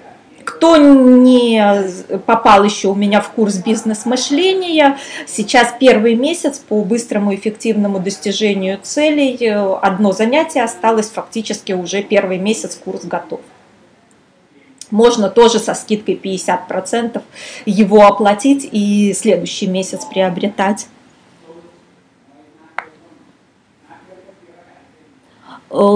кто 0.62 0.78
не 0.78 1.59
попал 2.28 2.64
еще 2.64 2.89
у 2.89 2.93
меня 2.93 3.20
в 3.20 3.32
курс 3.32 3.55
бизнес-мышления, 3.55 4.99
сейчас 5.26 5.74
первый 5.80 6.14
месяц 6.14 6.59
по 6.59 6.84
быстрому 6.84 7.34
эффективному 7.34 7.99
достижению 7.99 8.78
целей. 8.84 9.43
Одно 9.82 10.12
занятие 10.12 10.62
осталось, 10.62 11.09
фактически 11.09 11.72
уже 11.72 12.03
первый 12.03 12.38
месяц 12.38 12.76
курс 12.76 13.05
готов. 13.05 13.41
Можно 14.91 15.32
тоже 15.32 15.57
со 15.57 15.74
скидкой 15.74 16.14
50% 16.24 17.24
его 17.66 18.05
оплатить 18.05 18.70
и 18.72 19.16
следующий 19.16 19.66
месяц 19.66 20.05
приобретать. 20.05 20.86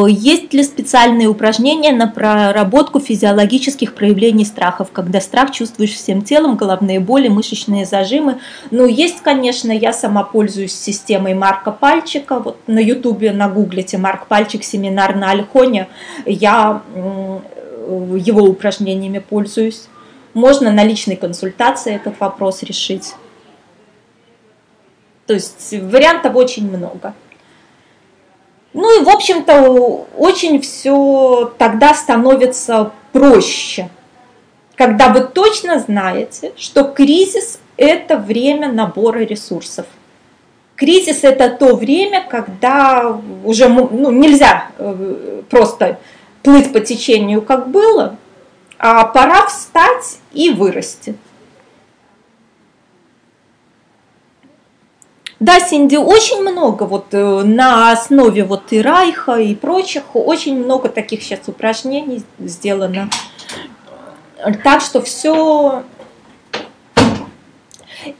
Есть 0.07 0.53
ли 0.53 0.63
специальные 0.63 1.27
упражнения 1.27 1.91
на 1.91 2.07
проработку 2.07 3.01
физиологических 3.01 3.93
проявлений 3.93 4.45
страхов, 4.45 4.91
когда 4.93 5.19
страх 5.19 5.51
чувствуешь 5.51 5.93
всем 5.93 6.21
телом, 6.21 6.55
головные 6.55 7.01
боли, 7.01 7.27
мышечные 7.27 7.85
зажимы? 7.85 8.39
Ну, 8.71 8.85
есть, 8.85 9.21
конечно, 9.21 9.71
я 9.73 9.91
сама 9.91 10.23
пользуюсь 10.23 10.73
системой 10.73 11.33
Марка 11.33 11.71
Пальчика. 11.71 12.39
Вот 12.39 12.57
на 12.67 12.79
ютубе 12.79 13.33
нагуглите 13.33 13.97
Марк 13.97 14.27
Пальчик 14.27 14.63
семинар 14.63 15.15
на 15.15 15.31
Альхоне. 15.31 15.89
Я 16.25 16.81
его 16.95 18.43
упражнениями 18.43 19.19
пользуюсь. 19.19 19.87
Можно 20.33 20.71
на 20.71 20.83
личной 20.83 21.17
консультации 21.17 21.95
этот 21.95 22.19
вопрос 22.19 22.63
решить. 22.63 23.13
То 25.27 25.33
есть 25.33 25.73
вариантов 25.73 26.35
очень 26.35 26.69
много. 26.69 27.13
Ну 28.75 28.99
и, 28.99 29.05
в 29.05 29.09
общем-то, 29.09 30.05
очень 30.17 30.59
все 30.59 31.53
тогда 31.57 31.93
становится 31.93 32.91
проще, 33.13 33.87
когда 34.75 35.07
вы 35.07 35.21
точно 35.21 35.79
знаете, 35.79 36.51
что 36.57 36.83
кризис– 36.83 37.61
это 37.77 38.17
время 38.17 38.69
набора 38.69 39.19
ресурсов. 39.19 39.85
Кризис– 40.75 41.19
это 41.23 41.51
то 41.51 41.77
время, 41.77 42.25
когда 42.29 43.17
уже 43.45 43.69
ну, 43.69 44.11
нельзя 44.11 44.67
э, 44.77 45.41
просто 45.49 45.97
плыть 46.43 46.73
по 46.73 46.81
течению, 46.81 47.43
как 47.43 47.69
было, 47.69 48.17
а 48.77 49.05
пора 49.05 49.47
встать 49.47 50.17
и 50.33 50.49
вырасти. 50.49 51.15
Да, 55.39 55.59
Синди, 55.59 55.97
очень 55.97 56.41
много 56.41 56.83
вот 56.83 57.07
э, 57.11 57.43
на 57.43 57.91
основе 57.91 58.45
вот 58.45 58.71
и 58.71 58.81
Райха 58.81 59.35
и 59.35 59.53
прочих, 59.53 60.03
очень 60.13 60.57
много 60.63 60.87
таких 60.87 61.23
сейчас 61.23 61.41
упражнений 61.47 62.23
сделано. 62.39 63.09
Так 64.63 64.81
что 64.81 65.01
все. 65.01 65.83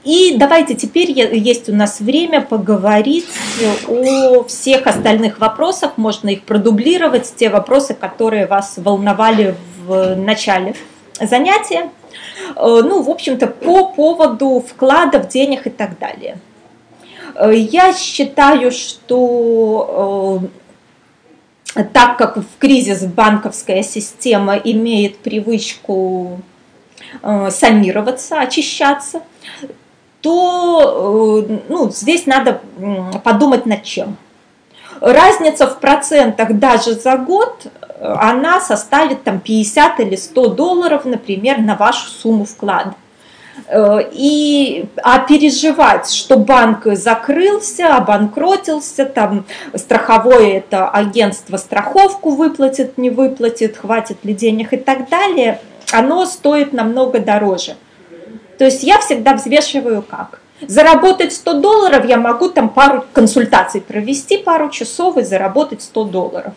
И 0.04 0.36
давайте 0.36 0.74
теперь 0.74 1.10
есть 1.12 1.68
у 1.68 1.74
нас 1.74 2.00
время 2.00 2.42
поговорить 2.42 3.28
о 3.88 4.42
всех 4.44 4.86
остальных 4.86 5.38
вопросах. 5.38 5.92
Можно 5.96 6.30
их 6.30 6.42
продублировать, 6.42 7.32
те 7.36 7.48
вопросы, 7.48 7.94
которые 7.94 8.46
вас 8.46 8.74
волновали 8.76 9.54
в 9.86 10.16
начале 10.16 10.74
занятия. 11.18 11.90
Э, 12.56 12.82
ну, 12.84 13.00
в 13.00 13.08
общем-то, 13.08 13.46
по 13.46 13.86
поводу 13.86 14.62
вкладов, 14.66 15.28
денег 15.28 15.66
и 15.66 15.70
так 15.70 15.98
далее. 15.98 16.38
Э, 17.36 17.54
я 17.54 17.92
считаю, 17.92 18.70
что 18.70 20.42
э, 21.74 21.82
так 21.92 22.16
как 22.16 22.38
в 22.38 22.58
кризис 22.58 23.04
банковская 23.04 23.82
система 23.82 24.56
имеет 24.56 25.18
привычку 25.18 26.40
э, 27.22 27.50
санироваться, 27.50 28.40
очищаться, 28.40 29.22
то 30.22 31.46
ну, 31.68 31.90
здесь 31.90 32.26
надо 32.26 32.60
подумать 33.22 33.66
над 33.66 33.84
чем. 33.84 34.16
Разница 35.00 35.68
в 35.68 35.78
процентах 35.78 36.54
даже 36.54 36.94
за 36.94 37.16
год, 37.16 37.66
она 38.00 38.60
составит 38.60 39.22
там 39.22 39.38
50 39.38 40.00
или 40.00 40.16
100 40.16 40.48
долларов, 40.48 41.04
например, 41.04 41.58
на 41.58 41.76
вашу 41.76 42.08
сумму 42.10 42.44
вклада. 42.44 42.94
Э, 43.68 44.00
и, 44.12 44.86
а 45.02 45.20
переживать, 45.20 46.10
что 46.10 46.36
банк 46.36 46.86
закрылся, 46.92 47.96
обанкротился, 47.96 49.06
там 49.06 49.46
страховое 49.74 50.58
это 50.58 50.88
агентство 50.88 51.56
страховку 51.56 52.30
выплатит, 52.30 52.98
не 52.98 53.10
выплатит, 53.10 53.76
хватит 53.76 54.24
ли 54.24 54.34
денег 54.34 54.72
и 54.72 54.76
так 54.76 55.08
далее, 55.08 55.60
оно 55.90 56.26
стоит 56.26 56.72
намного 56.72 57.18
дороже. 57.18 57.76
То 58.58 58.64
есть 58.64 58.82
я 58.82 58.98
всегда 58.98 59.34
взвешиваю 59.34 60.02
как. 60.02 60.40
Заработать 60.62 61.34
100 61.34 61.60
долларов 61.60 62.06
я 62.06 62.16
могу 62.16 62.48
там 62.48 62.70
пару 62.70 63.04
консультаций 63.12 63.82
провести, 63.82 64.38
пару 64.38 64.70
часов 64.70 65.18
и 65.18 65.22
заработать 65.22 65.82
100 65.82 66.04
долларов. 66.04 66.54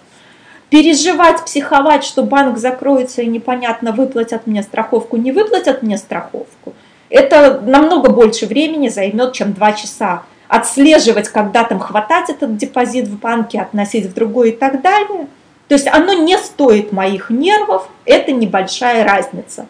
Переживать, 0.69 1.43
психовать, 1.43 2.03
что 2.05 2.23
банк 2.23 2.57
закроется 2.57 3.23
и 3.23 3.27
непонятно, 3.27 3.91
выплатят 3.91 4.47
мне 4.47 4.63
страховку, 4.63 5.17
не 5.17 5.31
выплатят 5.31 5.81
мне 5.81 5.97
страховку– 5.97 6.73
это 7.09 7.61
намного 7.61 8.09
больше 8.09 8.45
времени 8.45 8.89
займет, 8.89 9.33
чем 9.33 9.53
2 9.53 9.73
часа. 9.73 10.23
Отслеживать, 10.47 11.29
когда 11.29 11.63
там 11.63 11.79
хватать 11.79 12.29
этот 12.29 12.57
депозит 12.57 13.07
в 13.07 13.19
банке, 13.19 13.61
относить 13.61 14.05
в 14.05 14.13
другой 14.13 14.49
и 14.49 14.55
так 14.55 14.81
далее. 14.81 15.27
То 15.67 15.75
есть 15.75 15.87
оно 15.87 16.13
не 16.13 16.37
стоит 16.37 16.91
моих 16.91 17.29
нервов, 17.29 17.87
это 18.05 18.31
небольшая 18.31 19.03
разница 19.03 19.67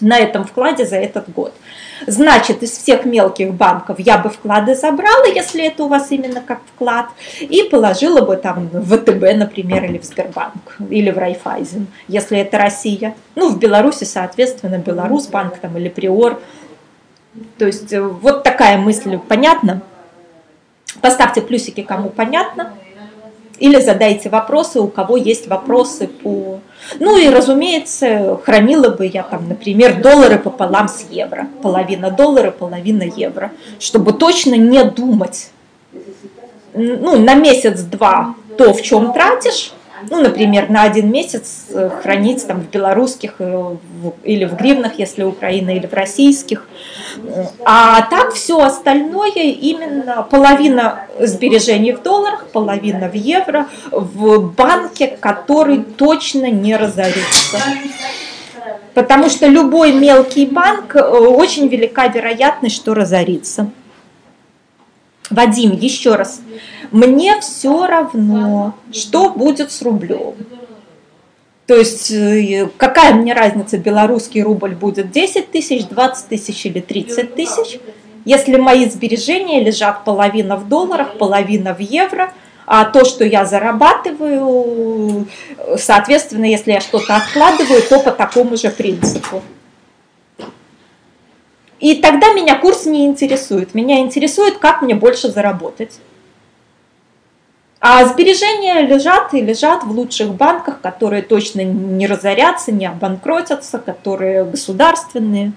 на 0.00 0.18
этом 0.18 0.44
вкладе 0.44 0.84
за 0.84 0.96
этот 0.96 1.30
год. 1.32 1.52
Значит, 2.06 2.62
из 2.62 2.72
всех 2.72 3.04
мелких 3.04 3.54
банков 3.54 3.98
я 3.98 4.18
бы 4.18 4.28
вклады 4.28 4.74
забрала, 4.74 5.26
если 5.26 5.64
это 5.64 5.84
у 5.84 5.88
вас 5.88 6.10
именно 6.10 6.40
как 6.40 6.60
вклад, 6.74 7.06
и 7.40 7.62
положила 7.70 8.20
бы 8.20 8.36
там 8.36 8.68
в 8.68 8.96
ВТБ, 8.96 9.36
например, 9.36 9.84
или 9.84 9.98
в 9.98 10.04
Сбербанк, 10.04 10.76
или 10.90 11.10
в 11.10 11.18
Райфайзен, 11.18 11.86
если 12.08 12.38
это 12.38 12.58
Россия. 12.58 13.14
Ну, 13.34 13.50
в 13.50 13.58
Беларуси, 13.58 14.04
соответственно, 14.04 14.78
Беларусьбанк 14.78 15.58
там 15.58 15.76
или 15.78 15.88
Приор. 15.88 16.40
То 17.58 17.66
есть 17.66 17.92
э, 17.92 18.00
вот 18.00 18.42
такая 18.42 18.78
мысль, 18.78 19.18
понятна? 19.18 19.82
Поставьте 21.00 21.40
плюсики, 21.42 21.82
кому 21.82 22.10
понятно. 22.10 22.72
Или 23.58 23.80
задайте 23.80 24.28
вопросы, 24.28 24.80
у 24.80 24.88
кого 24.88 25.16
есть 25.16 25.48
вопросы 25.48 26.08
по... 26.08 26.60
Ну 27.00 27.16
и, 27.16 27.28
разумеется, 27.28 28.38
хранила 28.44 28.90
бы 28.90 29.06
я 29.06 29.22
там, 29.22 29.48
например, 29.48 30.00
доллары 30.00 30.38
пополам 30.38 30.88
с 30.88 31.06
евро. 31.10 31.48
Половина 31.62 32.10
доллара, 32.10 32.50
половина 32.50 33.02
евро. 33.02 33.52
Чтобы 33.78 34.12
точно 34.12 34.54
не 34.56 34.84
думать. 34.84 35.50
Ну, 36.74 37.18
на 37.18 37.34
месяц-два 37.34 38.34
то, 38.58 38.72
в 38.72 38.82
чем 38.82 39.12
тратишь, 39.12 39.72
ну, 40.10 40.20
например, 40.20 40.68
на 40.70 40.82
один 40.82 41.10
месяц 41.10 41.66
э, 41.70 41.90
хранить 42.02 42.46
там 42.46 42.60
в 42.60 42.70
белорусских 42.70 43.36
э, 43.38 43.76
или 44.24 44.44
в 44.44 44.54
гривнах, 44.56 44.98
если 44.98 45.22
Украина, 45.22 45.70
или 45.70 45.86
в 45.86 45.94
российских. 45.94 46.66
А 47.64 48.02
так 48.02 48.34
все 48.34 48.60
остальное 48.60 49.30
именно 49.32 50.26
половина 50.30 51.06
сбережений 51.20 51.92
в 51.92 52.02
долларах, 52.02 52.46
половина 52.52 53.08
в 53.08 53.14
евро 53.14 53.66
в 53.90 54.52
банке, 54.52 55.16
который 55.20 55.82
точно 55.82 56.50
не 56.50 56.76
разорится. 56.76 57.58
Потому 58.94 59.28
что 59.28 59.46
любой 59.46 59.92
мелкий 59.92 60.46
банк, 60.46 60.96
э, 60.96 61.00
очень 61.00 61.68
велика 61.68 62.08
вероятность, 62.08 62.76
что 62.76 62.94
разорится. 62.94 63.70
Вадим, 65.30 65.72
еще 65.72 66.14
раз, 66.14 66.40
мне 66.90 67.40
все 67.40 67.86
равно, 67.86 68.74
что 68.92 69.30
будет 69.30 69.72
с 69.72 69.82
рублем. 69.82 70.34
То 71.66 71.74
есть 71.74 72.12
э, 72.12 72.68
какая 72.76 73.14
мне 73.14 73.32
разница, 73.32 73.76
белорусский 73.76 74.42
рубль 74.42 74.74
будет 74.74 75.10
10 75.10 75.50
тысяч, 75.50 75.86
20 75.86 76.28
тысяч 76.28 76.64
или 76.66 76.80
30 76.80 77.34
тысяч, 77.34 77.80
если 78.24 78.56
мои 78.56 78.88
сбережения 78.88 79.62
лежат 79.62 80.04
половина 80.04 80.56
в 80.56 80.68
долларах, 80.68 81.18
половина 81.18 81.74
в 81.74 81.80
евро, 81.80 82.32
а 82.66 82.84
то, 82.84 83.04
что 83.04 83.24
я 83.24 83.44
зарабатываю, 83.44 85.26
соответственно, 85.76 86.44
если 86.44 86.72
я 86.72 86.80
что-то 86.80 87.16
откладываю, 87.16 87.82
то 87.82 88.00
по 88.00 88.10
такому 88.10 88.56
же 88.56 88.70
принципу. 88.70 89.42
И 91.86 91.94
тогда 91.94 92.32
меня 92.32 92.58
курс 92.58 92.84
не 92.84 93.06
интересует. 93.06 93.72
Меня 93.72 94.00
интересует, 94.00 94.58
как 94.58 94.82
мне 94.82 94.96
больше 94.96 95.30
заработать. 95.30 96.00
А 97.78 98.04
сбережения 98.06 98.80
лежат 98.80 99.32
и 99.34 99.40
лежат 99.40 99.84
в 99.84 99.92
лучших 99.92 100.34
банках, 100.34 100.80
которые 100.80 101.22
точно 101.22 101.60
не 101.60 102.08
разорятся, 102.08 102.72
не 102.72 102.86
обанкротятся, 102.86 103.78
которые 103.78 104.44
государственные. 104.44 105.52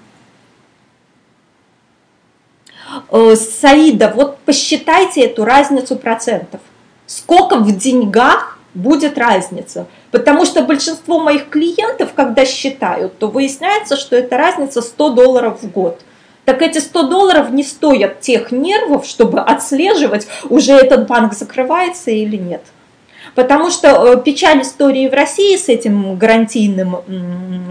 Э, 3.10 3.34
Саида, 3.34 4.12
вот 4.14 4.38
посчитайте 4.38 5.22
эту 5.22 5.44
разницу 5.44 5.96
процентов. 5.96 6.60
Сколько 7.08 7.56
в 7.56 7.76
деньгах 7.76 8.56
будет 8.74 9.18
разница? 9.18 9.88
Потому 10.12 10.44
что 10.44 10.62
большинство 10.62 11.18
моих 11.18 11.48
клиентов, 11.48 12.10
когда 12.14 12.46
считают, 12.46 13.18
то 13.18 13.26
выясняется, 13.26 13.96
что 13.96 14.14
это 14.14 14.36
разница 14.36 14.80
100 14.80 15.08
долларов 15.10 15.60
в 15.60 15.68
год. 15.72 16.00
Так 16.50 16.62
эти 16.62 16.78
100 16.78 17.02
долларов 17.04 17.50
не 17.52 17.62
стоят 17.62 18.22
тех 18.22 18.50
нервов, 18.50 19.06
чтобы 19.06 19.38
отслеживать, 19.38 20.26
уже 20.48 20.72
этот 20.72 21.06
банк 21.06 21.32
закрывается 21.32 22.10
или 22.10 22.34
нет. 22.34 22.62
Потому 23.36 23.70
что 23.70 23.86
э, 23.88 24.20
печаль 24.20 24.62
истории 24.62 25.06
в 25.06 25.14
России 25.14 25.56
с 25.56 25.68
этим 25.68 26.16
гарантийным 26.16 26.96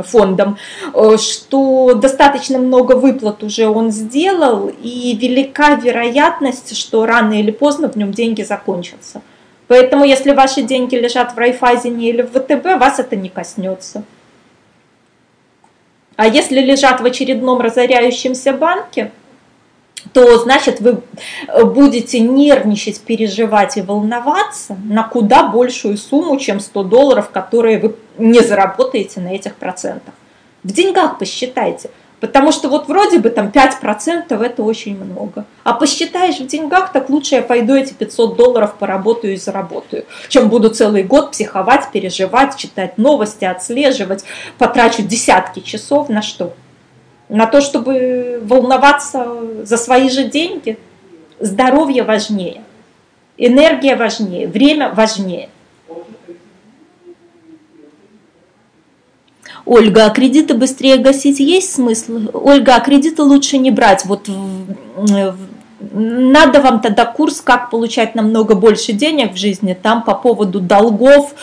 фондом, 0.06 0.58
э, 0.94 1.18
что 1.18 1.94
достаточно 1.94 2.58
много 2.58 2.94
выплат 2.94 3.44
уже 3.44 3.68
он 3.68 3.92
сделал, 3.92 4.72
и 4.82 5.14
велика 5.20 5.76
вероятность, 5.76 6.78
что 6.78 7.06
рано 7.06 7.34
или 7.34 7.52
поздно 7.52 7.90
в 7.90 7.98
нем 7.98 8.14
деньги 8.14 8.44
закончатся. 8.44 9.22
Поэтому 9.68 10.06
если 10.06 10.32
ваши 10.32 10.62
деньги 10.62 10.96
лежат 10.96 11.34
в 11.34 11.38
Райфайзене 11.38 12.12
или 12.12 12.22
в 12.22 12.30
ВТБ, 12.30 12.80
вас 12.80 12.98
это 13.00 13.18
не 13.18 13.28
коснется. 13.28 14.06
А 16.20 16.28
если 16.28 16.60
лежат 16.60 17.00
в 17.00 17.06
очередном 17.06 17.62
разоряющемся 17.62 18.52
банке, 18.52 19.12
то 20.12 20.38
значит 20.38 20.82
вы 20.82 21.00
э, 21.48 21.64
будете 21.64 22.20
нервничать, 22.20 23.00
переживать 23.00 23.78
и 23.78 23.82
волноваться 23.82 24.76
на 24.84 25.04
куда 25.04 25.48
большую 25.48 25.96
сумму, 25.96 26.38
чем 26.38 26.60
100 26.60 26.84
долларов, 26.84 27.30
которые 27.30 27.80
вы 27.80 27.96
не 28.18 28.42
заработаете 28.42 29.22
на 29.22 29.30
этих 29.30 29.56
процентах. 29.56 30.14
В 30.64 30.74
деньгах 30.74 31.20
посчитайте. 31.20 31.90
Потому 32.20 32.52
что 32.52 32.70
вот 32.70 32.88
вроде 32.88 33.20
бы 33.20 33.30
там 33.30 33.48
5% 33.48 34.44
это 34.44 34.64
очень 34.64 35.02
много. 35.02 35.46
А 35.64 35.74
посчитаешь 35.74 36.40
в 36.40 36.48
деньгах, 36.48 36.92
так 36.92 37.10
лучше 37.10 37.36
я 37.36 37.42
пойду 37.42 37.76
эти 37.76 37.94
500 37.94 38.36
долларов 38.36 38.76
поработаю 38.78 39.34
и 39.34 39.38
заработаю, 39.38 40.06
чем 40.28 40.50
буду 40.50 40.70
целый 40.70 41.04
год 41.04 41.32
психовать, 41.32 41.92
переживать, 41.92 42.58
читать 42.58 42.98
новости, 42.98 43.46
отслеживать, 43.46 44.24
потрачу 44.58 45.02
десятки 45.02 45.62
часов 45.62 46.10
на 46.10 46.22
что? 46.22 46.54
на 47.30 47.46
то, 47.46 47.62
чтобы 47.62 48.42
волноваться 48.44 49.28
за 49.64 49.78
свои 49.78 50.10
же 50.10 50.26
деньги. 50.26 50.78
Здоровье 51.40 52.04
важнее, 52.04 52.64
энергия 53.38 53.96
важнее, 53.96 54.48
время 54.48 54.90
важнее. 54.90 55.50
Ольга, 59.72 60.08
а 60.08 60.10
кредиты 60.10 60.56
быстрее 60.56 60.98
гасить 60.98 61.40
есть 61.40 61.76
смысл? 61.76 62.22
Ольга, 62.34 62.74
а 62.74 62.80
кредиты 62.80 63.22
лучше 63.22 63.60
не 63.60 63.70
брать. 63.70 64.04
Вот 64.06 64.28
надо 65.92 66.60
вам 66.60 66.82
тогда 66.82 67.06
курс, 67.06 67.40
как 67.40 67.70
получать 67.70 68.16
намного 68.16 68.56
больше 68.56 68.94
денег 68.94 69.34
в 69.34 69.38
жизни. 69.38 69.78
Там 69.80 70.04
по 70.04 70.16
поводу 70.16 70.60
долгов 70.60 71.36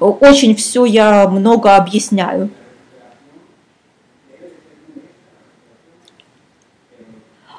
очень 0.00 0.56
все 0.56 0.86
я 0.86 1.28
много 1.28 1.76
объясняю. 1.76 2.48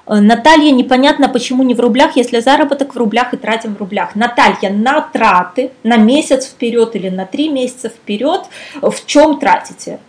Наталья, 0.08 0.72
непонятно, 0.72 1.30
почему 1.30 1.62
не 1.62 1.76
в 1.76 1.80
рублях, 1.80 2.16
если 2.16 2.40
заработок 2.40 2.96
в 2.96 2.98
рублях 2.98 3.36
и 3.36 3.38
тратим 3.38 3.76
в 3.76 3.78
рублях. 3.78 4.16
Наталья, 4.16 4.72
на 4.72 5.02
траты, 5.02 5.70
на 5.84 5.98
месяц 5.98 6.48
вперед 6.48 6.96
или 6.96 7.10
на 7.10 7.28
три 7.28 7.50
месяца 7.50 7.90
вперед, 7.90 8.42
в 8.82 9.06
чем 9.06 9.40
тратите? 9.40 10.00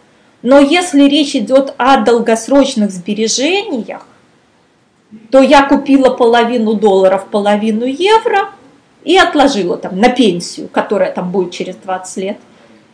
Но 0.43 0.59
если 0.59 1.03
речь 1.03 1.35
идет 1.35 1.75
о 1.77 1.99
долгосрочных 1.99 2.91
сбережениях, 2.91 4.07
то 5.31 5.41
я 5.41 5.63
купила 5.67 6.11
половину 6.11 6.75
долларов, 6.75 7.27
половину 7.31 7.85
евро 7.85 8.51
и 9.05 9.17
отложила 9.17 9.77
там 9.77 9.99
на 9.99 10.09
пенсию, 10.09 10.69
которая 10.69 11.13
там 11.13 11.31
будет 11.31 11.53
через 11.53 11.77
20 11.77 12.17
лет. 12.19 12.39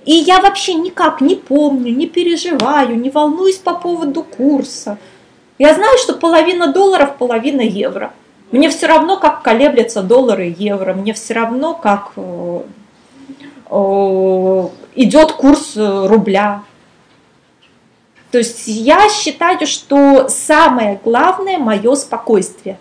И 0.04 0.12
я 0.12 0.40
вообще 0.40 0.74
никак 0.74 1.20
не 1.20 1.36
помню, 1.36 1.94
не 1.94 2.06
переживаю, 2.06 2.98
не 2.98 3.10
волнуюсь 3.10 3.58
по 3.58 3.74
поводу 3.74 4.22
курса– 4.22 4.98
я 5.62 5.74
знаю, 5.74 5.96
что 5.98 6.14
половина 6.14 6.72
долларов, 6.72 7.16
половина 7.18 7.60
евро. 7.60 8.12
Мне 8.50 8.68
все 8.68 8.88
равно, 8.88 9.16
как 9.16 9.42
колеблются 9.42 10.02
доллары 10.02 10.48
и 10.48 10.64
евро. 10.64 10.92
Мне 10.92 11.12
все 11.14 11.34
равно, 11.34 11.74
как 11.74 12.10
э, 12.16 12.60
э, 13.70 14.68
идет 14.96 15.30
курс 15.30 15.74
э, 15.76 16.06
рубля. 16.08 16.64
То 18.32 18.38
есть 18.38 18.66
я 18.66 19.08
считаю, 19.08 19.64
что 19.66 20.28
самое 20.28 20.98
главное 21.04 21.58
мое 21.58 21.94
спокойствие. 21.94 22.78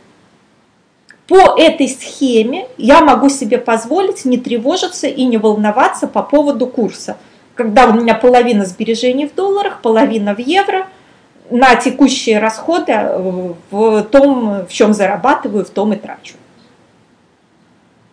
По 1.27 1.55
этой 1.59 1.87
схеме 1.87 2.67
я 2.77 3.01
могу 3.01 3.29
себе 3.29 3.59
позволить 3.59 4.25
не 4.25 4.37
тревожиться 4.37 5.07
и 5.07 5.23
не 5.25 5.37
волноваться 5.37 6.07
по 6.07 6.23
поводу 6.23 6.65
курса. 6.65 7.17
Когда 7.53 7.85
у 7.85 7.93
меня 7.93 8.15
половина 8.15 8.65
сбережений 8.65 9.27
в 9.27 9.35
долларах, 9.35 9.81
половина 9.81 10.33
в 10.33 10.39
евро– 10.39 10.87
на 11.51 11.75
текущие 11.75 12.39
расходы 12.39 12.93
э, 12.93 13.53
в 13.69 14.03
том, 14.03 14.65
в 14.65 14.69
чем 14.69 14.93
зарабатываю, 14.93 15.65
в 15.65 15.69
том 15.69 15.93
и 15.93 15.97
трачу. 15.97 16.35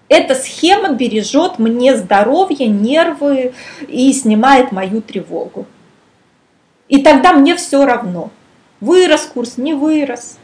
Эта 0.08 0.34
схема 0.34 0.90
бережет 0.90 1.58
мне 1.58 1.96
здоровье, 1.96 2.66
нервы 2.66 3.52
и 3.86 4.12
снимает 4.12 4.72
мою 4.72 5.00
тревогу. 5.00 5.66
И 6.88 7.02
тогда 7.02 7.32
мне 7.32 7.54
все 7.56 7.84
равно, 7.84 8.30
вырос 8.80 9.22
курс, 9.26 9.56
не 9.56 9.74
вырос, 9.74 10.38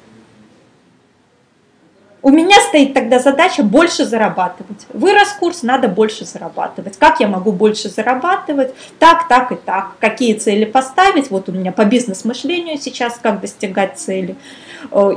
у 2.20 2.30
меня 2.30 2.56
стоит 2.68 2.94
тогда 2.94 3.18
задача 3.18 3.62
больше 3.62 4.06
зарабатывать. 4.06 4.86
Вырос 4.94 5.34
курс, 5.38 5.62
надо 5.62 5.88
больше 5.88 6.24
зарабатывать. 6.24 6.96
Как 6.96 7.20
я 7.20 7.28
могу 7.28 7.52
больше 7.52 7.90
зарабатывать? 7.90 8.74
Так, 8.98 9.28
так 9.28 9.52
и 9.52 9.56
так. 9.56 9.98
Какие 10.00 10.32
цели 10.32 10.64
поставить? 10.64 11.30
Вот 11.30 11.50
у 11.50 11.52
меня 11.52 11.70
по 11.70 11.84
бизнес-мышлению 11.84 12.78
сейчас, 12.78 13.18
как 13.18 13.42
достигать 13.42 13.98
цели. 13.98 14.36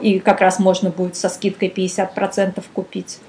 И 0.02 0.20
как 0.20 0.42
раз 0.42 0.60
можно 0.60 0.90
будет 0.90 1.16
со 1.16 1.30
скидкой 1.30 1.70
50% 1.70 2.62
купить. 2.74 3.20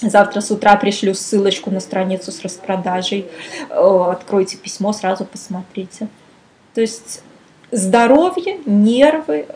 Завтра 0.00 0.40
с 0.40 0.50
утра 0.50 0.74
пришлю 0.76 1.12
ссылочку 1.12 1.70
на 1.70 1.80
страницу 1.80 2.32
с 2.32 2.40
распродажей. 2.40 3.26
Откройте 3.68 4.56
письмо, 4.56 4.94
сразу 4.94 5.26
посмотрите. 5.26 6.08
То 6.74 6.80
есть 6.80 7.22
здоровье, 7.70 8.58
нервы, 8.66 9.46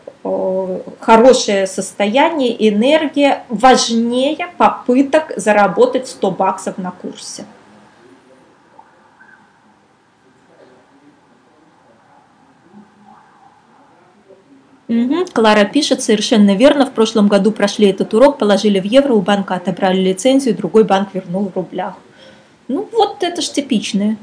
хорошее 0.99 1.67
состояние, 1.67 2.69
энергия 2.69 3.43
важнее 3.49 4.47
попыток 4.57 5.33
заработать 5.35 6.07
100 6.07 6.31
баксов 6.31 6.77
на 6.77 6.91
курсе. 6.91 7.45
Угу. 14.87 15.25
Клара 15.33 15.65
пишет, 15.65 16.01
совершенно 16.01 16.55
верно, 16.55 16.87
в 16.87 16.93
прошлом 16.93 17.27
году 17.27 17.51
прошли 17.51 17.89
этот 17.89 18.11
урок, 18.15 18.39
положили 18.39 18.79
в 18.79 18.85
евро, 18.85 19.13
у 19.13 19.21
банка 19.21 19.53
отобрали 19.53 20.01
лицензию, 20.01 20.55
другой 20.55 20.83
банк 20.83 21.09
вернул 21.13 21.47
в 21.47 21.55
рублях. 21.55 21.93
Ну 22.67 22.89
вот 22.91 23.21
это 23.21 23.41
ж 23.43 23.49
типичное. 23.49 24.17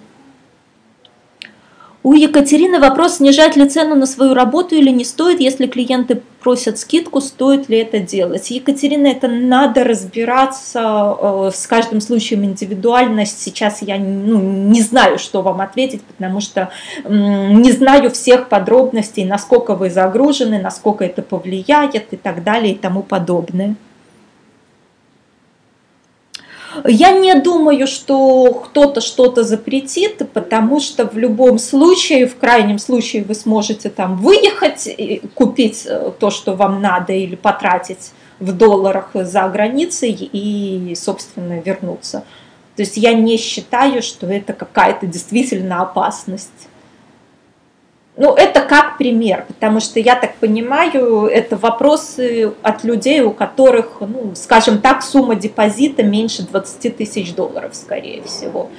У 2.06 2.14
Екатерины 2.14 2.78
вопрос, 2.78 3.16
снижать 3.16 3.56
ли 3.56 3.68
цену 3.68 3.96
на 3.96 4.06
свою 4.06 4.32
работу 4.32 4.76
или 4.76 4.90
не 4.90 5.04
стоит, 5.04 5.40
если 5.40 5.66
клиенты 5.66 6.22
просят 6.40 6.78
скидку, 6.78 7.20
стоит 7.20 7.68
ли 7.68 7.78
это 7.78 7.98
делать. 7.98 8.48
Екатерина, 8.48 9.08
это 9.08 9.26
надо 9.26 9.82
разбираться 9.82 11.16
э, 11.20 11.50
с 11.52 11.66
каждым 11.66 12.00
случаем 12.00 12.44
индивидуально. 12.44 13.26
Сейчас 13.26 13.82
я 13.82 13.98
ну, 13.98 14.40
не 14.40 14.82
знаю, 14.82 15.18
что 15.18 15.42
вам 15.42 15.60
ответить, 15.60 16.02
потому 16.02 16.40
что 16.40 16.70
не 17.08 17.72
знаю 17.72 18.12
всех 18.12 18.48
подробностей, 18.48 19.24
насколько 19.24 19.74
вы 19.74 19.90
загружены, 19.90 20.60
насколько 20.60 21.04
это 21.04 21.22
повлияет 21.22 22.12
и 22.12 22.16
так 22.16 22.44
далее 22.44 22.74
и 22.74 22.78
тому 22.78 23.02
подобное. 23.02 23.74
Я 26.84 27.12
не 27.12 27.34
думаю, 27.34 27.86
что 27.86 28.62
кто-то 28.66 29.00
что-то 29.00 29.44
запретит, 29.44 30.30
потому 30.32 30.80
что 30.80 31.06
в 31.06 31.16
любом 31.16 31.58
случае, 31.58 32.26
в 32.26 32.36
крайнем 32.36 32.78
случае, 32.78 33.24
вы 33.24 33.34
сможете 33.34 33.88
там 33.90 34.16
выехать, 34.16 34.88
купить 35.34 35.86
э, 35.86 36.12
то, 36.18 36.30
что 36.30 36.54
вам 36.54 36.80
надо, 36.82 37.12
или 37.12 37.36
потратить 37.36 38.12
в 38.38 38.52
долларах 38.52 39.10
за 39.14 39.48
границей 39.48 40.12
и, 40.12 40.94
собственно, 40.94 41.60
вернуться. 41.60 42.24
То 42.76 42.82
есть 42.82 42.96
я 42.96 43.14
не 43.14 43.38
считаю, 43.38 44.02
что 44.02 44.26
это 44.26 44.52
какая-то 44.52 45.06
действительно 45.06 45.80
опасность. 45.80 46.68
Ну, 48.18 48.32
это 48.32 48.62
как 48.62 48.96
пример, 48.96 49.44
потому 49.46 49.78
что 49.78 50.00
я 50.00 50.14
так 50.14 50.36
понимаю, 50.36 51.26
это 51.26 51.56
вопросы 51.56 52.54
от 52.62 52.82
людей, 52.82 53.20
у 53.20 53.30
которых, 53.30 53.98
ну, 54.00 54.32
скажем 54.34 54.78
так, 54.78 55.02
сумма 55.02 55.34
депозита 55.34 56.02
меньше 56.02 56.42
20 56.42 56.96
тысяч 56.96 57.34
долларов, 57.34 57.74
скорее 57.74 58.22
всего. 58.22 58.70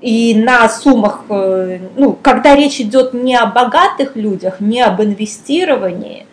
И 0.00 0.34
на 0.34 0.66
суммах, 0.70 1.24
э, 1.28 1.80
ну, 1.96 2.16
когда 2.22 2.56
речь 2.56 2.80
идет 2.80 3.12
не 3.12 3.36
о 3.36 3.46
богатых 3.46 4.16
людях, 4.16 4.60
не 4.60 4.80
об 4.80 5.02
инвестировании, 5.02 6.26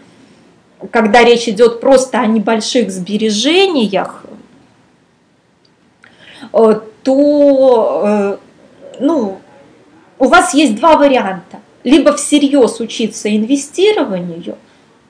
когда 0.89 1.22
речь 1.24 1.49
идет 1.49 1.82
просто 1.82 2.20
о 2.20 2.28
небольших 2.28 2.91
сбережениях, 2.91 4.24
э, 6.54 6.80
то, 7.04 8.01
э, 8.06 8.38
ну, 9.01 9.39
у 10.24 10.28
вас 10.28 10.53
есть 10.53 10.76
два 10.76 10.95
варианта. 10.95 11.59
Либо 11.84 12.15
всерьез 12.15 12.80
учиться 12.80 13.36
инвестированию, 13.36 14.55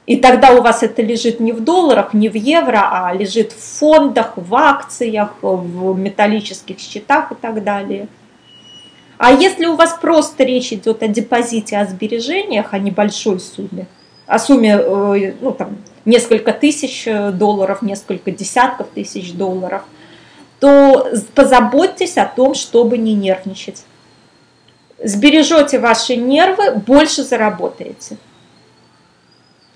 и 0.08 0.18
тогда 0.18 0.54
у 0.54 0.64
вас 0.64 0.82
это 0.82 1.04
лежит 1.04 1.40
не 1.40 1.52
в 1.52 1.64
долларах, 1.64 2.16
не 2.16 2.30
в 2.30 2.36
евро, 2.36 2.90
а 2.92 3.14
лежит 3.14 3.52
в 3.52 3.80
фондах, 3.80 4.34
в 4.36 4.56
акциях, 4.56 5.36
в 5.42 5.96
металлических 5.96 6.80
счетах 6.80 7.32
и 7.32 7.36
так 7.36 7.64
далее. 7.64 8.08
А 9.20 9.32
если 9.32 9.68
у 9.68 9.76
вас 9.76 9.96
просто 10.02 10.44
речь 10.44 10.74
идет 10.74 11.04
о 11.04 11.08
депозите, 11.08 11.78
о 11.78 11.86
сбережениях, 11.86 12.74
о 12.74 12.80
небольшой 12.80 13.40
сумме, 13.40 13.86
о 14.26 14.40
сумме 14.40 14.80
э, 14.80 15.34
ну, 15.40 15.52
там, 15.52 15.78
несколько 16.06 16.52
тысяч 16.54 17.08
долларов, 17.34 17.84
несколько 17.84 18.32
десятков 18.32 18.88
тысяч 18.88 19.32
долларов, 19.34 19.84
то 20.60 21.08
позаботьтесь 21.36 22.18
о 22.18 22.26
том, 22.26 22.56
чтобы 22.56 22.98
не 22.98 23.14
нервничать 23.14 23.84
сбережете 25.04 25.80
ваши 25.80 26.16
нервы, 26.16 26.76
больше 26.76 27.24
заработаете. 27.24 28.18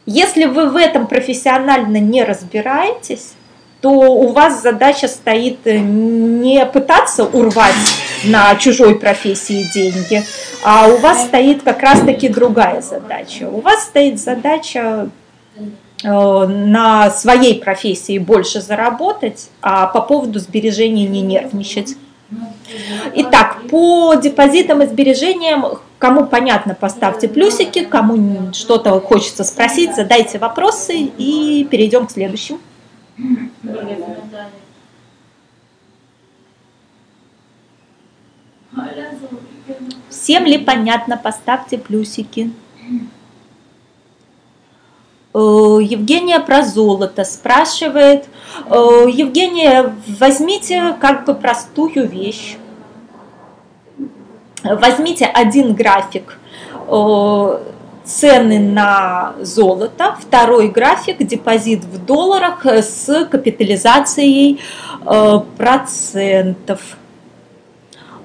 Если 0.06 0.46
вы 0.46 0.70
в 0.70 0.78
этом 0.78 1.08
профессионально 1.08 1.98
не 1.98 2.24
разбираетесь, 2.24 3.34
то 3.82 3.92
у 3.92 4.32
вас 4.32 4.62
задача 4.64 5.08
стоит 5.08 5.60
не 5.66 6.66
пытаться 6.66 7.26
урвать 7.26 7.76
на 8.24 8.56
чужой 8.56 8.98
профессии 8.98 9.70
деньги, 9.74 10.24
а 10.64 10.88
у 10.88 10.98
вас 10.98 11.26
стоит 11.26 11.62
как 11.62 11.82
раз-таки 11.82 12.30
другая 12.30 12.82
задача. 12.82 13.50
У 13.50 13.60
вас 13.60 13.84
стоит 13.84 14.20
задача 14.20 15.10
э, 16.04 16.08
на 16.08 17.12
своей 17.12 17.62
профессии 17.62 18.18
больше 18.18 18.62
заработать, 18.62 19.50
а 19.62 19.88
по 19.88 20.02
поводу 20.02 20.40
сбережений 20.40 21.06
не 21.06 21.22
нервничать. 21.22 21.96
Итак, 23.16 23.62
по 23.70 24.16
депозитам 24.16 24.82
и 24.82 24.88
сбережениям, 24.88 25.80
кому 25.98 26.26
понятно, 26.26 26.76
поставьте 26.76 27.28
плюсики, 27.30 27.86
кому 27.86 28.54
что-то 28.54 29.00
хочется 29.00 29.44
спросить, 29.44 29.96
задайте 29.96 30.38
вопросы 30.38 30.96
и 30.96 31.66
перейдем 31.70 32.08
к 32.08 32.12
следующему. 32.12 32.60
Всем 40.10 40.46
ли 40.46 40.58
понятно, 40.58 41.18
поставьте 41.18 41.78
плюсики. 41.78 42.52
Э, 45.38 45.80
Евгения 45.84 46.40
про 46.40 46.64
золото 46.64 47.24
спрашивает. 47.24 48.26
Э, 48.66 49.06
Евгения, 49.08 49.94
возьмите 50.20 50.96
как 51.00 51.26
бы 51.26 51.36
простую 51.36 52.08
вещь. 52.08 52.58
Возьмите 54.64 55.26
один 55.26 55.76
график 55.76 56.40
э, 56.88 57.60
цены 58.04 58.60
на 58.60 59.36
золото, 59.42 60.16
второй 60.20 60.70
график 60.70 61.20
депозит 61.20 61.84
в 61.84 62.04
долларах 62.04 62.66
с 62.66 63.26
капитализацией 63.26 64.60
процентов. 65.58 66.98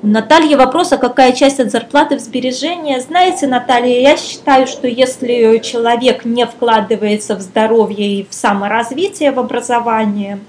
У 0.03 0.09
Натальи 0.09 0.57
вопрос, 0.57 0.91
а 0.91 0.99
какая 0.99 1.31
часть 1.33 1.61
от 1.61 1.71
зарплаты 1.71 2.17
в 2.17 2.21
сбережения? 2.21 3.01
Знаете, 3.01 3.47
Наталья, 3.47 4.01
я 4.01 4.17
считаю, 4.17 4.67
что 4.67 4.89
если 4.89 5.59
человек 5.63 6.25
не 6.25 6.45
вкладывается 6.45 7.37
в 7.37 7.41
здоровье 7.41 8.19
и 8.19 8.27
в 8.29 8.35
саморазвитие, 8.35 9.31
в 9.31 9.39
образование, 9.39 10.41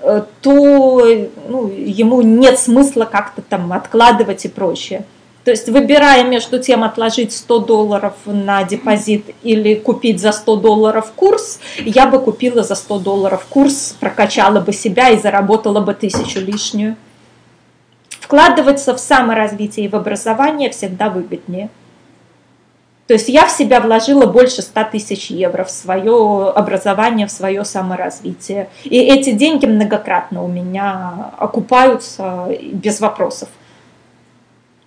э, 0.00 0.22
то 0.42 1.04
ну, 1.48 1.66
ему 1.66 2.22
нет 2.22 2.60
смысла 2.60 3.04
как-то 3.04 3.42
там 3.42 3.72
откладывать 3.72 4.44
и 4.44 4.48
прочее. 4.48 5.04
То 5.44 5.50
есть 5.50 5.68
выбирая 5.68 6.22
между 6.22 6.60
тем 6.60 6.84
отложить 6.84 7.32
100 7.32 7.58
долларов 7.60 8.14
на 8.26 8.62
депозит 8.62 9.24
или 9.42 9.74
купить 9.74 10.20
за 10.20 10.30
100 10.30 10.56
долларов 10.56 11.10
курс, 11.16 11.58
я 11.78 12.06
бы 12.06 12.20
купила 12.20 12.62
за 12.62 12.76
100 12.76 12.98
долларов 13.00 13.44
курс, 13.50 13.96
прокачала 13.98 14.60
бы 14.60 14.72
себя 14.72 15.08
и 15.08 15.18
заработала 15.18 15.80
бы 15.80 15.94
тысячу 15.94 16.38
лишнюю. 16.38 16.94
Вкладываться 18.28 18.94
в 18.94 19.00
саморазвитие 19.00 19.86
и 19.86 19.88
в 19.88 19.96
образование 19.96 20.68
всегда 20.68 21.08
выгоднее. 21.08 21.70
То 23.06 23.14
есть 23.14 23.30
я 23.30 23.46
в 23.46 23.50
себя 23.50 23.80
вложила 23.80 24.26
больше 24.26 24.60
100 24.60 24.84
тысяч 24.92 25.30
евро 25.30 25.64
в 25.64 25.70
свое 25.70 26.50
образование, 26.50 27.26
в 27.26 27.30
свое 27.30 27.64
саморазвитие. 27.64 28.68
И 28.84 28.98
эти 28.98 29.30
деньги 29.30 29.64
многократно 29.64 30.42
у 30.42 30.46
меня 30.46 31.32
окупаются 31.38 32.48
без 32.70 33.00
вопросов. 33.00 33.48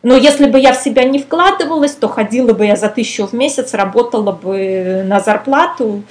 Но 0.04 0.16
если 0.16 0.46
бы 0.46 0.60
я 0.60 0.74
в 0.74 0.78
себя 0.78 1.04
не 1.06 1.18
вкладывалась, 1.18 1.96
то 1.96 2.10
ходила 2.10 2.54
бы 2.54 2.68
я 2.68 2.76
за 2.76 2.90
тысячу 2.90 3.26
в 3.26 3.34
месяц, 3.34 3.74
работала 3.74 4.34
бы 4.34 5.02
на 5.04 5.20
зарплату. 5.20 6.04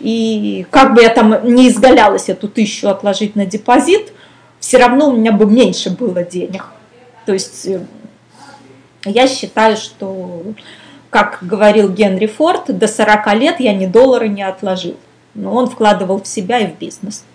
И 0.00 0.66
как 0.70 0.94
бы 0.94 1.02
я 1.02 1.10
там 1.10 1.36
не 1.44 1.68
изгалялась 1.68 2.28
эту 2.28 2.48
тысячу 2.48 2.88
отложить 2.88 3.36
на 3.36 3.46
депозит– 3.46 4.12
все 4.64 4.78
равно 4.78 5.10
у 5.10 5.12
меня 5.12 5.30
бы 5.30 5.44
меньше 5.44 5.90
было 5.90 6.24
денег. 6.24 6.64
То 7.26 7.34
есть 7.34 7.66
э, 7.66 7.84
я 9.04 9.28
считаю, 9.28 9.76
что, 9.76 10.42
как 11.10 11.40
говорил 11.42 11.90
Генри 11.90 12.26
Форд, 12.26 12.78
до 12.78 12.88
40 12.88 13.34
лет 13.34 13.60
я 13.60 13.74
ни 13.74 13.84
доллара 13.84 14.24
не 14.24 14.42
отложил. 14.42 14.96
Но 15.34 15.54
он 15.54 15.68
вкладывал 15.68 16.22
в 16.22 16.26
себя 16.26 16.60
и 16.60 16.72
в 16.72 16.78
бизнес. 16.78 17.26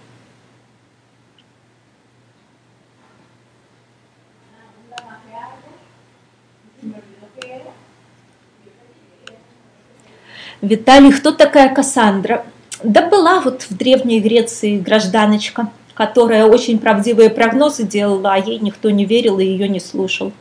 Виталий, 10.62 11.12
кто 11.12 11.32
такая 11.32 11.76
Кассандра? 11.76 12.44
Да 12.82 13.08
была 13.08 13.40
вот 13.40 13.62
в 13.70 13.78
Древней 13.78 14.20
Греции 14.20 14.80
гражданочка 14.80 15.70
которая 16.00 16.46
очень 16.46 16.80
правдивые 16.80 17.30
прогнозы 17.30 17.84
делала, 17.84 18.36
а 18.36 18.38
ей 18.38 18.58
никто 18.60 18.90
не 18.90 19.04
верил 19.04 19.38
и 19.40 19.44
ее 19.44 19.68
не 19.68 19.82
слушал. 19.82 20.32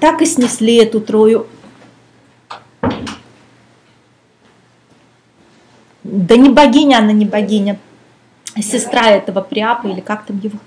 Так 0.00 0.20
и 0.22 0.26
снесли 0.26 0.74
эту 0.74 1.00
трою. 1.00 1.46
Да 6.02 6.36
не 6.36 6.48
богиня, 6.48 6.96
она 6.98 7.12
не 7.12 7.24
богиня. 7.24 7.78
Сестра 8.60 9.10
этого 9.10 9.40
Приапа 9.40 9.86
или 9.86 10.00
как 10.00 10.26
там 10.26 10.40
его. 10.40 10.58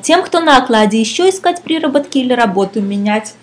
Тем, 0.00 0.22
кто 0.22 0.40
на 0.40 0.56
окладе, 0.56 0.98
еще 0.98 1.28
искать 1.28 1.62
приработки 1.62 2.16
или 2.16 2.32
работу 2.32 2.80
менять. 2.80 3.34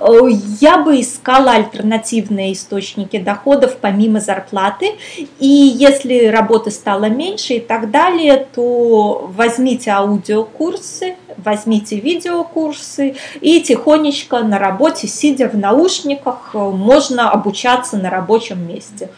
Э, 0.00 0.28
я 0.60 0.78
бы 0.78 1.00
искала 1.00 1.52
альтернативные 1.52 2.52
источники 2.52 3.18
доходов 3.18 3.76
помимо 3.80 4.20
зарплаты. 4.20 4.92
И 5.38 5.46
если 5.46 6.26
работы 6.26 6.70
стало 6.70 7.06
меньше 7.06 7.54
и 7.54 7.60
так 7.60 7.90
далее, 7.90 8.46
то 8.54 9.30
возьмите 9.34 9.90
аудиокурсы, 9.90 11.16
возьмите 11.36 12.00
видеокурсы 12.00 13.16
и 13.40 13.60
тихонечко 13.60 14.40
на 14.40 14.58
работе, 14.58 15.06
сидя 15.06 15.48
в 15.48 15.56
наушниках, 15.56 16.54
можно 16.54 17.30
обучаться 17.30 17.96
на 17.96 18.10
рабочем 18.10 18.66
месте 18.66 19.10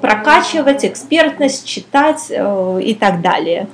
прокачивать 0.00 0.84
экспертность, 0.84 1.66
читать 1.66 2.26
э, 2.30 2.80
и 2.82 2.94
так 2.94 3.20
далее. 3.20 3.66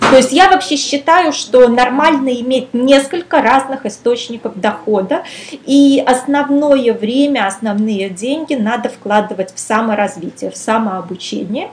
То 0.00 0.16
есть 0.16 0.32
я 0.32 0.50
вообще 0.50 0.76
считаю, 0.76 1.32
что 1.32 1.68
нормально 1.68 2.30
иметь 2.40 2.72
несколько 2.72 3.42
разных 3.42 3.84
источников 3.84 4.58
дохода, 4.58 5.22
и 5.66 6.02
основное 6.06 6.94
время, 6.94 7.46
основные 7.46 8.08
деньги 8.08 8.54
надо 8.54 8.88
вкладывать 8.88 9.54
в 9.54 9.58
саморазвитие, 9.58 10.50
в 10.50 10.56
самообучение 10.56 11.70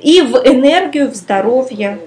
и 0.00 0.20
в 0.20 0.36
энергию, 0.36 1.10
в 1.10 1.14
здоровье. 1.14 1.98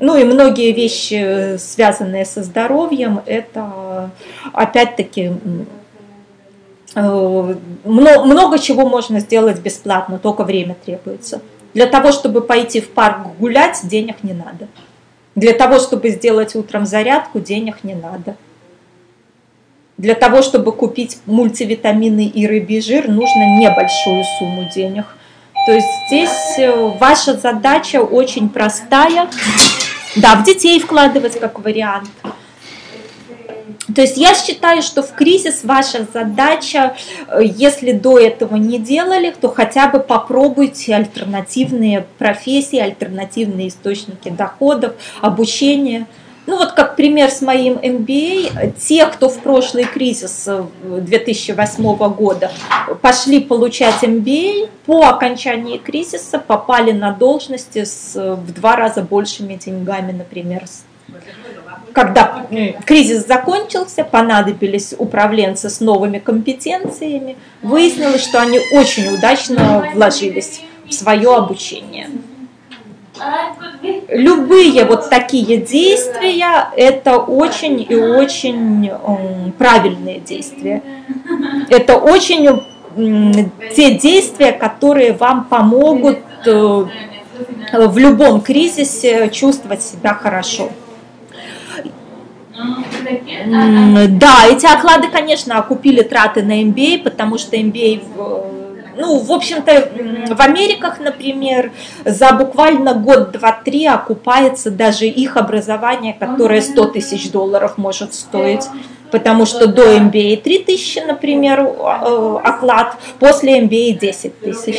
Ну 0.00 0.16
и 0.16 0.24
многие 0.24 0.72
вещи, 0.72 1.56
связанные 1.58 2.24
со 2.24 2.42
здоровьем, 2.42 3.20
это 3.26 4.10
опять-таки 4.52 5.32
э, 6.94 7.54
много 7.84 8.58
чего 8.58 8.88
можно 8.88 9.20
сделать 9.20 9.58
бесплатно, 9.60 10.18
только 10.18 10.44
время 10.44 10.76
требуется. 10.84 11.40
Для 11.78 11.86
того, 11.86 12.10
чтобы 12.10 12.40
пойти 12.40 12.80
в 12.80 12.88
парк 12.88 13.18
гулять, 13.38 13.82
денег 13.84 14.24
не 14.24 14.32
надо. 14.32 14.66
Для 15.36 15.52
того, 15.52 15.78
чтобы 15.78 16.08
сделать 16.08 16.56
утром 16.56 16.84
зарядку, 16.84 17.38
денег 17.38 17.84
не 17.84 17.94
надо. 17.94 18.34
Для 19.96 20.16
того, 20.16 20.42
чтобы 20.42 20.72
купить 20.72 21.18
мультивитамины 21.26 22.26
и 22.26 22.48
рыбий 22.48 22.80
жир, 22.80 23.06
нужно 23.06 23.60
небольшую 23.60 24.24
сумму 24.40 24.68
денег. 24.74 25.04
То 25.66 25.72
есть 25.72 25.86
здесь 26.08 26.58
э, 26.58 26.74
ваша 26.98 27.34
задача 27.34 28.02
очень 28.02 28.48
простая. 28.48 29.28
Да, 30.16 30.34
в 30.34 30.42
детей 30.42 30.80
вкладывать 30.80 31.38
как 31.38 31.60
вариант. 31.60 32.10
То 33.98 34.02
есть 34.02 34.16
я 34.16 34.32
считаю, 34.32 34.80
что 34.80 35.02
в 35.02 35.12
кризис 35.12 35.64
ваша 35.64 36.06
задача, 36.14 36.94
э, 37.26 37.40
если 37.42 37.90
до 37.90 38.16
этого 38.16 38.54
не 38.54 38.78
делали, 38.78 39.34
то 39.40 39.48
хотя 39.48 39.88
бы 39.88 39.98
попробуйте 39.98 40.94
альтернативные 40.94 42.06
профессии, 42.16 42.78
альтернативные 42.78 43.66
источники 43.66 44.28
доходов, 44.28 44.92
обучения. 45.20 46.06
Ну 46.46 46.58
вот 46.58 46.74
как 46.74 46.94
пример 46.94 47.32
с 47.32 47.42
моим 47.42 47.74
MBA, 47.74 48.74
те, 48.78 49.04
кто 49.06 49.28
в 49.28 49.40
прошлый 49.40 49.82
кризис 49.82 50.48
2008 50.84 51.84
э, 51.84 52.08
года 52.10 52.52
пошли 53.02 53.40
получать 53.40 54.04
MBA, 54.04 54.68
по 54.86 55.08
окончании 55.08 55.76
кризиса 55.76 56.38
попали 56.38 56.92
на 56.92 57.10
должности 57.10 57.82
с 57.82 58.14
в 58.14 58.52
два 58.52 58.76
раза 58.76 59.02
большими 59.02 59.56
деньгами, 59.56 60.12
например. 60.12 60.66
Когда 61.98 62.46
кризис 62.86 63.26
закончился, 63.26 64.04
понадобились 64.04 64.94
управленцы 64.96 65.68
с 65.68 65.80
новыми 65.80 66.20
компетенциями, 66.20 67.36
выяснилось, 67.60 68.22
что 68.22 68.40
они 68.40 68.60
очень 68.70 69.12
удачно 69.12 69.84
вложились 69.92 70.60
в 70.88 70.94
свое 70.94 71.34
обучение. 71.34 72.08
Любые 74.10 74.84
вот 74.84 75.10
такие 75.10 75.56
действия– 75.56 76.68
это 76.76 77.16
очень 77.16 77.84
и 77.88 77.96
очень 77.96 78.92
правильные 79.58 80.20
действия. 80.20 80.80
Это 81.68 81.96
очень 81.96 82.62
те 83.74 83.94
действия, 83.96 84.52
которые 84.52 85.14
вам 85.14 85.46
помогут 85.46 86.20
э, 86.46 86.84
в 87.72 87.98
любом 87.98 88.40
кризисе 88.40 89.30
чувствовать 89.30 89.82
себя 89.82 90.14
хорошо. 90.14 90.70
Да, 94.08 94.46
эти 94.48 94.66
оклады, 94.66 95.08
конечно, 95.08 95.58
окупили 95.58 96.02
траты 96.02 96.42
на 96.42 96.62
MBA, 96.62 97.02
потому 97.02 97.38
что 97.38 97.56
MBA 97.56 98.02
ну, 98.98 99.20
в 99.20 99.32
общем-то, 99.32 100.34
в 100.34 100.40
Америках, 100.40 100.98
например, 100.98 101.70
за 102.04 102.32
буквально 102.32 102.94
год, 102.94 103.30
два, 103.30 103.52
три 103.52 103.86
окупается 103.86 104.70
даже 104.70 105.06
их 105.06 105.36
образование, 105.36 106.14
которое 106.18 106.60
100 106.60 106.84
тысяч 106.86 107.30
долларов 107.30 107.78
может 107.78 108.12
стоить. 108.12 108.66
Потому 109.10 109.46
что 109.46 109.68
до 109.68 109.96
MBA 109.96 110.42
3 110.42 110.58
тысячи, 110.64 110.98
например, 110.98 111.60
оклад, 111.60 112.96
после 113.18 113.60
MBA 113.60 113.98
10 113.98 114.40
тысяч. 114.40 114.76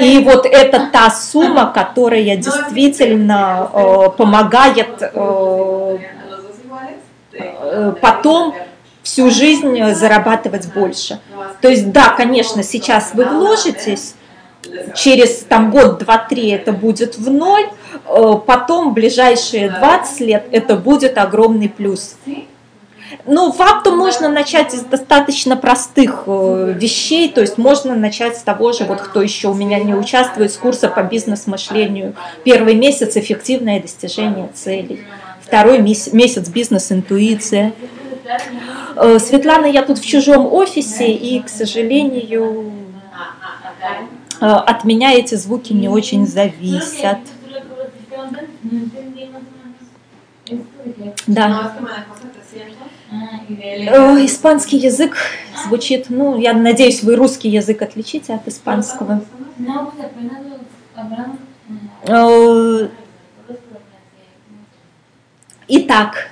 И 0.00 0.18
вот 0.24 0.46
это 0.46 0.88
та 0.90 1.10
сумма, 1.10 1.70
которая 1.72 2.36
действительно 2.36 3.70
помогает 4.16 5.12
потом 8.00 8.54
всю 9.02 9.30
жизнь 9.30 9.92
зарабатывать 9.94 10.72
больше. 10.72 11.20
То 11.60 11.68
есть, 11.68 11.92
да, 11.92 12.10
конечно, 12.10 12.62
сейчас 12.62 13.12
вы 13.14 13.24
вложитесь, 13.24 14.14
через 14.94 15.44
там 15.48 15.70
год, 15.70 15.98
два, 15.98 16.18
три 16.18 16.48
это 16.50 16.72
будет 16.72 17.16
в 17.16 17.30
ноль, 17.30 17.68
э, 18.06 18.34
потом 18.46 18.94
ближайшие 18.94 19.70
20 19.70 20.20
лет 20.20 20.46
это 20.50 20.76
будет 20.76 21.18
огромный 21.18 21.68
плюс. 21.68 22.16
Ну, 23.24 23.52
факту 23.52 23.92
можно 23.92 24.28
начать 24.28 24.74
из 24.74 24.82
достаточно 24.82 25.56
простых 25.56 26.24
э, 26.26 26.74
вещей, 26.76 27.30
то 27.30 27.40
есть 27.40 27.56
можно 27.56 27.94
начать 27.94 28.36
с 28.36 28.42
того 28.42 28.72
же, 28.72 28.84
вот 28.84 29.00
кто 29.00 29.22
еще 29.22 29.48
у 29.48 29.54
меня 29.54 29.80
не 29.80 29.94
участвует, 29.94 30.52
с 30.52 30.56
курса 30.56 30.88
по 30.88 31.02
бизнес-мышлению. 31.02 32.14
Первый 32.44 32.74
месяц 32.74 33.16
эффективное 33.16 33.80
достижение 33.80 34.48
целей, 34.54 35.04
второй 35.48 35.78
месяц 35.80 36.48
бизнес-интуиция, 36.48 37.72
Э, 38.96 39.18
Светлана, 39.18 39.66
я 39.66 39.82
тут 39.82 39.98
в 39.98 40.06
чужом 40.06 40.52
офисе, 40.52 41.12
и, 41.12 41.40
к 41.40 41.48
сожалению, 41.48 42.72
э, 44.40 44.44
от 44.44 44.84
меня 44.84 45.12
эти 45.12 45.34
звуки 45.36 45.72
не 45.72 45.88
очень 45.88 46.26
зависят. 46.26 47.18
Да. 51.26 51.72
Э, 53.50 54.24
испанский 54.24 54.78
язык 54.78 55.16
звучит, 55.64 56.06
ну, 56.08 56.38
я 56.38 56.52
надеюсь, 56.52 57.02
вы 57.02 57.16
русский 57.16 57.48
язык 57.48 57.80
отличите 57.82 58.34
от 58.34 58.48
испанского. 58.48 59.22
Итак, 65.68 66.30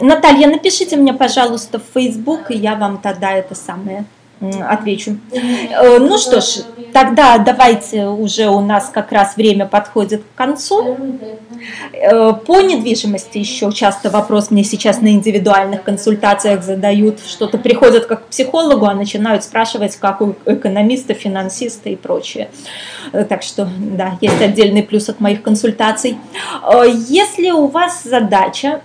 Наталья, 0.00 0.48
напишите 0.48 0.96
мне, 0.96 1.14
пожалуйста, 1.14 1.78
в 1.78 1.84
Facebook, 1.94 2.50
и 2.50 2.56
я 2.56 2.74
вам 2.74 2.98
тогда 2.98 3.32
это 3.32 3.54
самое 3.54 4.04
отвечу. 4.40 5.18
Э, 5.32 5.98
ну 5.98 6.18
что 6.18 6.40
ж, 6.40 6.62
тогда 6.92 7.38
давайте 7.38 8.06
уже 8.06 8.48
у 8.48 8.60
нас 8.60 8.90
как 8.92 9.12
раз 9.12 9.36
время 9.36 9.66
подходит 9.66 10.22
к 10.22 10.36
концу. 10.36 10.96
Э, 11.92 12.32
по 12.34 12.60
недвижимости 12.60 13.38
еще 13.38 13.72
часто 13.72 14.10
вопрос 14.10 14.50
мне 14.50 14.62
сейчас 14.62 15.00
на 15.00 15.08
индивидуальных 15.08 15.82
консультациях 15.82 16.62
задают, 16.62 17.20
что-то 17.20 17.58
приходят 17.58 18.06
как 18.06 18.26
к 18.26 18.28
психологу, 18.28 18.86
а 18.86 18.94
начинают 18.94 19.42
спрашивать, 19.42 19.96
как 19.96 20.20
у 20.20 20.34
экономиста, 20.44 21.14
финансиста 21.14 21.88
и 21.88 21.96
прочее. 21.96 22.50
Э, 23.12 23.24
так 23.24 23.42
что, 23.42 23.68
да, 23.78 24.18
есть 24.20 24.42
отдельный 24.42 24.82
плюс 24.82 25.08
от 25.08 25.20
моих 25.20 25.42
консультаций. 25.42 26.18
Если 27.08 27.50
у 27.50 27.66
вас 27.66 28.02
задача 28.02 28.80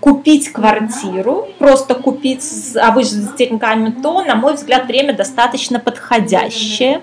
купить 0.00 0.52
квартиру, 0.52 1.48
просто 1.58 1.94
купить, 1.94 2.44
а 2.80 2.92
вы 2.92 3.02
же 3.02 3.10
с 3.10 3.32
деньгами, 3.34 3.90
то, 4.02 4.22
на 4.22 4.34
мой 4.34 4.54
взгляд, 4.54 4.83
время 4.84 5.14
достаточно 5.14 5.80
подходящее. 5.80 7.02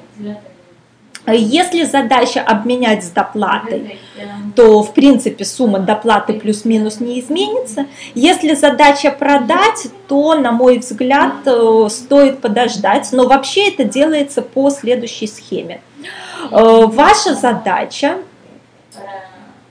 Если 1.28 1.84
задача 1.84 2.42
обменять 2.42 3.04
с 3.04 3.10
доплатой, 3.10 4.00
то 4.56 4.82
в 4.82 4.94
принципе 4.94 5.46
сумма 5.46 5.80
доплаты 5.80 6.34
плюс-минус 6.34 7.00
не 7.00 7.20
изменится. 7.20 7.86
Если 8.16 8.56
задача 8.56 9.12
продать, 9.12 9.88
то, 10.08 10.34
на 10.34 10.52
мой 10.52 10.80
взгляд, 10.80 11.34
э, 11.46 11.88
стоит 11.90 12.42
подождать. 12.42 13.10
Но 13.12 13.28
вообще 13.28 13.70
это 13.70 13.84
делается 13.84 14.42
по 14.42 14.72
следующей 14.72 15.28
схеме. 15.28 15.82
Э, 16.50 16.86
ваша 16.88 17.36
задача 17.36 18.18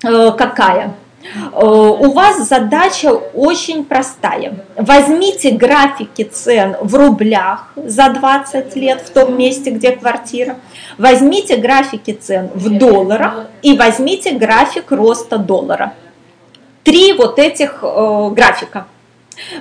э, 0.05 0.31
какая? 0.33 0.95
Э, 1.35 1.65
у 1.65 2.13
вас 2.13 2.49
задача 2.49 3.13
очень 3.13 3.85
простая. 3.85 4.55
Возьмите 4.77 5.53
графики 5.53 6.25
цен 6.25 6.77
в 6.81 6.95
рублях 6.95 7.73
за 7.77 8.09
20 8.11 8.77
лет 8.77 9.01
в 9.03 9.11
том 9.11 9.37
месте, 9.39 9.71
где 9.71 9.93
квартира. 9.93 10.57
Возьмите 10.99 11.57
графики 11.57 12.13
цен 12.13 12.51
в 12.55 12.77
долларах 12.79 13.47
и 13.63 13.77
возьмите 13.77 14.33
график 14.33 14.91
роста 14.91 15.39
доллара. 15.39 15.95
Три 16.83 17.13
вот 17.13 17.39
этих 17.39 17.81
э, 17.83 18.31
графика. 18.33 18.87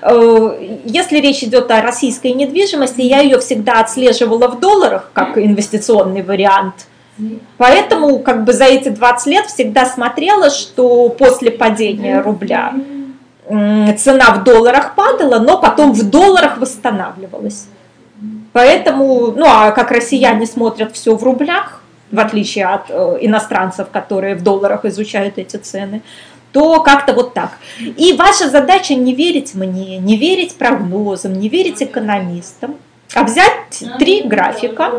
Э, 0.02 0.78
если 0.86 1.20
речь 1.20 1.44
идет 1.44 1.70
о 1.72 1.82
российской 1.82 2.32
недвижимости, 2.32 3.02
я 3.02 3.20
ее 3.20 3.40
всегда 3.40 3.80
отслеживала 3.82 4.48
в 4.48 4.60
долларах 4.60 5.12
как 5.14 5.38
инвестиционный 5.38 6.24
вариант– 6.24 6.88
Поэтому 7.58 8.20
как 8.20 8.44
бы 8.44 8.54
за 8.54 8.66
эти 8.66 8.90
20 8.90 9.28
лет 9.28 9.46
всегда 9.48 9.86
смотрела, 9.86 10.50
что 10.50 11.10
после 11.10 11.52
падения 11.52 12.22
рубля 12.22 12.74
цена 13.48 14.32
в 14.36 14.44
долларах 14.44 14.96
падала, 14.96 15.40
но 15.40 15.60
потом 15.60 15.94
в 15.94 16.10
долларах 16.10 16.58
восстанавливалась. 16.58 17.68
Поэтому, 18.54 19.32
ну 19.32 19.46
а 19.48 19.72
как 19.72 19.92
россияне 19.92 20.46
смотрят 20.46 20.94
все 20.94 21.16
в 21.16 21.24
рублях, 21.24 21.82
в 22.12 22.20
отличие 22.20 22.66
от 22.66 22.90
э, 22.90 23.18
иностранцев, 23.22 23.90
которые 23.92 24.36
в 24.36 24.44
долларах 24.44 24.86
изучают 24.86 25.38
эти 25.38 25.58
цены, 25.58 26.02
то 26.52 26.82
как-то 26.82 27.14
вот 27.14 27.34
так. 27.34 27.52
И 27.80 28.14
ваша 28.14 28.50
задача 28.50 28.96
не 28.96 29.14
верить 29.14 29.54
мне, 29.54 29.98
не 29.98 30.18
верить 30.18 30.56
прогнозам, 30.56 31.34
не 31.34 31.50
верить 31.50 31.84
экономистам, 31.84 32.78
а 33.14 33.24
взять 33.24 33.84
три 33.98 34.24
графика. 34.24 34.92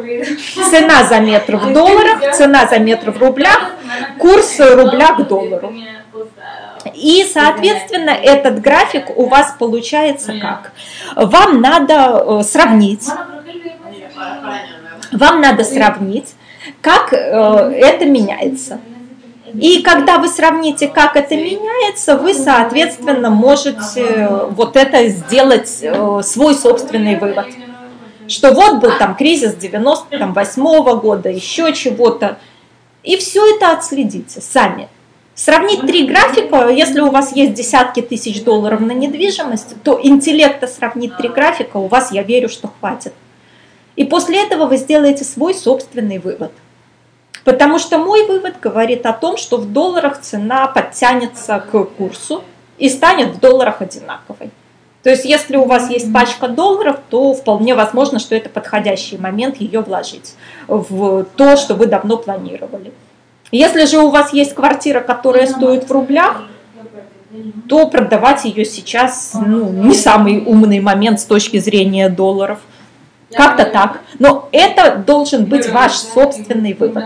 Цена 0.70 1.04
за 1.04 1.20
метр 1.20 1.56
в 1.56 1.72
долларах, 1.72 2.34
цена 2.34 2.66
за 2.66 2.78
метр 2.78 3.10
в 3.10 3.18
рублях, 3.18 3.72
курс 4.18 4.58
рубля 4.58 5.14
к 5.14 5.28
доллару. 5.28 5.72
И, 6.94 7.28
соответственно, 7.32 8.10
этот 8.10 8.60
график 8.60 9.16
у 9.16 9.26
вас 9.26 9.54
получается 9.58 10.34
как? 10.40 10.72
Вам 11.14 11.60
надо 11.60 12.24
э, 12.24 12.42
сравнить, 12.42 13.06
вам 15.12 15.40
надо 15.40 15.62
сравнить, 15.64 16.34
как 16.80 17.12
э, 17.12 17.16
это 17.16 18.06
меняется. 18.06 18.80
И 19.52 19.82
когда 19.82 20.18
вы 20.18 20.28
сравните, 20.28 20.88
как 20.88 21.16
это 21.16 21.36
меняется, 21.36 22.16
вы, 22.16 22.34
соответственно, 22.34 23.30
можете 23.30 24.28
вот 24.50 24.76
это 24.76 25.08
сделать 25.08 25.80
э, 25.82 26.20
свой 26.22 26.54
собственный 26.54 27.16
вывод. 27.16 27.46
Что 28.30 28.52
вот 28.52 28.76
был 28.78 28.92
там 28.96 29.16
кризис 29.16 29.56
98 29.56 30.62
-го 30.62 31.00
года, 31.00 31.28
еще 31.28 31.72
чего-то. 31.72 32.38
И 33.02 33.16
все 33.16 33.56
это 33.56 33.72
отследите 33.72 34.40
сами. 34.40 34.88
Сравнить 35.34 35.80
три 35.80 36.06
графика, 36.06 36.68
если 36.68 37.00
у 37.00 37.10
вас 37.10 37.34
есть 37.34 37.54
десятки 37.54 38.02
тысяч 38.02 38.44
долларов 38.44 38.80
на 38.80 38.92
недвижимость, 38.92 39.82
то 39.82 39.98
интеллекта 40.00 40.68
сравнить 40.68 41.16
три 41.16 41.28
графика 41.28 41.78
у 41.78 41.88
вас, 41.88 42.12
я 42.12 42.22
верю, 42.22 42.48
что 42.48 42.70
хватит. 42.78 43.14
И 43.96 44.04
после 44.04 44.44
этого 44.44 44.66
вы 44.66 44.76
сделаете 44.76 45.24
свой 45.24 45.52
собственный 45.52 46.18
вывод. 46.18 46.52
Потому 47.44 47.80
что 47.80 47.98
мой 47.98 48.26
вывод 48.28 48.60
говорит 48.60 49.06
о 49.06 49.12
том, 49.12 49.38
что 49.38 49.56
в 49.56 49.72
долларах 49.72 50.20
цена 50.20 50.68
подтянется 50.68 51.58
к 51.58 51.84
курсу 51.84 52.44
и 52.78 52.88
станет 52.88 53.34
в 53.34 53.40
долларах 53.40 53.82
одинаковой. 53.82 54.52
То 55.02 55.10
есть 55.10 55.24
если 55.24 55.56
у 55.56 55.64
вас 55.64 55.88
есть 55.90 56.12
пачка 56.12 56.48
долларов, 56.48 56.98
то 57.08 57.32
вполне 57.32 57.74
возможно, 57.74 58.18
что 58.18 58.34
это 58.34 58.48
подходящий 58.48 59.16
момент 59.16 59.56
ее 59.58 59.80
вложить 59.80 60.34
в 60.68 61.24
то, 61.36 61.56
что 61.56 61.74
вы 61.74 61.86
давно 61.86 62.18
планировали. 62.18 62.92
Если 63.50 63.86
же 63.86 63.98
у 63.98 64.10
вас 64.10 64.32
есть 64.32 64.54
квартира, 64.54 65.00
которая 65.00 65.46
стоит 65.46 65.88
в 65.88 65.92
рублях, 65.92 66.42
то 67.68 67.86
продавать 67.88 68.44
ее 68.44 68.64
сейчас 68.64 69.32
ну, 69.34 69.68
не 69.70 69.94
самый 69.94 70.44
умный 70.44 70.80
момент 70.80 71.20
с 71.20 71.24
точки 71.24 71.58
зрения 71.58 72.08
долларов. 72.08 72.58
Как-то 73.32 73.64
так. 73.64 74.00
Но 74.18 74.48
это 74.50 74.96
должен 74.96 75.44
быть 75.44 75.68
ваш 75.70 75.92
собственный 75.92 76.74
вывод. 76.74 77.04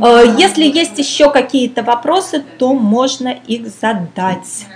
Э, 0.00 0.34
если 0.38 0.64
есть 0.64 0.96
еще 0.98 1.30
какие-то 1.30 1.82
вопросы, 1.82 2.44
то 2.58 2.72
можно 2.72 3.34
их 3.46 3.66
задать. 3.66 4.66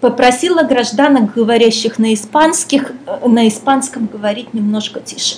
Попросила 0.00 0.62
гражданок, 0.62 1.34
говорящих 1.34 1.98
на 1.98 2.14
испанских, 2.14 2.92
э, 3.06 3.28
на 3.28 3.46
испанском 3.48 4.06
говорить 4.06 4.54
немножко 4.54 5.00
тише. 5.00 5.36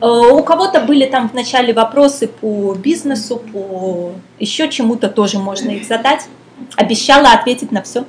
Э, 0.00 0.06
у 0.32 0.42
кого-то 0.42 0.80
были 0.80 1.06
там 1.06 1.28
в 1.28 1.34
начале 1.34 1.72
вопросы 1.72 2.26
по 2.26 2.74
бизнесу, 2.74 3.36
по 3.36 4.12
еще 4.40 4.68
чему-то 4.68 5.08
тоже 5.08 5.38
можно 5.38 5.70
их 5.70 5.86
задать. 5.86 6.26
Обещала 6.76 7.30
ответить 7.30 7.70
на 7.70 7.82
все. 7.82 8.04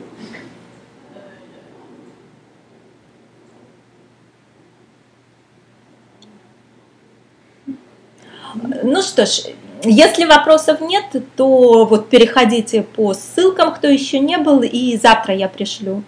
Ну 8.87 9.01
что 9.01 9.25
ж, 9.25 9.47
если 9.83 10.25
вопросов 10.25 10.79
нет, 10.81 11.05
то 11.35 11.85
вот 11.85 12.09
переходите 12.09 12.83
по 12.83 13.13
ссылкам, 13.13 13.73
кто 13.73 13.87
еще 13.87 14.19
не 14.19 14.37
был, 14.37 14.61
и 14.61 14.97
завтра 14.97 15.35
я 15.35 15.47
пришлю 15.49 16.03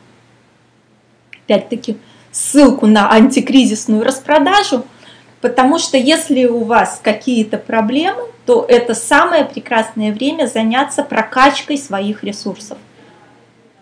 опять-таки 1.44 1.98
ссылку 2.32 2.88
на 2.88 3.12
антикризисную 3.12 4.04
распродажу– 4.04 4.84
Потому 5.42 5.78
что 5.78 5.98
если 5.98 6.46
у 6.46 6.64
вас 6.64 7.00
какие-то 7.04 7.58
проблемы, 7.58 8.24
то 8.46 8.66
это 8.68 8.94
самое 8.96 9.46
прекрасное 9.46 10.12
время 10.12 10.48
заняться 10.48 11.04
прокачкой 11.04 11.78
своих 11.78 12.24
ресурсов. 12.24 12.78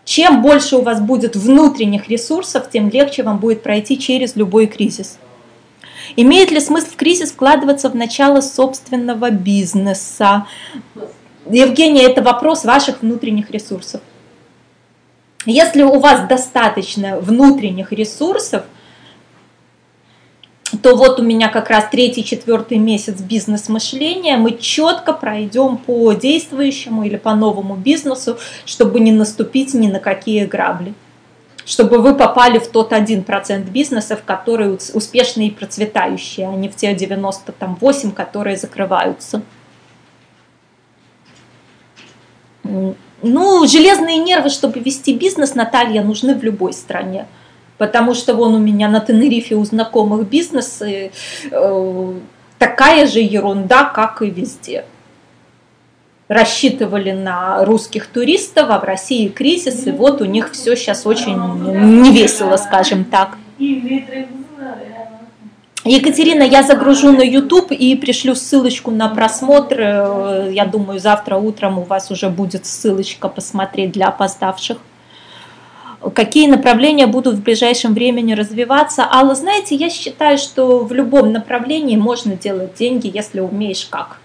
Чем 0.04 0.42
больше 0.42 0.76
у 0.76 0.82
вас 0.82 1.00
будет 1.00 1.36
внутренних 1.36 2.10
ресурсов, 2.10 2.70
тем 2.70 2.90
легче 2.90 3.24
вам 3.24 3.40
будет 3.40 3.64
пройти 3.64 3.98
через 3.98 4.36
любой 4.36 4.68
кризис. 4.68 5.18
Имеет 6.16 6.52
ли 6.52 6.60
смысл 6.60 6.88
в 6.92 6.96
кризис 6.96 7.32
вкладываться 7.32 7.90
в 7.90 7.96
начало 7.96 8.42
собственного 8.42 9.32
бизнеса? 9.32 10.46
Евгения, 11.50 12.04
это 12.04 12.22
вопрос 12.22 12.66
ваших 12.66 13.02
внутренних 13.02 13.52
ресурсов. 13.52 14.02
Если 15.46 15.84
у 15.84 16.00
вас 16.00 16.28
достаточно 16.28 17.20
внутренних 17.20 17.92
ресурсов, 17.92 18.64
то 20.82 20.96
вот 20.96 21.20
у 21.20 21.24
меня 21.24 21.50
как 21.50 21.70
раз 21.70 21.86
третий, 21.92 22.24
четвертый 22.24 22.80
месяц 22.80 23.22
бизнес-мышления, 23.22 24.38
мы 24.38 24.58
четко 24.58 25.14
пройдем 25.14 25.78
по 25.78 26.14
действующему 26.14 27.04
или 27.04 27.18
по 27.18 27.36
новому 27.36 27.76
бизнесу, 27.76 28.40
чтобы 28.66 29.00
не 29.00 29.12
наступить 29.12 29.74
ни 29.76 29.88
на 29.88 30.00
какие 30.00 30.46
грабли 30.46 30.96
чтобы 31.66 32.00
вы 32.00 32.16
попали 32.16 32.60
в 32.60 32.68
тот 32.68 32.92
1% 32.92 33.70
бизнесов, 33.70 34.24
которые 34.24 34.78
успешные 34.94 35.50
и 35.50 35.52
процветающие, 35.52 36.48
а 36.48 36.52
не 36.52 36.70
в 36.70 36.76
те 36.76 36.94
98, 36.94 38.12
которые 38.12 38.58
закрываются. 38.58 39.42
Ну, 42.64 43.68
железные 43.68 44.18
нервы, 44.18 44.50
чтобы 44.50 44.80
вести 44.80 45.14
бизнес, 45.14 45.56
Наталья, 45.56 46.04
нужны 46.04 46.36
в 46.36 46.44
любой 46.44 46.74
стране 46.74 47.26
потому 47.78 48.14
что 48.14 48.34
вон 48.34 48.56
у 48.56 48.60
меня 48.60 48.88
на 48.88 49.00
Тенерифе 49.00 49.56
у 49.56 49.64
знакомых 49.64 50.28
бизнес 50.28 50.82
э, 50.82 51.10
такая 52.58 53.08
же 53.08 53.20
ерунда, 53.20 53.86
как 53.86 54.22
и 54.22 54.30
везде. 54.30 54.86
Рассчитывали 56.28 57.12
на 57.12 57.64
русских 57.66 58.08
туристов, 58.08 58.70
а 58.70 58.80
в 58.80 58.84
России 58.84 59.28
кризис, 59.28 59.86
и 59.86 59.92
вот 59.92 60.22
у 60.22 60.26
них 60.26 60.52
все 60.52 60.76
сейчас 60.76 61.06
очень 61.06 61.36
невесело, 61.36 62.58
скажем 62.58 63.06
так. 63.06 63.38
Екатерина, 65.88 66.42
я 66.42 66.64
загружу 66.64 67.12
на 67.12 67.22
YouTube 67.22 67.72
и 67.72 67.96
пришлю 67.96 68.34
ссылочку 68.34 68.90
на 68.90 69.08
просмотр. 69.08 69.80
Э, 69.80 70.50
я 70.52 70.66
думаю, 70.66 71.00
завтра 71.00 71.36
утром 71.36 71.78
у 71.78 71.84
вас 71.84 72.10
уже 72.10 72.30
будет 72.30 72.66
ссылочка 72.66 73.30
посмотреть 73.30 73.92
для 73.92 74.08
опоздавших 74.08 74.80
какие 76.14 76.48
направления 76.48 77.08
будут 77.08 77.36
в 77.36 77.44
ближайшем 77.44 77.94
времени 77.94 78.34
развиваться. 78.34 79.08
Алла, 79.10 79.36
знаете, 79.36 79.76
я 79.76 79.90
считаю, 79.90 80.38
что 80.38 80.80
в 80.80 80.94
любом 80.94 81.32
направлении 81.32 81.98
можно 81.98 82.36
делать 82.36 82.76
деньги, 82.76 83.10
если 83.14 83.40
умеешь 83.40 83.88
как. 83.90 84.20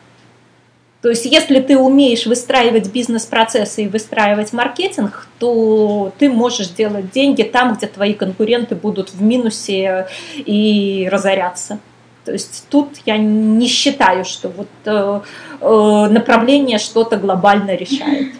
То 1.02 1.08
есть, 1.08 1.24
если 1.24 1.60
ты 1.60 1.78
умеешь 1.78 2.26
выстраивать 2.26 2.92
бизнес-процессы 2.92 3.84
и 3.84 3.88
выстраивать 3.88 4.52
маркетинг, 4.52 5.28
то 5.38 6.12
ты 6.18 6.28
можешь 6.28 6.68
делать 6.68 7.10
деньги 7.10 7.42
там, 7.42 7.74
где 7.74 7.86
твои 7.86 8.12
конкуренты 8.12 8.74
будут 8.74 9.10
в 9.14 9.22
минусе 9.22 10.08
и 10.36 11.08
разоряться. 11.10 11.78
То 12.26 12.32
есть 12.32 12.66
тут 12.68 12.98
я 13.06 13.16
не 13.16 13.66
считаю, 13.66 14.26
что 14.26 14.50
вот 14.50 14.68
э, 14.84 15.20
э, 15.60 16.06
направление 16.10 16.78
что-то 16.78 17.16
глобально 17.16 17.74
решает. 17.74 18.34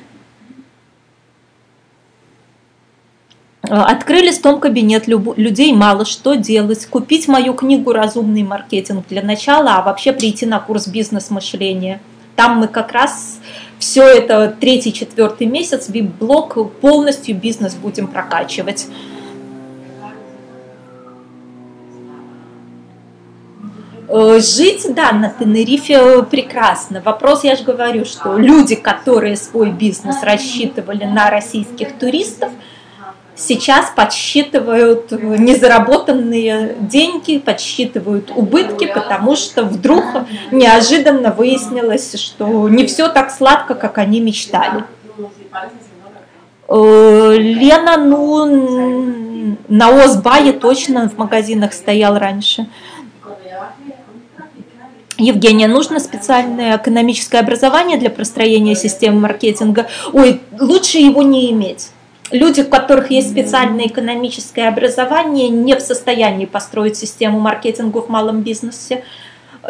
Э, 3.62 3.74
открыли 3.74 4.32
стом 4.32 4.60
кабинет, 4.60 5.08
людей 5.08 5.72
мало, 5.72 6.04
что 6.04 6.34
делать? 6.34 6.84
Купить 6.86 7.26
мою 7.26 7.54
книгу 7.54 7.92
«Разумный 7.92 8.42
маркетинг» 8.42 9.06
для 9.08 9.22
начала, 9.22 9.76
а 9.76 9.82
вообще 9.82 10.12
прийти 10.12 10.44
на 10.44 10.60
курс 10.60 10.86
бизнес-мышления. 10.86 12.00
Там 12.40 12.56
мы 12.56 12.68
как 12.68 12.92
раз 12.92 13.38
все 13.78 14.02
это 14.02 14.56
третий, 14.58 14.94
четвертый 14.94 15.46
месяц, 15.46 15.90
вип-блок, 15.90 16.72
полностью 16.80 17.36
бизнес 17.36 17.74
будем 17.74 18.08
прокачивать. 18.08 18.86
Э, 24.08 24.40
жить, 24.40 24.86
да, 24.94 25.12
на 25.12 25.28
Тенерифе 25.28 26.22
прекрасно. 26.22 27.02
Вопрос, 27.02 27.44
я 27.44 27.56
же 27.56 27.64
говорю, 27.64 28.06
что 28.06 28.38
люди, 28.38 28.74
которые 28.74 29.36
свой 29.36 29.70
бизнес 29.70 30.22
рассчитывали 30.22 31.04
на 31.04 31.28
российских 31.28 31.98
туристов– 31.98 32.50
сейчас 33.40 33.90
подсчитывают 33.94 35.10
незаработанные 35.10 36.76
деньги, 36.80 37.38
подсчитывают 37.38 38.30
убытки, 38.34 38.86
потому 38.86 39.34
что 39.36 39.64
вдруг 39.64 40.04
неожиданно 40.50 41.32
выяснилось, 41.32 42.14
что 42.20 42.68
не 42.68 42.86
все 42.86 43.08
так 43.08 43.30
сладко, 43.30 43.74
как 43.74 43.98
они 43.98 44.20
мечтали. 44.20 44.84
Э, 46.68 47.34
Лена, 47.36 47.96
ну, 47.96 49.56
на 49.68 50.04
Озбае 50.04 50.52
точно 50.52 51.08
в 51.08 51.18
магазинах 51.18 51.72
стоял 51.72 52.18
раньше. 52.18 52.68
Евгения, 55.16 55.68
нужно 55.68 56.00
специальное 56.00 56.76
экономическое 56.76 57.40
образование 57.40 57.98
для 57.98 58.08
простроения 58.08 58.74
системы 58.74 59.20
маркетинга? 59.20 59.86
Ой, 60.12 60.40
лучше 60.58 60.98
его 60.98 61.22
не 61.22 61.50
иметь 61.50 61.90
люди, 62.30 62.60
у 62.62 62.68
которых 62.68 63.10
есть 63.10 63.30
специальное 63.30 63.86
экономическое 63.86 64.68
образование, 64.68 65.48
не 65.48 65.74
в 65.74 65.80
состоянии 65.80 66.46
построить 66.46 66.96
систему 66.96 67.40
маркетинга 67.40 67.98
в 67.98 68.08
малом 68.08 68.42
бизнесе. 68.42 69.04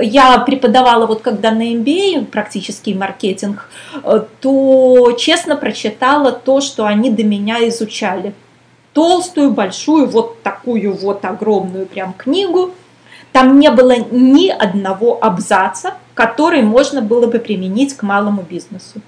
Я 0.01 0.39
преподавала 0.39 1.07
вот 1.07 1.21
когда 1.21 1.51
на 1.51 1.75
MBA 1.75 2.27
практический 2.27 2.95
маркетинг, 2.95 3.69
э, 4.05 4.25
то 4.41 5.13
честно 5.19 5.57
прочитала 5.57 6.31
то, 6.31 6.61
что 6.61 6.87
они 6.87 7.11
до 7.11 7.25
меня 7.25 7.67
изучали. 7.69 8.33
Толстую, 8.93 9.51
большую, 9.51 10.09
вот 10.09 10.43
такую 10.43 10.95
вот 10.95 11.25
огромную 11.25 11.87
прям 11.87 12.13
книгу. 12.13 12.73
Там 13.33 13.59
не 13.59 13.71
было 13.71 13.97
ни 14.11 14.49
одного 14.49 15.19
абзаца, 15.21 15.95
который 16.15 16.63
можно 16.63 17.01
было 17.01 17.27
бы 17.27 17.39
применить 17.39 17.97
к 17.97 18.03
малому 18.03 18.43
бизнесу. 18.43 19.01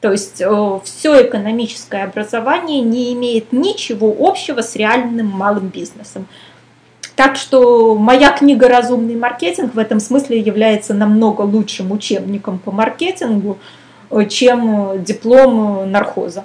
То 0.00 0.12
есть 0.12 0.40
э, 0.40 0.80
все 0.84 1.26
экономическое 1.26 2.04
образование 2.04 2.82
не 2.82 3.12
имеет 3.14 3.52
ничего 3.52 4.14
общего 4.18 4.62
с 4.62 4.76
реальным 4.76 5.26
малым 5.26 5.68
бизнесом. 5.68 6.26
Так 7.16 7.34
что 7.34 7.96
моя 7.96 8.30
книга 8.30 8.68
«Разумный 8.68 9.16
маркетинг» 9.16 9.74
в 9.74 9.78
этом 9.78 9.98
смысле 9.98 10.38
является 10.38 10.94
намного 10.94 11.42
лучшим 11.42 11.90
учебником 11.90 12.60
по 12.60 12.70
маркетингу, 12.70 13.58
э, 14.10 14.24
чем 14.26 15.02
диплом 15.02 15.90
нархоза. 15.90 16.44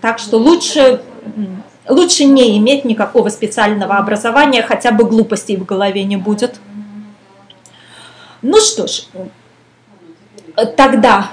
Так 0.00 0.20
что 0.20 0.36
лучше, 0.36 1.02
лучше 1.88 2.24
не 2.24 2.56
иметь 2.58 2.84
никакого 2.84 3.30
специального 3.30 3.96
образования, 3.96 4.62
хотя 4.62 4.92
бы 4.92 5.04
глупостей 5.04 5.56
в 5.56 5.64
голове 5.64 6.04
не 6.04 6.16
будет. 6.16 6.60
Ну 8.42 8.60
что 8.60 8.86
ж, 8.86 9.06
тогда, 10.76 11.30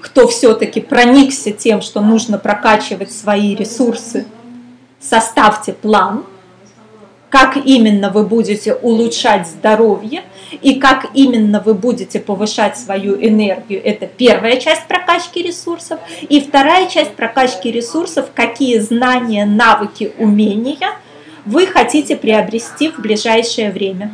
кто 0.00 0.26
все-таки 0.28 0.80
проникся 0.80 1.52
тем, 1.52 1.80
что 1.82 2.00
нужно 2.00 2.38
прокачивать 2.38 3.12
свои 3.12 3.54
ресурсы, 3.54 4.26
составьте 5.00 5.72
план, 5.72 6.24
как 7.28 7.56
именно 7.56 8.10
вы 8.10 8.24
будете 8.24 8.74
улучшать 8.74 9.46
здоровье 9.46 10.22
и 10.62 10.76
как 10.76 11.06
именно 11.12 11.60
вы 11.60 11.74
будете 11.74 12.20
повышать 12.20 12.78
свою 12.78 13.14
энергию. 13.14 13.84
Это 13.84 14.06
первая 14.06 14.58
часть 14.58 14.86
прокачки 14.86 15.42
ресурсов. 15.42 15.98
И 16.28 16.40
вторая 16.40 16.86
часть 16.86 17.14
прокачки 17.14 17.70
ресурсов, 17.70 18.30
какие 18.34 18.78
знания, 18.78 19.44
навыки, 19.44 20.12
умения 20.18 20.92
вы 21.44 21.66
хотите 21.66 22.16
приобрести 22.16 22.90
в 22.90 23.00
ближайшее 23.00 23.70
время. 23.70 24.10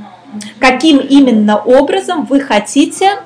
Каким 0.58 0.98
именно 0.98 1.58
образом 1.58 2.24
вы 2.24 2.40
хотите 2.40 3.18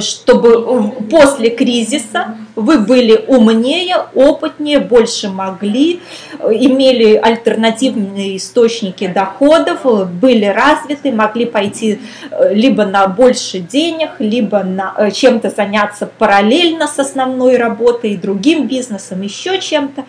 чтобы 0.00 0.48
э, 0.50 1.02
после 1.08 1.50
кризиса 1.50 2.36
вы 2.56 2.78
были 2.78 3.24
умнее, 3.28 3.96
опытнее, 4.14 4.80
больше 4.80 5.28
могли, 5.28 6.00
э, 6.38 6.52
имели 6.52 7.14
альтернативные 7.14 8.36
источники 8.36 9.06
доходов, 9.06 10.10
были 10.20 10.46
развиты, 10.46 11.12
могли 11.12 11.46
пойти 11.46 12.00
либо 12.50 12.84
на 12.84 13.06
больше 13.06 13.60
денег, 13.60 14.10
либо 14.18 14.64
на 14.64 15.10
чем-то 15.12 15.50
заняться 15.50 16.06
параллельно 16.06 16.88
с 16.88 16.98
основной 16.98 17.56
работой, 17.56 18.16
другим 18.16 18.66
бизнесом, 18.66 19.22
еще 19.22 19.60
чем-то. 19.60 20.04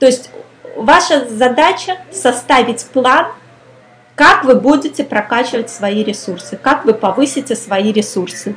То 0.00 0.06
есть 0.06 0.30
ваша 0.76 1.26
задача 1.28 1.96
составить 2.10 2.84
план, 2.86 3.26
как 4.16 4.44
вы 4.44 4.54
будете 4.56 5.04
прокачивать 5.04 5.70
свои 5.70 6.02
ресурсы, 6.02 6.58
как 6.60 6.84
вы 6.84 6.94
повысите 6.94 7.54
свои 7.54 7.92
ресурсы. 7.92 8.56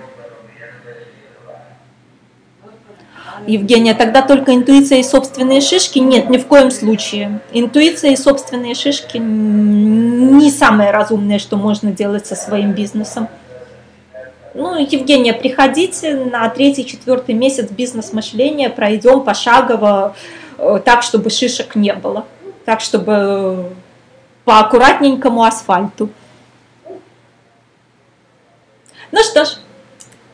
Евгения, 3.47 3.93
тогда 3.93 4.21
только 4.21 4.53
интуиция 4.53 4.99
и 4.99 5.03
собственные 5.03 5.61
шишки? 5.61 5.99
Нет, 5.99 6.29
ни 6.29 6.37
в 6.37 6.47
коем 6.47 6.71
случае. 6.71 7.39
Интуиция 7.51 8.11
и 8.11 8.15
собственные 8.15 8.75
шишки 8.75 9.17
не 9.17 10.51
самое 10.51 10.91
разумное, 10.91 11.39
что 11.39 11.57
можно 11.57 11.91
делать 11.91 12.25
со 12.25 12.35
своим 12.35 12.73
бизнесом. 12.73 13.27
Ну, 14.53 14.77
Евгения, 14.77 15.33
приходите 15.33 16.15
на 16.15 16.49
третий-четвертый 16.49 17.35
месяц 17.35 17.69
бизнес-мышления, 17.69 18.69
пройдем 18.69 19.21
пошагово, 19.21 20.15
э, 20.57 20.79
так, 20.83 21.03
чтобы 21.03 21.29
шишек 21.29 21.75
не 21.75 21.93
было, 21.93 22.25
так, 22.65 22.81
чтобы 22.81 23.69
по 24.43 24.59
аккуратненькому 24.59 25.43
асфальту. 25.43 26.09
Ну 29.11 29.23
что 29.23 29.45
ж, 29.45 29.57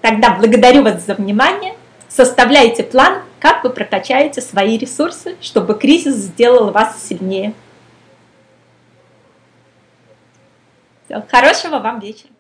тогда 0.02 0.32
благодарю 0.32 0.84
вас 0.84 1.06
за 1.06 1.14
внимание. 1.14 1.75
Составляйте 2.16 2.84
план, 2.84 3.24
как 3.42 3.66
вы 3.66 3.72
прокачаете 3.72 4.40
свои 4.40 4.78
ресурсы, 4.78 5.36
чтобы 5.42 5.78
кризис 5.78 6.16
сделал 6.16 6.72
вас 6.72 7.06
сильнее. 7.06 7.54
Все, 11.04 11.22
хорошего 11.30 11.80
вам 11.80 12.00
вечера. 12.00 12.32